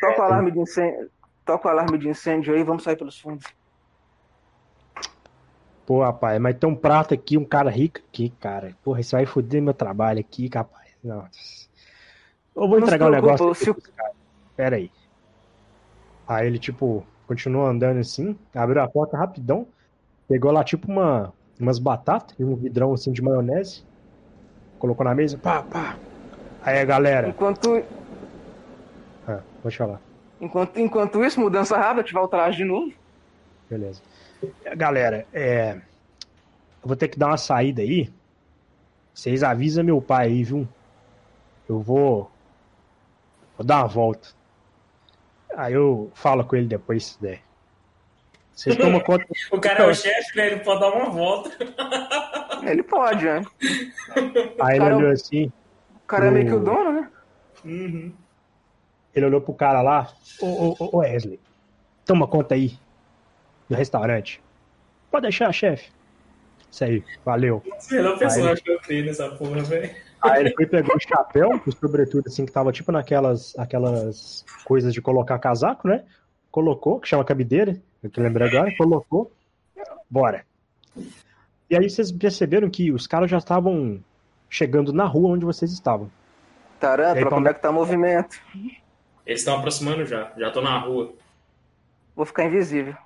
Toca 0.00 0.20
o 0.20 0.24
alarme 0.24 0.50
de 0.50 0.60
incêndio, 0.60 1.10
toca 1.44 1.68
o 1.68 1.70
alarme 1.70 1.98
de 1.98 2.08
incêndio 2.08 2.54
aí, 2.54 2.62
vamos 2.62 2.82
sair 2.82 2.96
pelos 2.96 3.18
fundos. 3.18 3.44
Pô, 5.86 6.02
rapaz, 6.02 6.38
mas 6.38 6.56
tem 6.58 6.68
um 6.68 6.74
prato 6.76 7.14
aqui, 7.14 7.38
um 7.38 7.44
cara 7.44 7.70
rico 7.70 8.00
aqui, 8.08 8.28
cara. 8.28 8.76
Porra, 8.84 9.00
isso 9.00 9.16
vai 9.16 9.24
foder 9.24 9.62
meu 9.62 9.72
trabalho 9.72 10.20
aqui, 10.20 10.48
capaz. 10.48 10.90
Nossa. 11.02 11.67
Eu 12.62 12.68
vou 12.68 12.78
se 12.78 12.82
entregar 12.82 13.06
um 13.06 13.10
negócio 13.10 13.50
o 13.50 13.54
seu- 13.54 13.74
pros 13.74 13.86
caras. 13.96 14.16
Pera 14.56 14.76
aí. 14.76 14.90
Aí 16.26 16.46
ele, 16.46 16.58
tipo, 16.58 17.06
continuou 17.26 17.66
andando 17.66 17.98
assim, 18.00 18.38
abriu 18.54 18.82
a 18.82 18.88
porta 18.88 19.16
rapidão, 19.16 19.72
pegou 20.28 20.52
lá, 20.52 20.64
tipo, 20.64 20.90
uma, 20.90 21.34
umas 21.60 21.78
batatas 21.78 22.36
e 22.38 22.44
um 22.44 22.56
vidrão, 22.56 22.92
assim, 22.94 23.12
de 23.12 23.22
maionese, 23.22 23.84
colocou 24.78 25.04
na 25.04 25.14
mesa, 25.14 25.38
pá, 25.38 25.62
pá. 25.62 25.98
Aí, 26.60 26.84
galera, 26.86 27.28
Enquanto, 27.28 27.68
ah, 29.26 29.44
pode 29.62 29.76
falar. 29.76 30.02
enquanto, 30.40 30.78
enquanto 30.80 31.24
isso, 31.24 31.40
mudança 31.40 31.76
rápida, 31.76 32.00
ativar 32.00 32.24
o 32.24 32.28
traje 32.28 32.58
de 32.58 32.64
novo. 32.64 32.92
Beleza. 33.68 34.02
Galera, 34.76 35.28
é, 35.32 35.74
eu 35.74 36.88
vou 36.88 36.96
ter 36.96 37.08
que 37.08 37.18
dar 37.18 37.28
uma 37.28 37.36
saída 37.36 37.82
aí. 37.82 38.12
Vocês 39.14 39.42
avisam 39.42 39.84
meu 39.84 40.00
pai 40.00 40.28
aí, 40.28 40.44
viu? 40.44 40.66
Eu 41.68 41.82
vou. 41.82 42.37
Vou 43.58 43.66
dar 43.66 43.78
uma 43.78 43.88
volta. 43.88 44.28
Aí 45.56 45.74
eu 45.74 46.12
falo 46.14 46.44
com 46.44 46.54
ele 46.54 46.68
depois 46.68 47.04
se 47.06 47.20
der. 47.20 47.40
Vocês 48.54 48.76
tomam 48.78 49.00
conta. 49.00 49.26
O 49.50 49.60
cara 49.60 49.84
é 49.84 49.86
o 49.88 49.94
chefe, 49.94 50.36
né? 50.36 50.46
Ele 50.46 50.60
pode 50.60 50.80
dar 50.80 50.92
uma 50.92 51.10
volta. 51.10 51.50
Ele 52.62 52.82
pode, 52.84 53.24
né? 53.24 53.42
Aí 54.60 54.76
ele 54.76 54.78
Cara, 54.78 54.96
olhou 54.96 55.10
assim. 55.10 55.52
O 55.96 56.06
cara 56.06 56.26
é 56.26 56.30
meio 56.30 56.46
que 56.46 56.54
o 56.54 56.60
dono, 56.60 56.92
né? 56.92 57.10
Uhum. 57.64 58.12
Ele 59.12 59.26
olhou 59.26 59.40
pro 59.40 59.52
cara 59.54 59.82
lá. 59.82 60.12
Ô, 60.40 60.46
ô, 60.46 60.76
ô, 60.78 60.90
ô, 60.92 60.98
Wesley, 60.98 61.40
toma 62.04 62.28
conta 62.28 62.54
aí. 62.54 62.78
Do 63.68 63.76
restaurante. 63.76 64.40
Pode 65.10 65.24
deixar, 65.24 65.52
chefe. 65.52 65.90
Isso 66.70 66.84
aí, 66.84 67.04
valeu. 67.24 67.62
Melhor 67.90 68.18
personagem 68.18 68.62
que 68.62 68.70
eu 68.70 68.78
criei 68.80 69.04
nessa 69.04 69.28
porra, 69.30 69.60
velho. 69.62 70.07
Aí 70.20 70.40
ele 70.40 70.54
foi 70.54 70.66
pegou 70.66 70.96
o 70.96 71.00
chapéu, 71.00 71.60
o 71.64 71.72
sobretudo 71.72 72.26
assim, 72.26 72.44
que 72.44 72.52
tava 72.52 72.72
tipo 72.72 72.90
naquelas 72.90 73.56
aquelas 73.58 74.44
coisas 74.64 74.92
de 74.92 75.00
colocar 75.00 75.38
casaco, 75.38 75.86
né? 75.86 76.04
Colocou, 76.50 76.98
que 76.98 77.08
chama 77.08 77.24
cabideira, 77.24 77.80
eu 78.02 78.10
que 78.10 78.20
lembrei 78.20 78.48
agora, 78.48 78.74
colocou. 78.76 79.30
Bora. 80.10 80.44
E 81.70 81.76
aí 81.76 81.88
vocês 81.88 82.10
perceberam 82.10 82.70
que 82.70 82.90
os 82.90 83.06
caras 83.06 83.30
já 83.30 83.38
estavam 83.38 84.02
chegando 84.48 84.92
na 84.92 85.04
rua 85.04 85.30
onde 85.30 85.44
vocês 85.44 85.70
estavam. 85.72 86.10
Tarântula, 86.80 87.28
como 87.28 87.48
é 87.48 87.54
que 87.54 87.60
tá 87.60 87.70
o 87.70 87.74
movimento? 87.74 88.40
Eles 89.26 89.40
estão 89.40 89.58
aproximando 89.58 90.06
já. 90.06 90.32
Já 90.36 90.50
tô 90.50 90.62
na 90.62 90.78
rua. 90.78 91.12
Vou 92.16 92.24
ficar 92.24 92.44
invisível. 92.44 92.96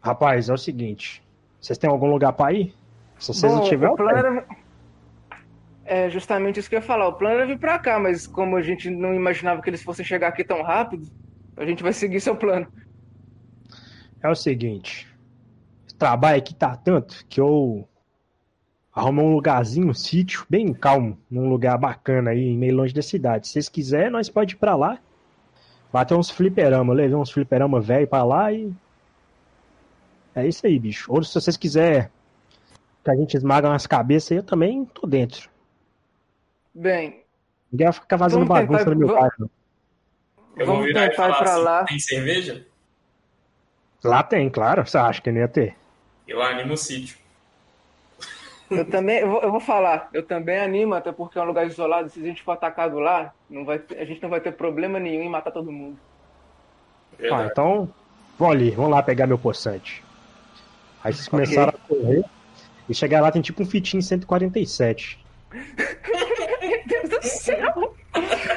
Rapaz, 0.00 0.48
é 0.48 0.52
o 0.52 0.58
seguinte. 0.58 1.22
Vocês 1.60 1.78
têm 1.78 1.88
algum 1.88 2.10
lugar 2.10 2.32
pra 2.32 2.52
ir? 2.52 2.74
Se 3.18 3.32
vocês 3.32 3.52
não 3.52 3.60
Bom, 3.60 3.68
tiverem, 3.68 3.94
o 3.94 3.96
plano 3.96 4.18
era... 4.18 4.46
É 5.94 6.08
justamente 6.08 6.58
isso 6.58 6.70
que 6.70 6.74
eu 6.74 6.78
ia 6.80 6.86
falar. 6.86 7.06
O 7.06 7.12
plano 7.12 7.34
era 7.34 7.46
vir 7.46 7.58
pra 7.58 7.78
cá, 7.78 7.98
mas 7.98 8.26
como 8.26 8.56
a 8.56 8.62
gente 8.62 8.88
não 8.88 9.14
imaginava 9.14 9.60
que 9.60 9.68
eles 9.68 9.82
fossem 9.82 10.02
chegar 10.02 10.28
aqui 10.28 10.42
tão 10.42 10.62
rápido, 10.62 11.06
a 11.54 11.66
gente 11.66 11.82
vai 11.82 11.92
seguir 11.92 12.18
seu 12.18 12.34
plano. 12.34 12.66
é 14.22 14.28
o 14.30 14.34
seguinte. 14.34 15.06
O 15.90 15.94
trabalho 15.94 16.38
aqui 16.38 16.54
tá 16.54 16.74
tanto 16.74 17.26
que 17.28 17.38
eu 17.38 17.86
arrumei 18.90 19.22
um 19.22 19.34
lugarzinho, 19.34 19.90
um 19.90 19.92
sítio 19.92 20.46
bem 20.48 20.72
calmo, 20.72 21.18
num 21.30 21.50
lugar 21.50 21.76
bacana 21.76 22.30
aí, 22.30 22.56
meio 22.56 22.74
longe 22.74 22.94
da 22.94 23.02
cidade. 23.02 23.46
Se 23.46 23.52
vocês 23.52 23.68
quiserem, 23.68 24.08
nós 24.10 24.30
pode 24.30 24.54
ir 24.54 24.58
pra 24.58 24.74
lá. 24.74 24.98
Bater 25.92 26.14
uns 26.14 26.30
fliperama, 26.30 26.94
levei 26.94 27.14
uns 27.14 27.30
fliperama 27.30 27.82
velho 27.82 28.08
pra 28.08 28.24
lá 28.24 28.50
e. 28.50 28.72
É 30.34 30.48
isso 30.48 30.66
aí, 30.66 30.78
bicho. 30.78 31.12
Ou 31.12 31.22
se 31.22 31.34
vocês 31.34 31.58
quiserem 31.58 32.08
que 33.04 33.10
a 33.10 33.14
gente 33.14 33.36
esmaga 33.36 33.68
umas 33.68 33.86
cabeças 33.86 34.32
aí, 34.32 34.38
eu 34.38 34.42
também 34.42 34.86
tô 34.86 35.06
dentro. 35.06 35.51
Bem, 36.74 37.22
Ninguém 37.70 37.86
vai 37.86 37.92
ficar 37.92 38.18
fazendo 38.18 38.44
Vamos 38.46 38.60
tentar- 38.60 38.72
bagunça 38.72 38.90
no 38.90 38.96
meu 38.96 39.08
vamos- 39.08 39.22
bairro. 39.22 39.50
Eu 40.56 40.66
vou 40.66 40.82
virar 40.82 41.06
e 41.06 41.10
tentar 41.10 41.12
ir 41.12 41.16
falar 41.32 41.38
pra 41.38 41.52
assim, 41.54 41.62
lá. 41.62 41.84
tem 41.84 41.98
cerveja? 41.98 42.66
Lá 44.04 44.22
tem, 44.22 44.50
claro. 44.50 44.86
Você 44.86 44.98
acha 44.98 45.22
que 45.22 45.30
não 45.32 45.40
ia 45.40 45.48
ter? 45.48 45.74
Eu 46.28 46.42
animo 46.42 46.74
o 46.74 46.76
sítio. 46.76 47.16
eu 48.70 48.84
também, 48.88 49.18
eu 49.20 49.28
vou, 49.30 49.42
eu 49.42 49.50
vou 49.50 49.60
falar, 49.60 50.08
eu 50.14 50.22
também 50.22 50.58
animo, 50.58 50.94
até 50.94 51.12
porque 51.12 51.38
é 51.38 51.42
um 51.42 51.46
lugar 51.46 51.66
isolado, 51.66 52.08
se 52.10 52.20
a 52.20 52.22
gente 52.22 52.42
for 52.42 52.52
atacado 52.52 52.98
lá, 52.98 53.32
não 53.48 53.64
vai 53.66 53.80
a 53.98 54.04
gente 54.04 54.22
não 54.22 54.30
vai 54.30 54.40
ter 54.40 54.52
problema 54.52 54.98
nenhum 54.98 55.22
em 55.22 55.28
matar 55.28 55.50
todo 55.50 55.70
mundo. 55.72 55.98
Ah, 57.30 57.46
então, 57.50 57.88
vou 58.38 58.50
ali, 58.50 58.70
vamos 58.70 58.90
lá 58.90 59.02
pegar 59.02 59.26
meu 59.26 59.38
poçante. 59.38 60.02
Aí 61.04 61.12
vocês 61.12 61.28
começaram 61.28 61.68
a 61.70 61.88
correr. 61.88 62.24
E 62.88 62.94
chegar 62.94 63.20
lá 63.20 63.30
tem 63.30 63.42
tipo 63.42 63.62
um 63.62 63.66
fitinho 63.66 64.02
147. 64.02 65.18
Meu 66.90 67.08
Deus 67.08 67.22
do 67.22 67.28
céu! 67.28 67.94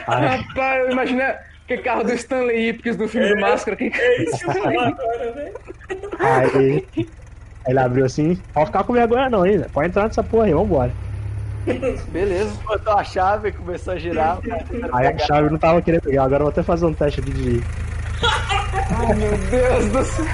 Aí, 0.07 0.27
Rapaz, 0.37 0.85
eu 0.85 0.91
imaginei 0.91 1.33
que 1.67 1.77
carro 1.77 2.03
do 2.03 2.13
Stanley 2.13 2.69
Ipkiss 2.69 2.95
do 2.95 3.07
filme 3.07 3.29
do 3.29 3.41
Máscara. 3.41 3.75
Que... 3.75 3.91
É 3.93 4.23
isso 4.23 4.37
que 4.37 4.57
eu 4.57 4.69
agora, 4.69 5.31
velho. 5.31 5.53
aí, 6.19 6.87
aí 6.95 7.07
ele 7.67 7.79
abriu 7.79 8.05
assim, 8.05 8.35
pode 8.53 8.67
ficar 8.67 8.83
com 8.83 8.93
vergonha 8.93 9.29
não, 9.29 9.45
hein? 9.45 9.65
Pode 9.73 9.87
entrar 9.87 10.03
nessa 10.03 10.23
porra 10.23 10.45
aí, 10.45 10.53
vambora. 10.53 10.91
Beleza. 12.11 12.53
Botou 12.63 12.93
a 12.93 13.03
chave, 13.03 13.51
começou 13.51 13.93
a 13.93 13.97
girar. 13.97 14.39
Aí 14.93 15.07
a 15.07 15.17
chave 15.17 15.49
não 15.49 15.57
tava 15.57 15.81
querendo 15.81 16.03
pegar, 16.03 16.23
agora 16.23 16.41
eu 16.41 16.45
vou 16.45 16.51
até 16.51 16.61
fazer 16.61 16.85
um 16.85 16.93
teste 16.93 17.19
aqui 17.19 17.31
de. 17.31 17.63
Ai, 18.21 19.15
meu 19.15 19.37
Deus 19.49 19.91
do 19.91 20.03
céu. 20.03 20.25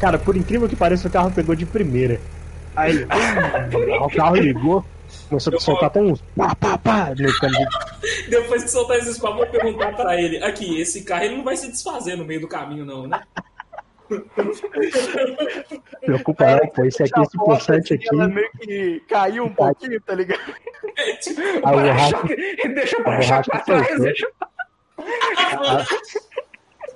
Cara, 0.00 0.18
por 0.18 0.36
incrível 0.36 0.68
que 0.68 0.76
pareça, 0.76 1.08
o 1.08 1.10
carro 1.10 1.30
pegou 1.30 1.54
de 1.54 1.66
primeira. 1.66 2.18
Aí 2.74 2.92
ele. 2.92 3.06
o 4.00 4.08
carro 4.08 4.36
ligou, 4.36 4.84
começou 5.28 5.54
a 5.54 5.60
soltar 5.60 5.86
até 5.86 6.00
uns 6.00 6.20
pá, 6.36 6.54
pá, 6.54 6.78
pá, 6.78 7.14
Depois 8.28 8.64
que 8.64 8.70
soltar 8.70 8.98
esses 8.98 9.18
papos, 9.18 9.40
eu 9.40 9.46
vou 9.46 9.60
perguntar 9.60 9.94
pra 9.94 10.20
ele. 10.20 10.42
Aqui, 10.42 10.80
esse 10.80 11.02
carro 11.04 11.24
ele 11.24 11.36
não 11.36 11.44
vai 11.44 11.56
se 11.56 11.70
desfazer 11.70 12.16
no 12.16 12.24
meio 12.24 12.40
do 12.40 12.48
caminho, 12.48 12.84
não, 12.84 13.06
né? 13.06 13.20
Preocupa 16.00 16.56
não, 16.56 16.66
pô. 16.68 16.84
Esse 16.84 17.02
aqui, 17.02 17.20
esse 17.20 17.36
poçante 17.36 17.94
aqui. 17.94 18.06
Ela 18.10 18.28
meio 18.28 18.50
que 18.52 19.00
caiu 19.08 19.44
um 19.44 19.54
pouquinho, 19.54 20.00
tá 20.00 20.14
ligado? 20.14 20.40
A 20.40 21.60
Para 21.60 21.82
borracha, 21.82 22.10
choque, 22.10 22.36
deixa 22.68 22.96
o 22.96 23.00
a 23.00 23.04
para-choque 23.04 23.50
borracha 23.50 23.50
pra 23.50 23.60
trás. 23.60 23.86
soltou. 23.86 24.04
Deixa... 24.04 24.26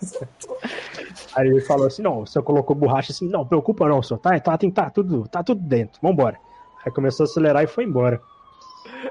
Aí 1.34 1.48
ele 1.48 1.60
falou 1.60 1.86
assim, 1.86 2.02
não, 2.02 2.20
o 2.20 2.26
senhor 2.26 2.42
colocou 2.42 2.76
borracha 2.76 3.12
assim, 3.12 3.28
não, 3.28 3.46
preocupa 3.46 3.88
não, 3.88 4.02
senhor, 4.02 4.18
tá, 4.18 4.38
tá, 4.38 4.58
tem, 4.58 4.70
tá, 4.70 4.90
tudo, 4.90 5.26
tá 5.28 5.42
tudo 5.42 5.60
dentro, 5.60 5.98
vambora. 6.02 6.38
Aí 6.84 6.92
começou 6.92 7.24
a 7.24 7.26
acelerar 7.28 7.62
e 7.62 7.66
foi 7.66 7.84
embora. 7.84 8.20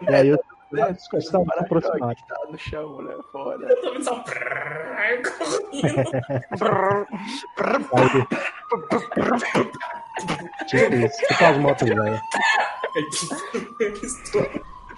E 0.02 0.14
aí 0.14 0.30
eu 0.30 0.40
Dentro, 0.72 1.18
estava 1.18 1.44
para 1.44 1.62
aproximado. 1.62 2.16
que 2.16 2.28
tá 2.28 2.36
no 2.50 2.58
chão, 2.58 3.02
né? 3.02 3.14
Fora. 3.30 3.68
Eu 3.68 3.82
tô 3.82 3.92
vendo 3.92 4.04
só. 4.06 4.24
tipo 10.68 10.96
isso, 10.96 11.18
tipo 11.28 11.44
as 11.44 11.58
motos 11.58 11.88
velhas. 11.90 12.22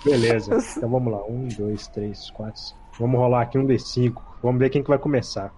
Beleza, 0.06 0.58
então 0.78 0.90
vamos 0.90 1.12
lá, 1.12 1.24
um, 1.26 1.48
dois, 1.48 1.88
três, 1.88 2.30
quatro, 2.32 2.60
cinco. 2.62 2.80
Vamos 3.00 3.20
rolar 3.20 3.42
aqui 3.42 3.58
um 3.58 3.66
D5, 3.66 4.22
vamos 4.44 4.60
ver 4.60 4.70
quem 4.70 4.84
que 4.84 4.90
vai 4.90 5.00
começar. 5.00 5.52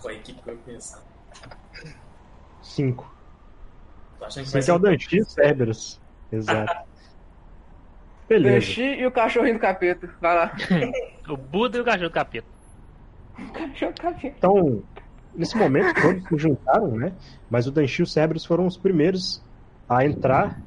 Qual 0.00 0.14
equipe 0.14 0.40
que 0.40 0.50
vou 0.50 0.56
pensar? 0.64 1.02
Cinco. 2.62 3.12
Tô 4.18 4.24
achando 4.24 4.46
que 4.46 4.52
vai 4.52 4.62
Cinco 4.62 4.72
é 4.72 4.74
o. 4.74 4.78
Danchi 4.78 5.24
Cerberus. 5.24 6.01
Exato. 6.32 6.72
Beleza. 8.28 8.54
Danchi 8.54 8.82
e 8.82 9.06
o 9.06 9.12
cachorrinho 9.12 9.54
do 9.54 9.60
capeta. 9.60 10.08
Vai 10.20 10.34
lá. 10.34 10.52
O 11.28 11.36
Buda 11.36 11.78
e 11.78 11.80
o 11.80 11.84
cachorro 11.84 12.08
do 12.08 12.12
capeta. 12.12 12.46
Cachorro 13.54 13.92
do 13.92 14.00
capeta. 14.02 14.34
Então, 14.38 14.82
nesse 15.34 15.56
momento, 15.56 16.00
todos 16.00 16.28
se 16.28 16.36
juntaram, 16.38 16.88
né? 16.96 17.12
Mas 17.48 17.66
o 17.66 17.70
Danchi 17.70 18.02
e 18.02 18.04
o 18.04 18.06
Cerberus 18.06 18.44
foram 18.44 18.66
os 18.66 18.76
primeiros 18.76 19.42
a 19.88 20.04
entrar 20.04 20.58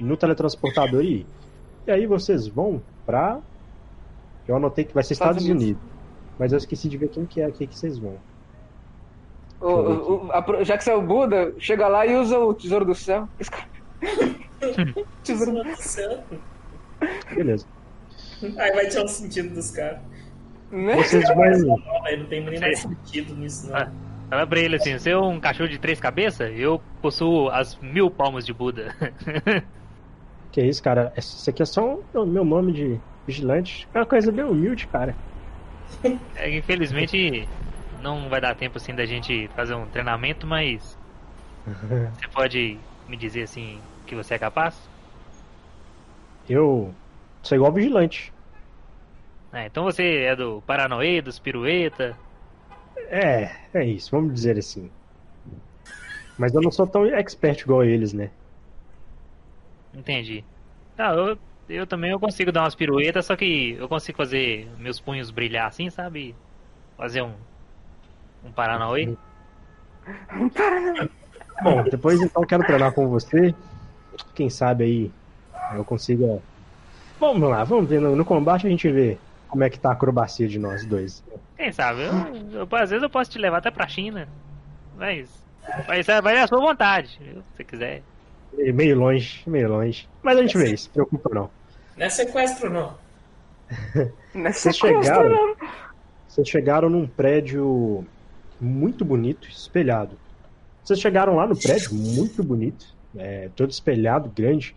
no 0.00 0.16
teletransportador 0.16 1.02
e 1.02 1.20
ir. 1.20 1.26
E 1.86 1.90
aí 1.90 2.06
vocês 2.06 2.46
vão 2.46 2.82
pra. 3.06 3.38
Eu 4.46 4.56
anotei 4.56 4.84
que 4.84 4.92
vai 4.92 5.02
ser 5.02 5.14
Estados, 5.14 5.42
Estados 5.42 5.62
Unidos. 5.62 5.82
Mas 6.38 6.52
eu 6.52 6.58
esqueci 6.58 6.88
de 6.88 6.96
ver 6.98 7.08
quem 7.08 7.24
que 7.24 7.40
é 7.40 7.46
aqui 7.46 7.66
que 7.66 7.78
vocês 7.78 7.96
vão. 7.98 8.16
O- 9.60 9.66
o- 9.68 10.26
o- 10.26 10.32
a- 10.32 10.64
já 10.64 10.76
que 10.76 10.84
você 10.84 10.90
é 10.90 10.94
o 10.96 11.02
Buda, 11.02 11.54
chega 11.58 11.86
lá 11.88 12.04
e 12.06 12.14
usa 12.16 12.38
o 12.38 12.52
tesouro 12.52 12.84
do 12.84 12.94
céu. 12.94 13.28
Esse 13.38 13.50
cara- 13.50 13.66
tesouro 14.00 14.16
do 14.16 14.24
céu. 14.26 14.31
Beleza. 17.34 17.66
Aí 18.42 18.72
vai 18.72 18.86
tirar 18.88 19.04
o 19.04 19.08
sentido 19.08 19.54
dos 19.54 19.70
caras. 19.70 20.00
né? 20.70 20.96
Vocês 20.96 21.26
vão. 21.28 21.76
Aí 22.04 22.16
não 22.16 22.26
tem 22.26 22.44
nem 22.44 22.60
mais 22.60 22.80
sentido 22.80 23.34
nisso, 23.34 23.68
não. 23.68 23.76
Ah. 23.76 23.90
Fala 24.30 24.46
pra 24.46 24.60
ele 24.60 24.76
assim, 24.76 24.98
você 24.98 25.10
é 25.10 25.18
um 25.18 25.38
cachorro 25.38 25.68
de 25.68 25.78
três 25.78 26.00
cabeças? 26.00 26.50
Eu 26.56 26.80
possuo 27.02 27.50
as 27.50 27.76
mil 27.80 28.10
palmas 28.10 28.46
de 28.46 28.52
Buda. 28.54 28.96
Que 30.50 30.60
é 30.60 30.66
isso, 30.66 30.82
cara? 30.82 31.12
Isso 31.16 31.48
aqui 31.48 31.62
é 31.62 31.66
só 31.66 31.98
o 32.14 32.26
meu 32.26 32.44
nome 32.44 32.72
de 32.72 33.00
vigilante. 33.26 33.88
É 33.92 33.98
uma 33.98 34.06
coisa 34.06 34.32
bem 34.32 34.44
humilde, 34.44 34.86
cara. 34.86 35.16
É, 36.34 36.56
infelizmente 36.56 37.46
não 38.00 38.28
vai 38.30 38.40
dar 38.40 38.54
tempo 38.56 38.78
assim 38.78 38.94
da 38.94 39.04
gente 39.04 39.48
fazer 39.54 39.74
um 39.74 39.86
treinamento, 39.86 40.46
mas 40.46 40.98
você 41.66 42.28
pode 42.32 42.80
me 43.06 43.16
dizer 43.16 43.42
assim 43.42 43.82
que 44.12 44.16
você 44.16 44.34
é 44.34 44.38
capaz? 44.38 44.76
Eu 46.46 46.92
sou 47.42 47.56
igual 47.56 47.72
vigilante. 47.72 48.30
Ah, 49.50 49.64
então 49.64 49.84
você 49.84 50.24
é 50.24 50.36
do 50.36 50.62
Paranoê, 50.66 51.22
dos 51.22 51.38
Pirueta. 51.38 52.14
É, 53.08 53.50
é 53.72 53.84
isso, 53.84 54.10
vamos 54.10 54.34
dizer 54.34 54.58
assim. 54.58 54.90
Mas 56.38 56.54
eu 56.54 56.60
não 56.60 56.70
sou 56.70 56.86
tão 56.86 57.06
expert 57.06 57.62
igual 57.62 57.84
eles, 57.84 58.12
né? 58.12 58.30
Entendi. 59.94 60.44
Ah, 60.98 61.14
eu, 61.14 61.38
eu 61.68 61.86
também 61.86 62.10
eu 62.10 62.20
consigo 62.20 62.52
dar 62.52 62.64
umas 62.64 62.74
piruetas, 62.74 63.24
só 63.24 63.34
que 63.34 63.76
eu 63.78 63.88
consigo 63.88 64.18
fazer 64.18 64.68
meus 64.78 65.00
punhos 65.00 65.30
brilhar 65.30 65.68
assim, 65.68 65.88
sabe? 65.88 66.34
Fazer 66.98 67.22
um 67.22 67.32
um 68.44 68.50
Paranauê. 68.50 69.16
Bom, 71.62 71.84
depois 71.84 72.20
então 72.20 72.42
quero 72.42 72.64
treinar 72.64 72.92
com 72.92 73.08
você. 73.08 73.54
Quem 74.34 74.48
sabe 74.50 74.84
aí 74.84 75.10
eu 75.76 75.84
consiga. 75.84 76.40
Vamos 77.20 77.48
lá, 77.48 77.62
vamos 77.64 77.88
ver. 77.88 78.00
No, 78.00 78.16
no 78.16 78.24
combate 78.24 78.66
a 78.66 78.70
gente 78.70 78.90
vê 78.90 79.18
como 79.48 79.62
é 79.64 79.70
que 79.70 79.78
tá 79.78 79.90
a 79.90 79.92
acrobacia 79.92 80.48
de 80.48 80.58
nós 80.58 80.84
dois. 80.84 81.22
Quem 81.56 81.70
sabe? 81.72 82.02
Eu, 82.02 82.60
eu- 82.60 82.68
às 82.76 82.90
vezes 82.90 83.02
eu 83.02 83.10
posso 83.10 83.30
te 83.30 83.38
levar 83.38 83.58
até 83.58 83.70
pra 83.70 83.86
China. 83.88 84.26
Mas. 84.96 85.28
Mas 85.86 86.08
é- 86.08 86.20
vai 86.20 86.38
à 86.38 86.46
sua 86.46 86.60
vontade, 86.60 87.18
viu? 87.20 87.42
se 87.42 87.48
você 87.56 87.64
quiser. 87.64 88.02
Meio 88.74 88.98
longe, 88.98 89.42
meio 89.46 89.68
longe. 89.68 90.08
Mas 90.22 90.36
a 90.38 90.42
gente 90.42 90.58
vê 90.58 90.72
isso, 90.72 90.84
se 90.84 90.90
preocupa 90.90 91.30
não. 91.34 91.50
Não 91.96 92.06
é 92.06 92.10
sequestro, 92.10 92.70
não. 92.70 92.94
Não 94.34 94.46
é 94.46 94.52
Vocês 94.52 94.76
sequestro, 94.76 95.02
chegaram, 95.04 95.30
não. 95.30 95.56
vocês 96.28 96.48
chegaram 96.48 96.90
num 96.90 97.06
prédio 97.06 98.04
muito 98.60 99.04
bonito, 99.04 99.48
espelhado. 99.48 100.18
Vocês 100.84 100.98
chegaram 101.00 101.36
lá 101.36 101.46
no 101.46 101.56
prédio 101.56 101.94
muito 101.94 102.42
bonito, 102.42 102.86
é, 103.16 103.48
todo 103.54 103.70
espelhado, 103.70 104.30
grande. 104.30 104.74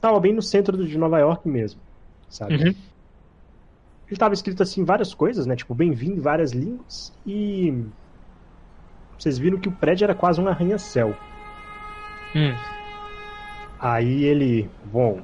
Tava 0.00 0.20
bem 0.20 0.32
no 0.32 0.42
centro 0.42 0.76
do- 0.76 0.86
de 0.86 0.96
Nova 0.96 1.18
York 1.18 1.48
mesmo, 1.48 1.80
sabe? 2.28 2.54
Uhum. 2.54 2.74
Ele 4.08 4.16
tava 4.16 4.32
escrito 4.34 4.62
assim 4.62 4.84
várias 4.84 5.12
coisas, 5.12 5.44
né? 5.44 5.54
Tipo, 5.54 5.74
bem-vindo 5.74 6.16
em 6.16 6.20
várias 6.20 6.52
línguas. 6.52 7.12
E 7.26 7.84
vocês 9.18 9.38
viram 9.38 9.58
que 9.58 9.68
o 9.68 9.72
prédio 9.72 10.04
era 10.04 10.14
quase 10.14 10.40
um 10.40 10.48
arranha-céu. 10.48 11.14
Hum. 12.34 12.54
Aí 13.80 14.24
ele, 14.24 14.70
bom, 14.86 15.20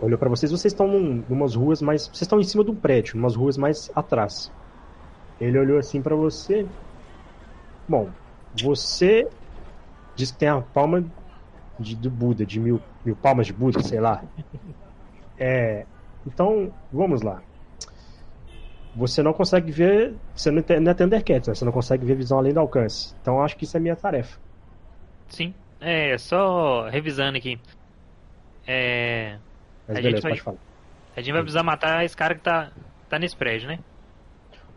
olhou 0.00 0.18
pra 0.18 0.28
vocês. 0.28 0.52
Vocês 0.52 0.72
estão 0.72 0.86
num, 0.86 1.24
numas 1.28 1.54
ruas 1.54 1.82
mais, 1.82 2.02
vocês 2.02 2.22
estão 2.22 2.40
em 2.40 2.44
cima 2.44 2.64
de 2.64 2.70
um 2.70 2.76
prédio, 2.76 3.16
numas 3.16 3.34
ruas 3.34 3.56
mais 3.56 3.90
atrás. 3.94 4.50
Ele 5.40 5.58
olhou 5.58 5.78
assim 5.78 6.00
pra 6.00 6.14
você. 6.14 6.66
Bom, 7.88 8.10
você 8.54 9.28
diz 10.18 10.30
que 10.32 10.38
tem 10.38 10.48
a 10.48 10.60
palma 10.60 11.04
de, 11.78 11.94
do 11.96 12.10
Buda, 12.10 12.44
de 12.44 12.58
mil, 12.60 12.82
mil 13.04 13.16
palmas 13.16 13.46
de 13.46 13.52
Buda, 13.52 13.80
sei 13.82 14.00
lá. 14.00 14.22
É, 15.38 15.86
então, 16.26 16.72
vamos 16.92 17.22
lá. 17.22 17.40
Você 18.96 19.22
não 19.22 19.32
consegue 19.32 19.70
ver, 19.70 20.14
você 20.34 20.50
não 20.50 20.62
não 20.80 20.90
é 20.90 20.94
Thundercats, 20.94 21.46
né? 21.48 21.54
Você 21.54 21.64
não 21.64 21.70
consegue 21.72 22.04
ver 22.04 22.16
visão 22.16 22.38
além 22.38 22.52
do 22.52 22.58
alcance. 22.60 23.14
Então, 23.22 23.40
acho 23.42 23.56
que 23.56 23.64
isso 23.64 23.76
é 23.76 23.80
minha 23.80 23.94
tarefa. 23.94 24.38
Sim. 25.28 25.54
É, 25.80 26.18
só 26.18 26.88
revisando 26.88 27.38
aqui. 27.38 27.60
É. 28.66 29.38
Mas 29.86 29.98
A 29.98 30.00
beleza, 30.00 30.16
gente 30.16 30.22
vai- 30.22 30.32
pode 30.32 30.42
falar. 30.42 30.58
A 31.16 31.20
gente 31.20 31.32
vai 31.32 31.42
precisar 31.42 31.62
matar 31.62 32.04
esse 32.04 32.16
cara 32.16 32.34
que 32.34 32.40
tá, 32.40 32.72
tá 33.08 33.18
nesse 33.18 33.36
prédio, 33.36 33.68
né? 33.68 33.78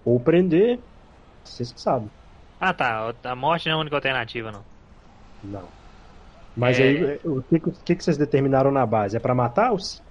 Ou 0.06 0.20
prender, 0.20 0.80
vocês 1.44 1.72
que 1.72 1.82
sabem. 1.82 2.10
Ah 2.60 2.74
tá, 2.74 3.12
a 3.24 3.36
morte 3.36 3.66
não 3.68 3.74
é 3.74 3.78
a 3.78 3.82
única 3.82 3.96
alternativa, 3.96 4.52
não. 4.52 4.64
Não. 5.44 5.64
Mas 6.56 6.80
É. 6.80 6.84
aí, 6.84 7.20
o 7.24 7.42
que, 7.42 7.56
o 7.56 7.72
que 7.72 7.96
que 7.96 8.04
vocês 8.04 8.18
determinaram 8.18 8.72
na 8.72 8.86
base? 8.86 9.16
É 9.16 9.20
pra 9.20 9.34
matar 9.34 9.74
os 9.74 10.02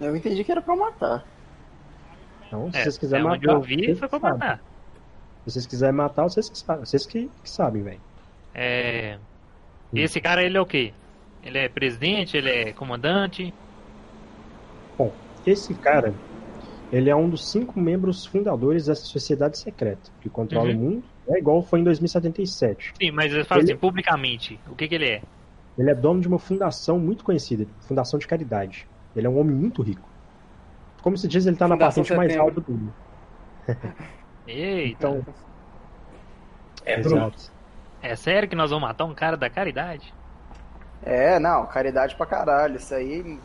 Eu 0.00 0.14
entendi 0.14 0.44
que 0.44 0.52
era 0.52 0.62
pra 0.62 0.76
matar. 0.76 1.24
Não, 2.52 2.70
se 2.70 2.78
É, 2.78 2.82
vocês 2.82 2.98
quiserem 2.98 3.24
é 3.26 3.28
matar. 3.28 3.52
eu 3.52 3.60
vi 3.60 3.94
foi 3.96 4.08
pra 4.08 4.18
matar. 4.18 4.58
Se 5.44 5.52
vocês 5.52 5.66
quiserem 5.66 5.94
matar, 5.94 6.22
vocês 6.24 6.48
que 6.48 6.58
sabem, 6.58 6.84
vocês 6.84 7.04
que, 7.06 7.28
que 7.42 7.50
sabem, 7.50 7.82
velho. 7.82 8.00
É. 8.54 9.18
Hum. 9.92 9.96
Esse 9.98 10.20
cara, 10.20 10.42
ele 10.42 10.56
é 10.56 10.60
o 10.60 10.66
quê? 10.66 10.92
Ele 11.42 11.58
é 11.58 11.68
presidente, 11.68 12.36
ele 12.36 12.50
é 12.50 12.72
comandante? 12.72 13.52
Esse 15.46 15.72
cara, 15.74 16.12
ele 16.92 17.08
é 17.08 17.16
um 17.16 17.28
dos 17.28 17.50
cinco 17.50 17.80
membros 17.80 18.26
fundadores 18.26 18.86
dessa 18.86 19.04
sociedade 19.06 19.56
secreta 19.58 20.10
que 20.20 20.28
controla 20.28 20.68
Uhum. 20.70 20.76
o 20.76 20.78
mundo. 20.78 21.04
É 21.28 21.38
igual 21.38 21.62
foi 21.62 21.80
em 21.80 21.84
2077. 21.84 22.94
Sim, 23.00 23.10
mas 23.10 23.32
eu 23.32 23.44
falo 23.44 23.60
Ele- 23.60 23.72
assim, 23.72 23.80
publicamente, 23.80 24.58
o 24.70 24.74
que 24.74 24.88
que 24.88 24.94
ele 24.94 25.08
é? 25.08 25.22
Ele 25.76 25.90
é 25.90 25.94
dono 25.94 26.20
de 26.20 26.26
uma 26.28 26.38
fundação 26.38 26.98
muito 26.98 27.22
conhecida, 27.22 27.66
fundação 27.86 28.18
de 28.18 28.26
caridade. 28.26 28.86
Ele 29.14 29.26
é 29.26 29.30
um 29.30 29.38
homem 29.38 29.54
muito 29.54 29.82
rico. 29.82 30.08
Como 31.02 31.16
se 31.16 31.28
diz, 31.28 31.46
ele 31.46 31.56
tá 31.56 31.68
na 31.68 31.76
patente 31.76 32.12
mais 32.14 32.36
alta 32.36 32.60
do 32.60 32.72
mundo. 32.72 32.92
Eita, 34.46 35.08
Então, 35.08 35.26
É 36.84 36.98
exato. 36.98 37.52
é 38.02 38.16
sério 38.16 38.48
que 38.48 38.56
nós 38.56 38.70
vamos 38.70 38.88
matar 38.88 39.04
um 39.04 39.14
cara 39.14 39.36
da 39.36 39.48
caridade? 39.50 40.12
É, 41.02 41.38
não, 41.38 41.66
caridade 41.66 42.16
pra 42.16 42.26
caralho. 42.26 42.76
Isso 42.76 42.94
aí, 42.94 43.38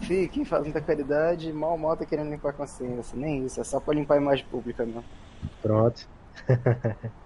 fi, 0.00 0.28
quem 0.28 0.44
faz 0.44 0.62
muita 0.62 0.80
caridade, 0.80 1.52
mal 1.52 1.76
mal 1.76 1.96
tá 1.96 2.06
querendo 2.06 2.30
limpar 2.30 2.50
a 2.50 2.52
consciência. 2.54 3.18
Nem 3.18 3.44
isso, 3.44 3.60
é 3.60 3.64
só 3.64 3.78
pra 3.80 3.94
limpar 3.94 4.14
a 4.14 4.18
imagem 4.22 4.46
pública 4.46 4.86
mesmo. 4.86 5.04
Pronto. 5.60 6.06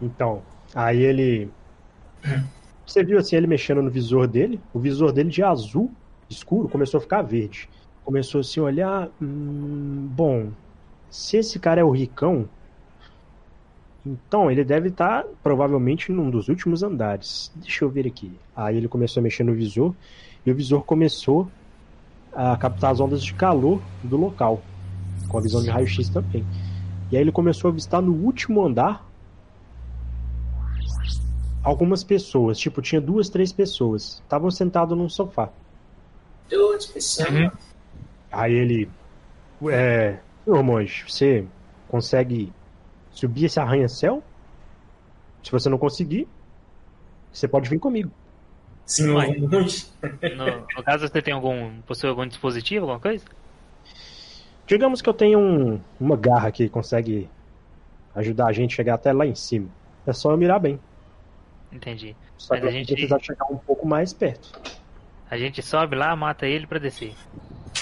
então, 0.00 0.42
aí 0.74 1.02
ele. 1.02 1.50
Você 2.86 3.04
viu 3.04 3.18
assim 3.18 3.36
ele 3.36 3.46
mexendo 3.46 3.82
no 3.82 3.90
visor 3.90 4.26
dele? 4.26 4.60
O 4.74 4.80
visor 4.80 5.12
dele 5.12 5.30
de 5.30 5.42
azul 5.42 5.90
escuro 6.28 6.68
começou 6.68 6.98
a 6.98 7.00
ficar 7.00 7.22
verde. 7.22 7.68
Começou 8.04 8.40
assim 8.40 8.60
a 8.60 8.64
olhar. 8.64 9.08
Hum, 9.20 10.08
bom, 10.10 10.50
se 11.10 11.36
esse 11.36 11.58
cara 11.58 11.80
é 11.80 11.84
o 11.84 11.90
ricão, 11.90 12.48
então 14.06 14.50
ele 14.50 14.64
deve 14.64 14.88
estar 14.88 15.24
provavelmente 15.42 16.10
num 16.10 16.30
dos 16.30 16.48
últimos 16.48 16.82
andares. 16.82 17.52
Deixa 17.56 17.84
eu 17.84 17.90
ver 17.90 18.06
aqui. 18.06 18.32
Aí 18.56 18.76
ele 18.76 18.88
começou 18.88 19.20
a 19.20 19.24
mexer 19.24 19.44
no 19.44 19.54
visor 19.54 19.94
e 20.46 20.50
o 20.50 20.54
visor 20.54 20.82
começou 20.82 21.48
a 22.32 22.56
captar 22.56 22.92
as 22.92 23.00
ondas 23.00 23.22
de 23.22 23.34
calor 23.34 23.82
do 24.02 24.16
local, 24.16 24.62
com 25.28 25.38
a 25.38 25.40
visão 25.40 25.62
de 25.62 25.68
raio-x 25.68 26.08
também. 26.08 26.46
E 27.10 27.16
aí 27.16 27.22
ele 27.22 27.32
começou 27.32 27.68
a 27.68 27.72
avistar 27.72 28.00
no 28.00 28.12
último 28.12 28.64
andar 28.64 29.09
algumas 31.62 32.02
pessoas. 32.04 32.58
Tipo, 32.58 32.80
tinha 32.82 33.00
duas, 33.00 33.28
três 33.28 33.52
pessoas. 33.52 34.20
Estavam 34.22 34.50
sentados 34.50 34.96
num 34.96 35.08
sofá. 35.08 35.50
Que 36.48 37.00
samba. 37.00 37.38
Uhum. 37.40 37.50
Aí 38.32 38.52
ele. 38.52 38.90
É. 39.70 40.18
Ô, 40.46 40.62
monge, 40.62 41.04
você 41.06 41.44
consegue 41.88 42.52
subir 43.10 43.44
esse 43.44 43.60
arranha-céu? 43.60 44.22
Se 45.42 45.52
você 45.52 45.68
não 45.68 45.78
conseguir, 45.78 46.26
você 47.32 47.46
pode 47.46 47.68
vir 47.68 47.78
comigo. 47.78 48.10
Senhor 48.84 49.14
Vai. 49.14 49.36
Monge. 49.38 49.86
No, 50.36 50.66
no 50.76 50.82
caso, 50.82 51.06
você 51.06 51.22
tem 51.22 51.32
algum. 51.34 51.80
possui 51.82 52.08
algum 52.08 52.26
dispositivo, 52.26 52.86
alguma 52.86 53.00
coisa? 53.00 53.24
Digamos 54.66 55.02
que 55.02 55.08
eu 55.08 55.14
tenho 55.14 55.38
um- 55.38 55.80
uma 55.98 56.16
garra 56.16 56.50
que 56.50 56.68
consegue 56.68 57.28
ajudar 58.14 58.46
a 58.46 58.52
gente 58.52 58.72
a 58.72 58.76
chegar 58.76 58.94
até 58.94 59.12
lá 59.12 59.26
em 59.26 59.34
cima. 59.34 59.68
É 60.06 60.12
só 60.12 60.30
eu 60.32 60.36
mirar 60.36 60.58
bem. 60.60 60.78
Entendi. 61.72 62.16
Só 62.36 62.54
Mas 62.54 62.60
que 62.62 62.66
a 62.66 62.70
eu 62.70 62.72
gente- 62.72 62.92
precisar 62.92 63.18
chegar 63.20 63.46
um 63.50 63.56
pouco 63.58 63.86
mais 63.86 64.12
perto. 64.12 64.60
A 65.30 65.36
gente 65.38 65.62
sobe 65.62 65.94
lá, 65.96 66.14
mata 66.16 66.46
ele 66.46 66.66
pra 66.66 66.78
descer. 66.78 67.14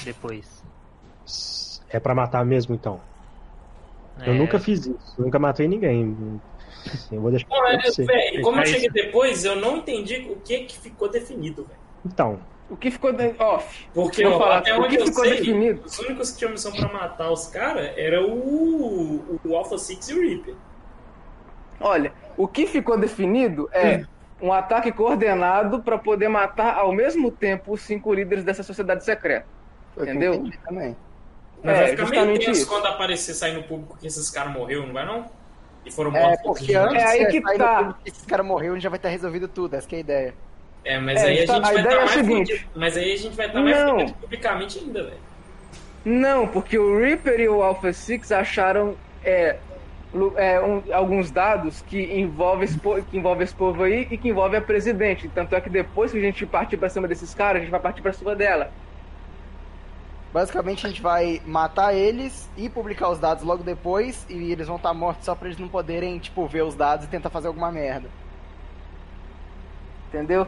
Depois. 0.05 0.63
É 1.91 1.99
pra 1.99 2.15
matar 2.15 2.45
mesmo, 2.45 2.75
então. 2.75 3.01
Eu 4.27 4.35
É, 4.35 4.37
nunca 4.39 4.59
fiz 4.59 4.87
isso. 4.87 5.15
Nunca 5.19 5.39
matei 5.39 5.67
ninguém. 5.69 6.41
Eu 7.11 7.21
vou 7.21 7.31
deixar 7.31 7.47
é, 7.51 7.81
você. 7.83 8.05
velho, 8.05 8.43
como 8.43 8.57
eu 8.57 8.61
Mas- 8.61 8.71
cheguei 8.71 8.91
depois, 8.91 9.45
eu 9.45 9.57
não 9.57 9.79
entendi 9.79 10.17
o 10.31 10.37
que 10.37 10.65
que 10.65 10.79
ficou 10.79 11.09
definido, 11.09 11.65
velho. 11.65 11.79
Então, 12.05 12.41
O 12.71 12.77
que 12.77 12.91
ficou 12.91 13.13
de... 13.15 13.35
off? 13.39 13.89
Porque 13.95 14.25
ó, 14.27 14.39
falar, 14.39 14.59
até 14.59 14.75
o 14.77 14.83
onde 14.83 14.97
que 14.97 15.03
eu 15.03 15.07
ficou 15.07 15.25
sei, 15.25 15.37
definido? 15.39 15.83
os 15.87 15.99
únicos 16.01 16.31
que 16.33 16.39
tinham 16.39 16.51
missão 16.53 16.71
pra 16.73 16.93
matar 16.93 17.31
os 17.31 17.47
caras 17.47 17.91
era 17.97 18.23
o, 18.27 19.39
o 19.43 19.57
Alpha 19.57 19.79
Six 19.79 20.09
e 20.11 20.15
o 20.15 20.21
Reaper. 20.21 20.55
Olha, 21.81 22.13
o 22.39 22.49
que 22.49 22.67
ficou 22.67 22.97
definido 22.97 23.69
é 23.73 24.05
um 24.41 24.53
ataque 24.53 24.93
coordenado 24.93 25.83
para 25.83 25.99
poder 25.99 26.29
matar 26.29 26.77
ao 26.77 26.93
mesmo 26.93 27.31
tempo 27.31 27.73
os 27.73 27.83
cinco 27.83 28.15
líderes 28.15 28.45
dessa 28.45 28.63
sociedade 28.63 29.05
secreta. 29.05 29.47
Foi 29.95 30.05
que 30.07 30.11
Entendeu? 30.13 30.45
também. 30.65 30.97
Mas 31.63 31.77
É, 31.77 31.81
vai 31.81 31.91
ficar 31.91 32.03
meio 32.05 32.07
justamente 32.07 32.47
tenso 32.47 32.61
isso. 32.61 32.69
quando 32.69 32.87
aparecer 32.87 33.35
sair 33.35 33.53
no 33.55 33.65
público 33.65 33.99
que 34.01 34.07
esses 34.07 34.31
caras 34.31 34.53
morreram, 34.53 34.87
não 34.87 34.93
vai 34.95 35.05
não? 35.05 35.27
E 35.85 35.91
foram 35.91 36.15
É, 36.17 36.23
mortos 36.23 36.43
porque 36.45 36.73
todos 36.73 36.93
antes? 36.93 37.03
É 37.03 37.07
aí 37.07 37.27
que 37.27 37.41
tá. 37.41 37.51
do 37.51 37.85
público, 37.87 38.01
esse 38.07 38.27
cara 38.27 38.43
morreu, 38.45 38.73
a 38.73 38.75
gente 38.77 38.83
já 38.85 38.91
vai 38.91 38.99
ter 38.99 39.09
resolvido 39.09 39.49
tudo, 39.49 39.75
essa 39.75 39.89
que 39.89 39.97
é 39.97 39.99
a 39.99 40.01
ideia. 40.01 40.35
É, 40.85 41.01
mas 41.01 41.21
É, 41.21 41.27
aí 41.27 41.43
a 41.43 41.47
tá- 41.47 41.55
gente 41.55 41.65
a 41.65 41.73
vai 41.73 41.81
ideia 41.81 41.83
estar 41.83 41.91
é 41.91 41.97
a 41.97 42.01
mais 42.07 42.11
seguinte. 42.13 42.69
Mas 42.77 42.97
aí 42.97 43.13
a 43.13 43.17
gente 43.17 43.37
vai 43.37 43.47
estar 43.47 43.61
mais 43.61 43.77
Não. 43.77 43.99
fudido 43.99 44.19
publicamente 44.21 44.79
ainda, 44.79 45.03
velho. 45.03 45.17
Não, 46.05 46.47
porque 46.47 46.79
o 46.79 46.97
Reaper 46.99 47.41
e 47.41 47.49
o 47.49 47.61
Alpha 47.63 47.93
Six 47.93 48.31
acharam 48.31 48.95
é, 49.25 49.57
é, 50.37 50.61
um- 50.61 50.83
alguns 50.93 51.31
dados 51.31 51.83
que 51.83 52.01
envolvem 52.19 52.65
esse, 52.65 52.79
que 52.79 53.17
envolve 53.19 53.45
esse 53.45 53.55
povo 53.55 53.83
aí 53.83 54.07
e 54.11 54.17
que 54.17 54.29
envolve 54.29 54.57
a 54.57 54.61
presidente. 54.61 55.29
Tanto 55.29 55.55
é 55.55 55.61
que 55.61 55.69
depois 55.71 56.13
que 56.13 56.19
a 56.19 56.21
gente 56.21 56.47
partir 56.47 56.77
pra 56.77 56.89
cima 56.89 57.07
desses 57.07 57.35
caras, 57.35 57.57
a 57.57 57.65
gente 57.65 57.71
vai 57.71 57.81
partir 57.81 58.01
pra 58.03 58.13
cima 58.13 58.35
dela. 58.35 58.71
Basicamente, 60.33 60.85
a 60.87 60.91
gente 60.91 61.01
vai 61.01 61.41
matar 61.47 61.95
eles 61.95 62.51
e 62.57 62.69
publicar 62.69 63.09
os 63.09 63.19
dados 63.19 63.43
logo 63.43 63.63
depois, 63.63 64.27
e 64.29 64.53
eles 64.53 64.67
vão 64.67 64.77
estar 64.77 64.93
mortos 64.93 65.25
só 65.25 65.35
pra 65.35 65.49
eles 65.49 65.59
não 65.59 65.69
poderem, 65.69 66.19
tipo, 66.19 66.47
ver 66.47 66.63
os 66.63 66.75
dados 66.75 67.07
e 67.07 67.09
tentar 67.09 67.31
fazer 67.31 67.49
alguma 67.49 67.73
merda. 67.73 68.09
Entendeu? 70.09 70.47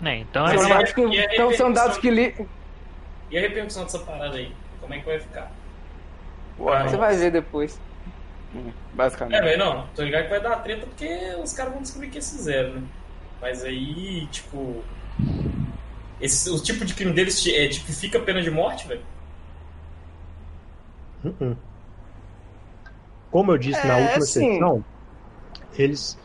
né, 0.00 0.18
então 0.18 0.46
São 0.48 0.62
é 0.62 0.64
é- 0.64 0.68
dados 0.68 0.92
que, 0.92 1.00
e 1.00 1.20
a 1.20 1.34
então, 1.34 1.52
são 1.54 1.72
dados 1.72 1.96
que 1.98 2.10
li... 2.10 2.34
E 3.30 3.38
a 3.38 3.40
repercussão 3.40 3.84
dessa 3.84 4.00
parada 4.00 4.36
aí? 4.36 4.52
Como 4.80 4.92
é 4.92 4.98
que 4.98 5.06
vai 5.06 5.20
ficar? 5.20 5.50
Você 6.66 6.96
vai 6.96 7.16
ver 7.16 7.30
depois. 7.32 7.80
Hum, 8.52 8.72
É, 9.30 9.40
Basicamente. 9.40 9.42
velho, 9.42 9.58
não, 9.58 9.92
tô 9.94 10.02
ligado 10.02 10.24
que 10.24 10.30
vai 10.30 10.42
dar 10.42 10.60
treta 10.62 10.86
porque 10.86 11.06
os 11.42 11.52
caras 11.52 11.72
vão 11.72 11.82
descobrir 11.82 12.10
que 12.10 12.18
eles 12.18 12.30
fizeram, 12.30 12.80
né? 12.82 12.88
Mas 13.40 13.64
aí, 13.64 14.28
tipo. 14.30 14.92
Esse, 16.18 16.48
o 16.50 16.62
tipo 16.62 16.84
de 16.86 16.94
crime 16.94 17.12
deles 17.12 17.44
é, 17.46 17.68
tipifica 17.68 18.24
pena 18.24 18.40
de 18.42 18.50
morte, 18.50 18.86
velho? 18.88 19.06
Uh-uh. 21.24 21.56
Como 23.30 23.52
eu 23.52 23.58
disse 23.58 23.86
na 23.86 23.96
É, 23.96 23.98
última 23.98 24.26
sim. 24.26 24.72
sessão, 24.72 24.84
eles, 25.72 26.18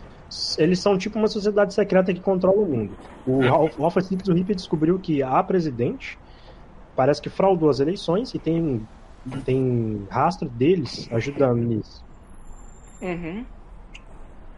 eles 0.58 0.82
são 0.82 0.98
tipo 0.98 1.18
uma 1.20 1.28
sociedade 1.28 1.74
secreta 1.74 2.14
que 2.14 2.22
controla 2.22 2.62
o 2.62 2.68
mundo. 2.72 3.00
O 3.26 3.42
É. 3.42 3.78
Six, 4.02 4.28
o 4.30 4.34
Hippie, 4.34 4.56
descobriu 4.56 5.00
que 5.00 5.24
a 5.24 5.44
presidente 5.44 6.20
parece 6.96 7.22
que 7.22 7.30
fraudou 7.30 7.70
as 7.70 7.80
eleições 7.82 8.34
e 8.36 8.40
tem, 8.40 8.88
tem 9.46 10.08
rastro 10.10 10.48
deles 10.48 11.08
ajudando 11.12 11.60
nisso. 11.60 12.04
Uhum. 13.02 13.46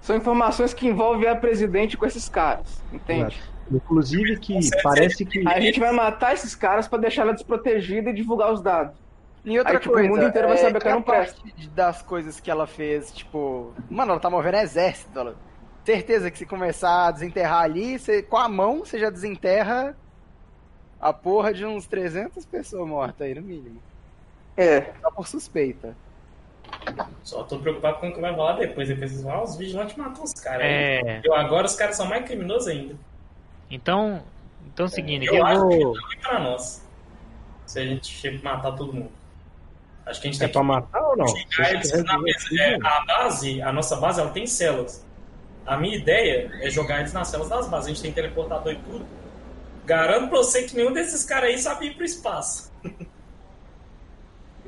São 0.02 0.16
informações 0.16 0.74
que 0.74 0.88
envolvem 0.88 1.28
a 1.30 1.36
presidente 1.36 1.98
com 1.98 2.06
esses 2.06 2.30
caras, 2.30 2.82
entende? 2.92 3.42
Inclusive 3.72 4.38
que 4.40 4.58
parece 4.82 5.26
que 5.26 5.48
a 5.48 5.60
gente 5.60 5.80
vai 5.80 5.92
matar 5.92 6.34
esses 6.34 6.56
caras 6.56 6.88
pra 6.88 6.98
deixar 6.98 7.24
ela 7.24 7.34
desprotegida 7.34 8.10
e 8.10 8.14
divulgar 8.14 8.52
os 8.52 8.62
dados. 8.62 8.98
E 9.46 9.58
outra 9.58 9.74
Aí, 9.74 9.80
tipo, 9.80 9.92
o 9.92 9.94
coisa, 9.94 10.10
mundo 10.10 10.24
inteiro 10.26 10.48
vai 10.48 10.58
é, 10.58 10.62
saber 10.62 10.82
que 10.82 10.88
ela 10.88 10.96
não 10.96 11.02
presta. 11.02 11.42
das 11.74 12.02
coisas 12.02 12.40
que 12.40 12.52
ela 12.52 12.68
fez, 12.68 13.12
tipo... 13.12 13.74
Mano, 13.90 14.12
ela 14.12 14.20
tá 14.20 14.30
movendo 14.30 14.58
exército. 14.58 15.18
Ela... 15.18 15.36
Certeza 15.86 16.30
que 16.30 16.38
se 16.38 16.46
começar 16.46 17.08
a 17.08 17.12
desenterrar 17.12 17.64
ali, 17.64 17.98
você, 17.98 18.22
com 18.22 18.38
a 18.38 18.50
mão 18.50 18.80
você 18.80 19.00
já 19.00 19.10
desenterra 19.10 19.96
a 21.00 21.14
porra 21.14 21.54
de 21.54 21.66
uns 21.66 21.88
300 21.88 22.46
pessoas 22.46 22.88
mortas 22.88 23.26
aí, 23.26 23.34
no 23.34 23.42
mínimo. 23.42 23.80
É. 24.60 24.92
Só 25.02 25.12
por 25.12 25.28
suspeita. 25.28 25.96
Só 27.24 27.44
tô 27.44 27.60
preocupado 27.60 28.00
com 28.00 28.10
o 28.10 28.14
que 28.14 28.20
vai 28.20 28.32
rolar 28.34 28.54
depois. 28.54 28.88
Depois 28.88 29.12
vocês 29.12 29.24
vão, 29.24 29.32
ah, 29.34 29.44
os 29.44 29.56
vigilantes 29.56 29.96
matam 29.96 30.24
os 30.24 30.34
caras. 30.34 30.62
É, 30.64 31.22
Eu, 31.24 31.34
agora 31.34 31.66
os 31.66 31.76
caras 31.76 31.96
são 31.96 32.06
mais 32.06 32.26
criminosos 32.26 32.68
ainda. 32.68 32.96
então, 33.72 34.22
então 34.68 34.86
é 34.86 34.90
o 34.90 34.92
seguinte, 34.92 35.26
Eu 35.28 35.36
eu 35.36 35.46
acho 35.46 35.68
que 35.70 35.78
vou, 35.78 35.96
não 35.96 36.12
é 36.12 36.16
pra 36.22 36.40
nós. 36.40 36.86
Se 37.66 37.80
a 37.80 37.86
gente 37.86 38.42
matar 38.44 38.72
todo 38.74 38.94
mundo. 38.94 39.12
Acho 40.06 40.22
que 40.22 40.28
a 40.28 40.32
gente 40.32 40.42
é 40.44 40.48
tem 40.48 40.52
pra 40.54 40.62
que 40.62 40.68
matar 40.68 41.02
ou 41.04 41.18
não? 41.18 41.28
chegar 41.28 41.72
eles 41.74 42.04
na 42.04 42.20
mesa. 42.20 42.48
É, 42.60 42.76
a 42.84 43.06
base, 43.06 43.62
a 43.62 43.72
nossa 43.72 43.96
base, 43.96 44.20
ela 44.20 44.32
tem 44.32 44.46
células. 44.48 45.06
A 45.66 45.78
minha 45.78 45.96
ideia 45.96 46.52
é 46.62 46.70
jogar 46.70 47.00
eles 47.00 47.14
nas 47.14 47.28
células 47.28 47.50
das 47.50 47.68
bases. 47.70 47.86
A 47.86 47.90
gente 47.94 48.02
tem 48.02 48.12
teleportador 48.12 48.74
e 48.74 48.78
tudo. 48.78 49.06
Garanto 49.86 50.30
pra 50.30 50.40
você 50.40 50.64
que 50.64 50.76
nenhum 50.76 50.92
desses 50.92 51.24
caras 51.26 51.50
aí 51.50 51.58
sabe 51.60 51.88
ir 51.88 51.96
pro 51.96 52.04
espaço. 52.06 52.72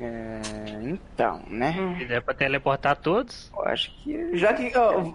É, 0.00 0.40
então, 0.82 1.42
né? 1.48 1.96
se 1.98 2.06
der 2.06 2.22
pra 2.22 2.34
teleportar 2.34 2.96
todos, 2.96 3.50
Eu 3.54 3.64
acho 3.64 3.90
que... 4.02 4.36
Já 4.36 4.52
que. 4.54 4.76
ó, 4.76 5.12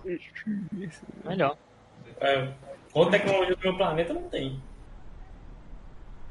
melhor. 1.26 1.58
É, 2.20 2.48
com 2.92 3.04
a 3.04 3.10
tecnologia 3.12 3.56
do 3.56 3.62
meu 3.62 3.78
planeta 3.78 4.14
não 4.14 4.24
tem. 4.30 4.62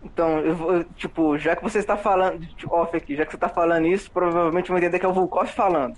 então, 0.03 0.39
eu 0.41 0.55
vou, 0.55 0.85
tipo, 0.97 1.39
já 1.39 1.55
que 1.55 1.63
você 1.63 1.79
está 1.79 1.97
falando. 1.97 2.39
de 2.39 2.67
Off 2.67 2.97
aqui, 2.97 3.17
já 3.17 3.25
que 3.25 3.33
você 3.33 3.39
tá 3.39 3.49
falando 3.49 3.87
isso, 3.87 4.11
provavelmente 4.11 4.69
vão 4.69 4.79
entender 4.79 4.99
que 4.99 5.07
é 5.07 5.09
o 5.09 5.13
Volkov 5.13 5.49
falando. 5.49 5.97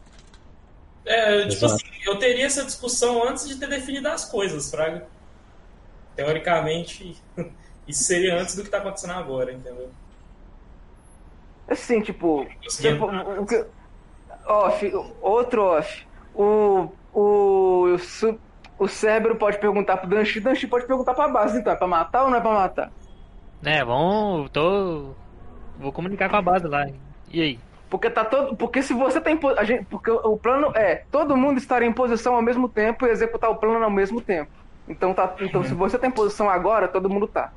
É, 1.07 1.47
tipo 1.49 1.65
Exato. 1.65 1.75
assim, 1.75 1.87
eu 2.05 2.19
teria 2.19 2.47
essa 2.47 2.65
discussão 2.65 3.27
antes 3.27 3.49
de 3.49 3.57
ter 3.57 3.69
definido 3.69 4.09
as 4.09 4.27
coisas, 4.27 4.71
Fraga. 4.71 5.07
Teoricamente, 6.15 7.17
isso 7.89 8.05
seria 8.05 8.37
antes 8.39 8.55
do 8.57 8.63
que 8.63 8.69
tá 8.69 8.79
acontecendo 8.79 9.13
agora, 9.15 9.53
entendeu? 9.53 9.91
Assim, 11.69 12.01
tipo. 12.01 12.47
Tipo, 12.63 13.11
off, 14.47 14.93
outro 15.21 15.63
off. 15.63 16.07
O. 16.35 16.89
O. 17.13 17.97
O, 18.79 18.87
cérebro 18.87 19.35
pode 19.35 19.59
perguntar 19.59 19.97
pro 19.97 20.09
Danchi, 20.09 20.39
Danchi 20.39 20.67
pode 20.67 20.87
perguntar 20.87 21.13
pra 21.13 21.27
base, 21.27 21.59
então, 21.59 21.73
é 21.73 21.77
pra 21.77 21.87
matar 21.89 22.23
ou 22.23 22.31
não 22.31 22.39
é 22.39 22.41
pra 22.41 22.53
matar? 22.53 22.93
É, 23.65 23.85
vamos, 23.85 24.49
tô, 24.51 25.15
vou 25.77 25.91
comunicar 25.91 26.31
com 26.31 26.37
a 26.37 26.43
base 26.43 26.69
lá. 26.69 26.87
E 27.33 27.43
aí? 27.43 27.59
Porque 27.91 28.09
tá 28.09 28.25
todo. 28.25 28.55
Porque 28.57 28.83
se 28.83 28.95
você 28.95 29.21
tá 29.21 29.31
em 29.31 29.37
po- 29.37 29.59
a 29.59 29.65
gente, 29.65 29.85
Porque 29.87 30.11
o 30.11 30.37
plano 30.37 30.71
é 30.77 31.03
todo 31.11 31.37
mundo 31.37 31.59
estar 31.59 31.83
em 31.83 31.93
posição 31.93 32.35
ao 32.37 32.43
mesmo 32.43 32.69
tempo 32.69 33.07
e 33.07 33.11
executar 33.11 33.51
o 33.51 33.57
plano 33.57 33.83
ao 33.83 33.91
mesmo 33.91 34.21
tempo. 34.21 34.51
Então 34.89 35.13
tá. 35.13 35.35
Então 35.41 35.65
se 35.65 35.75
você 35.75 35.99
tá 35.99 36.07
em 36.07 36.11
posição 36.13 36.49
agora, 36.49 36.87
todo 36.87 37.11
mundo 37.11 37.27
tá. 37.27 37.53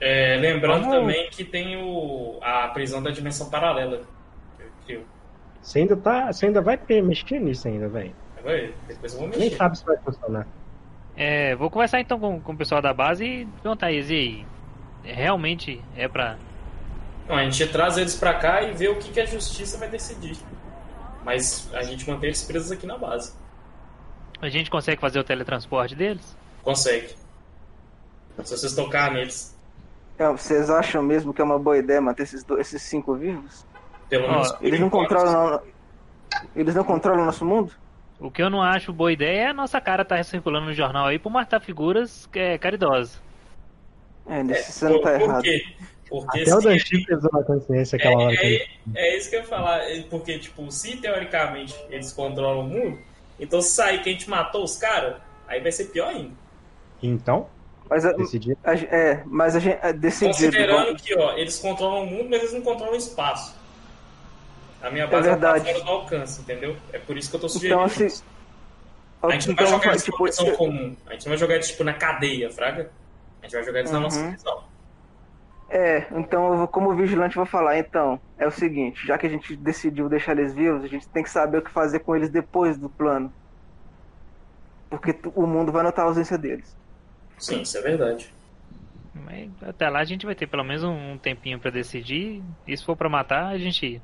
É, 0.00 0.36
lembrando 0.36 0.82
Vamos- 0.84 0.96
também 0.98 1.28
que 1.30 1.44
tem 1.44 1.76
o, 1.76 2.38
a 2.40 2.68
prisão 2.68 3.02
da 3.02 3.10
dimensão 3.10 3.50
paralela. 3.50 4.02
que 4.86 5.00
Você 5.60 5.80
ainda, 5.80 5.96
tá, 5.96 6.32
você 6.32 6.46
ainda 6.46 6.60
vai 6.62 6.78
mexer 7.02 7.40
nisso 7.40 7.66
ainda, 7.68 7.88
velho. 7.88 8.14
Vai, 8.44 8.72
Depois 8.86 9.12
eu 9.14 9.18
vou 9.20 9.28
Nem 9.28 9.38
mexer. 9.40 9.56
sabe 9.56 9.78
se 9.78 9.84
vai 9.84 9.96
funcionar. 9.98 10.46
É, 11.16 11.56
vou 11.56 11.68
conversar 11.68 12.00
então 12.00 12.18
com, 12.20 12.40
com 12.40 12.52
o 12.52 12.56
pessoal 12.56 12.80
da 12.80 12.94
base 12.94 13.24
e 13.24 13.46
perguntar 13.60 13.90
eles, 13.90 14.08
e 14.08 14.14
aí? 14.14 14.46
Realmente 15.02 15.82
é 15.96 16.06
pra. 16.06 16.36
Não, 17.28 17.34
a 17.36 17.42
gente 17.44 17.66
traz 17.72 17.98
eles 17.98 18.14
pra 18.14 18.34
cá 18.34 18.62
e 18.62 18.72
vê 18.72 18.86
o 18.88 18.96
que, 18.96 19.10
que 19.10 19.20
a 19.20 19.26
justiça 19.26 19.76
vai 19.78 19.88
decidir. 19.88 20.36
Mas 21.24 21.68
a 21.74 21.82
gente 21.82 22.08
mantém 22.08 22.28
eles 22.28 22.44
presos 22.44 22.70
aqui 22.70 22.86
na 22.86 22.96
base. 22.96 23.34
A 24.40 24.48
gente 24.48 24.70
consegue 24.70 25.00
fazer 25.00 25.18
o 25.18 25.24
teletransporte 25.24 25.96
deles? 25.96 26.36
Consegue. 26.62 27.08
Se 28.44 28.56
vocês 28.56 28.72
tocar 28.74 29.10
neles, 29.10 29.57
É, 30.18 30.28
vocês 30.30 30.68
acham 30.68 31.02
mesmo 31.02 31.32
que 31.32 31.40
é 31.40 31.44
uma 31.44 31.58
boa 31.58 31.78
ideia 31.78 32.00
manter 32.00 32.24
esses, 32.24 32.42
dois- 32.44 32.60
esses 32.60 32.82
cinco 32.82 33.14
vivos? 33.14 33.64
pelo 34.08 34.26
menos. 34.28 34.54
Eles 34.62 34.80
não 34.80 34.88
controlam. 34.90 35.60
Eles 36.56 36.74
não 36.74 36.84
controlam 36.84 37.22
o 37.22 37.26
nosso 37.26 37.44
mundo? 37.44 37.72
O 38.18 38.30
que 38.30 38.42
eu 38.42 38.50
não 38.50 38.62
acho 38.62 38.92
boa 38.92 39.12
ideia 39.12 39.40
é 39.42 39.46
a 39.48 39.52
nossa 39.54 39.80
cara 39.80 40.04
tá 40.04 40.20
circulando 40.24 40.66
no 40.66 40.72
jornal 40.74 41.06
aí 41.06 41.18
por 41.18 41.30
matar 41.30 41.60
figuras 41.60 42.28
é, 42.34 42.56
caridosas. 42.58 43.20
É, 44.26 44.42
nesse 44.42 44.72
você 44.72 44.88
não 44.88 45.00
tá 45.00 45.12
por, 45.12 45.20
errado. 45.22 45.44
Porque 46.08 46.40
Até 46.40 46.54
o 46.56 46.60
se- 46.60 46.68
Danchi 46.68 47.04
pesou 47.04 47.30
na 47.32 47.42
consciência 47.42 47.96
aquela 47.96 48.16
hora 48.24 48.36
que 48.36 48.46
ele... 48.46 48.68
É, 48.94 49.08
é 49.14 49.18
isso 49.18 49.28
que 49.30 49.36
eu 49.36 49.40
ia 49.40 49.46
falar. 49.46 49.78
é 49.90 50.00
Porque, 50.02 50.38
tipo, 50.38 50.70
se 50.72 50.96
teoricamente 50.96 51.78
eles 51.90 52.12
controlam 52.12 52.60
o 52.64 52.68
mundo, 52.68 52.98
então 53.38 53.60
se 53.60 53.70
sair 53.72 54.02
que 54.02 54.08
a 54.08 54.12
gente 54.12 54.28
matou 54.28 54.64
os 54.64 54.76
caras, 54.78 55.16
aí 55.46 55.60
vai 55.60 55.70
ser 55.70 55.84
pior 55.86 56.08
ainda. 56.08 56.32
Então, 57.02 57.46
Mas, 57.88 58.04
a, 58.04 58.12
decidiu. 58.12 58.56
a- 58.64 58.74
é, 58.74 59.22
mas 59.26 59.56
a 59.56 59.60
gente 59.60 59.78
é 59.82 59.92
decidido. 59.92 60.34
Considerando 60.34 60.84
vamos- 60.86 61.02
que, 61.02 61.14
ó, 61.18 61.32
eles 61.36 61.58
controlam 61.58 62.02
o 62.02 62.06
mundo, 62.06 62.28
mas 62.30 62.40
eles 62.40 62.52
não 62.52 62.60
controlam 62.62 62.94
o 62.94 62.96
espaço. 62.96 63.56
A 64.82 64.90
minha 64.90 65.06
base 65.06 65.28
É 65.28 65.32
ela 65.32 65.40
tá 65.40 65.52
verdade. 65.52 65.72
fora 65.72 65.84
do 65.84 65.90
alcance, 65.90 66.40
entendeu? 66.40 66.76
É 66.92 66.98
por 66.98 67.16
isso 67.16 67.30
que 67.30 67.36
eu 67.36 67.40
tô 67.40 67.48
sugerindo 67.48 67.74
Então, 67.80 67.84
assim. 67.86 68.06
isso. 68.06 68.24
A 69.22 69.30
gente 69.30 69.46
não 69.48 69.54
então, 69.54 69.66
vai 69.66 69.74
jogar 69.74 69.90
eles 69.90 70.04
tipo, 70.04 70.22
prisão 70.22 70.50
comum. 70.54 70.96
A 71.06 71.12
gente 71.14 71.24
não 71.26 71.30
vai 71.30 71.38
jogar 71.38 71.54
eles, 71.54 71.68
tipo, 71.68 71.82
na 71.82 71.94
cadeia, 71.94 72.50
fraga. 72.52 72.90
A 73.42 73.46
gente 73.46 73.54
vai 73.56 73.64
jogar 73.64 73.78
eles 73.80 73.90
na 73.90 74.00
nossa 74.00 74.20
Uhum. 74.20 74.30
prisão. 74.32 74.62
É, 75.70 76.06
então, 76.12 76.52
eu 76.52 76.58
vou- 76.58 76.68
como 76.68 76.94
vigilante, 76.94 77.36
eu 77.36 77.42
vou 77.44 77.50
falar. 77.50 77.76
Então, 77.78 78.20
é 78.38 78.46
o 78.46 78.50
seguinte: 78.50 79.04
já 79.06 79.18
que 79.18 79.26
a 79.26 79.30
gente 79.30 79.56
decidiu 79.56 80.08
deixar 80.08 80.38
eles 80.38 80.54
vivos, 80.54 80.84
a 80.84 80.86
gente 80.86 81.08
tem 81.08 81.22
que 81.22 81.30
saber 81.30 81.58
o 81.58 81.62
que 81.62 81.70
fazer 81.70 81.98
com 82.00 82.14
eles 82.14 82.28
depois 82.30 82.78
do 82.78 82.88
plano. 82.88 83.32
Porque 84.88 85.14
o 85.34 85.46
mundo 85.46 85.70
vai 85.72 85.82
notar 85.82 86.04
a 86.04 86.08
ausência 86.08 86.38
deles. 86.38 86.74
Sim, 87.38 87.62
isso 87.62 87.78
é 87.78 87.82
verdade. 87.82 88.32
Mas 89.14 89.50
até 89.62 89.88
lá 89.88 90.00
a 90.00 90.04
gente 90.04 90.24
vai 90.26 90.34
ter 90.34 90.46
pelo 90.46 90.64
menos 90.64 90.82
um, 90.84 91.18
tempinho 91.18 91.58
pra 91.58 91.70
decidir. 91.70 92.42
E 92.66 92.76
se 92.76 92.84
for 92.84 92.96
pra 92.96 93.08
matar, 93.08 93.46
a 93.46 93.58
gente. 93.58 94.00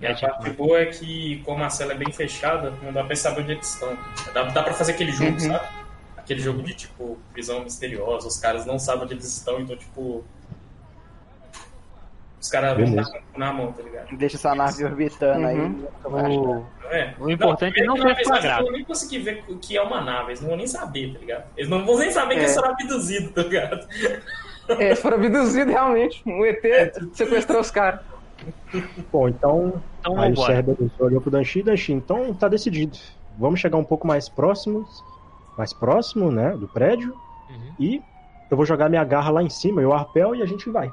E 0.00 0.06
a 0.06 0.14
parte 0.14 0.50
boa 0.50 0.78
é 0.78 0.86
que, 0.86 1.42
como 1.44 1.64
a 1.64 1.68
cela 1.70 1.92
é 1.92 1.96
bem 1.96 2.12
fechada, 2.12 2.70
não 2.82 2.92
dá 2.92 3.02
pra 3.02 3.16
saber 3.16 3.42
onde 3.42 3.52
eles 3.52 3.74
estão. 3.74 3.96
Dá, 4.32 4.44
dá 4.44 4.62
pra 4.62 4.72
fazer 4.72 4.92
aquele 4.92 5.10
jogo, 5.12 5.32
Uhum. 5.32 5.40
sabe? 5.40 5.68
Aquele 6.16 6.40
jogo 6.40 6.62
de, 6.62 6.74
tipo, 6.74 7.18
prisão 7.32 7.64
misteriosa. 7.64 8.28
Os 8.28 8.38
caras 8.38 8.64
não 8.64 8.78
sabem 8.78 9.04
onde 9.04 9.14
eles 9.14 9.24
estão, 9.26 9.60
então, 9.60 9.76
tipo... 9.76 10.24
Os 12.40 12.48
caras 12.48 12.76
vão 12.76 12.94
dar 12.94 13.04
na 13.36 13.52
mão, 13.52 13.72
tá 13.72 13.82
ligado? 13.82 14.16
Deixa 14.16 14.36
essa 14.36 14.54
nave 14.54 14.84
orbitando 14.84 15.46
aí. 15.46 15.58
Uhum. 15.58 15.86
vai 16.04 16.20
achar. 16.26 16.38
O, 16.38 16.44
Não 16.44 16.90
é? 16.90 17.14
O 17.18 17.30
importante 17.30 17.80
é 17.80 17.84
não 17.84 17.94
que 17.94 18.00
uma 18.00 18.14
vez, 18.14 18.28
flagrado. 18.28 18.46
Eles 18.46 18.56
não 18.58 18.64
vão 18.64 18.72
nem 18.72 18.84
conseguir 18.84 19.18
ver 19.18 19.44
o 19.48 19.58
que 19.58 19.76
é 19.76 19.82
uma 19.82 20.00
nave. 20.00 20.28
Eles 20.30 20.40
não 20.40 20.48
vão 20.48 20.56
nem 20.56 20.66
saber, 20.66 21.12
tá 21.14 21.18
ligado? 21.18 21.44
Eles 21.56 21.68
não 21.70 21.84
vão 21.84 21.98
nem 21.98 22.10
saber 22.10 22.34
que 22.34 22.40
É. 22.40 22.44
eles 22.44 22.54
foram 22.54 22.70
abduzidos, 22.70 23.30
tá 23.32 23.42
ligado? 23.42 23.88
É, 24.68 24.94
foram 24.94 25.16
abduzidos 25.16 25.72
realmente. 25.72 26.22
Um 26.26 26.44
ET 26.44 26.62
sequestrou 27.12 27.60
os 27.60 27.70
caras. 27.70 28.00
Bom, 29.12 29.28
então. 29.28 29.82
então 30.00 30.20
Aí 30.20 30.32
o. 30.32 30.36
Cérebro 30.36 30.90
olhou 31.00 31.20
pro 31.20 31.30
Danchi, 31.30 31.62
Danchi, 31.62 31.92
então 31.92 32.32
tá 32.32 32.46
decidido. 32.48 32.96
Vamos 33.36 33.58
chegar 33.60 33.76
um 33.78 33.84
pouco 33.84 34.06
mais 34.06 34.28
próximos, 34.28 35.02
mais 35.56 35.72
próximo, 35.72 36.30
né, 36.30 36.50
do 36.56 36.68
prédio, 36.68 37.14
Uhum. 37.50 37.72
e 37.80 38.02
eu 38.50 38.56
vou 38.56 38.66
jogar 38.66 38.88
minha 38.88 39.02
garra 39.04 39.30
lá 39.30 39.42
em 39.42 39.48
cima 39.50 39.80
e 39.82 39.86
o 39.86 39.92
arpel 39.92 40.34
e 40.34 40.42
a 40.42 40.46
gente 40.46 40.68
vai. 40.70 40.90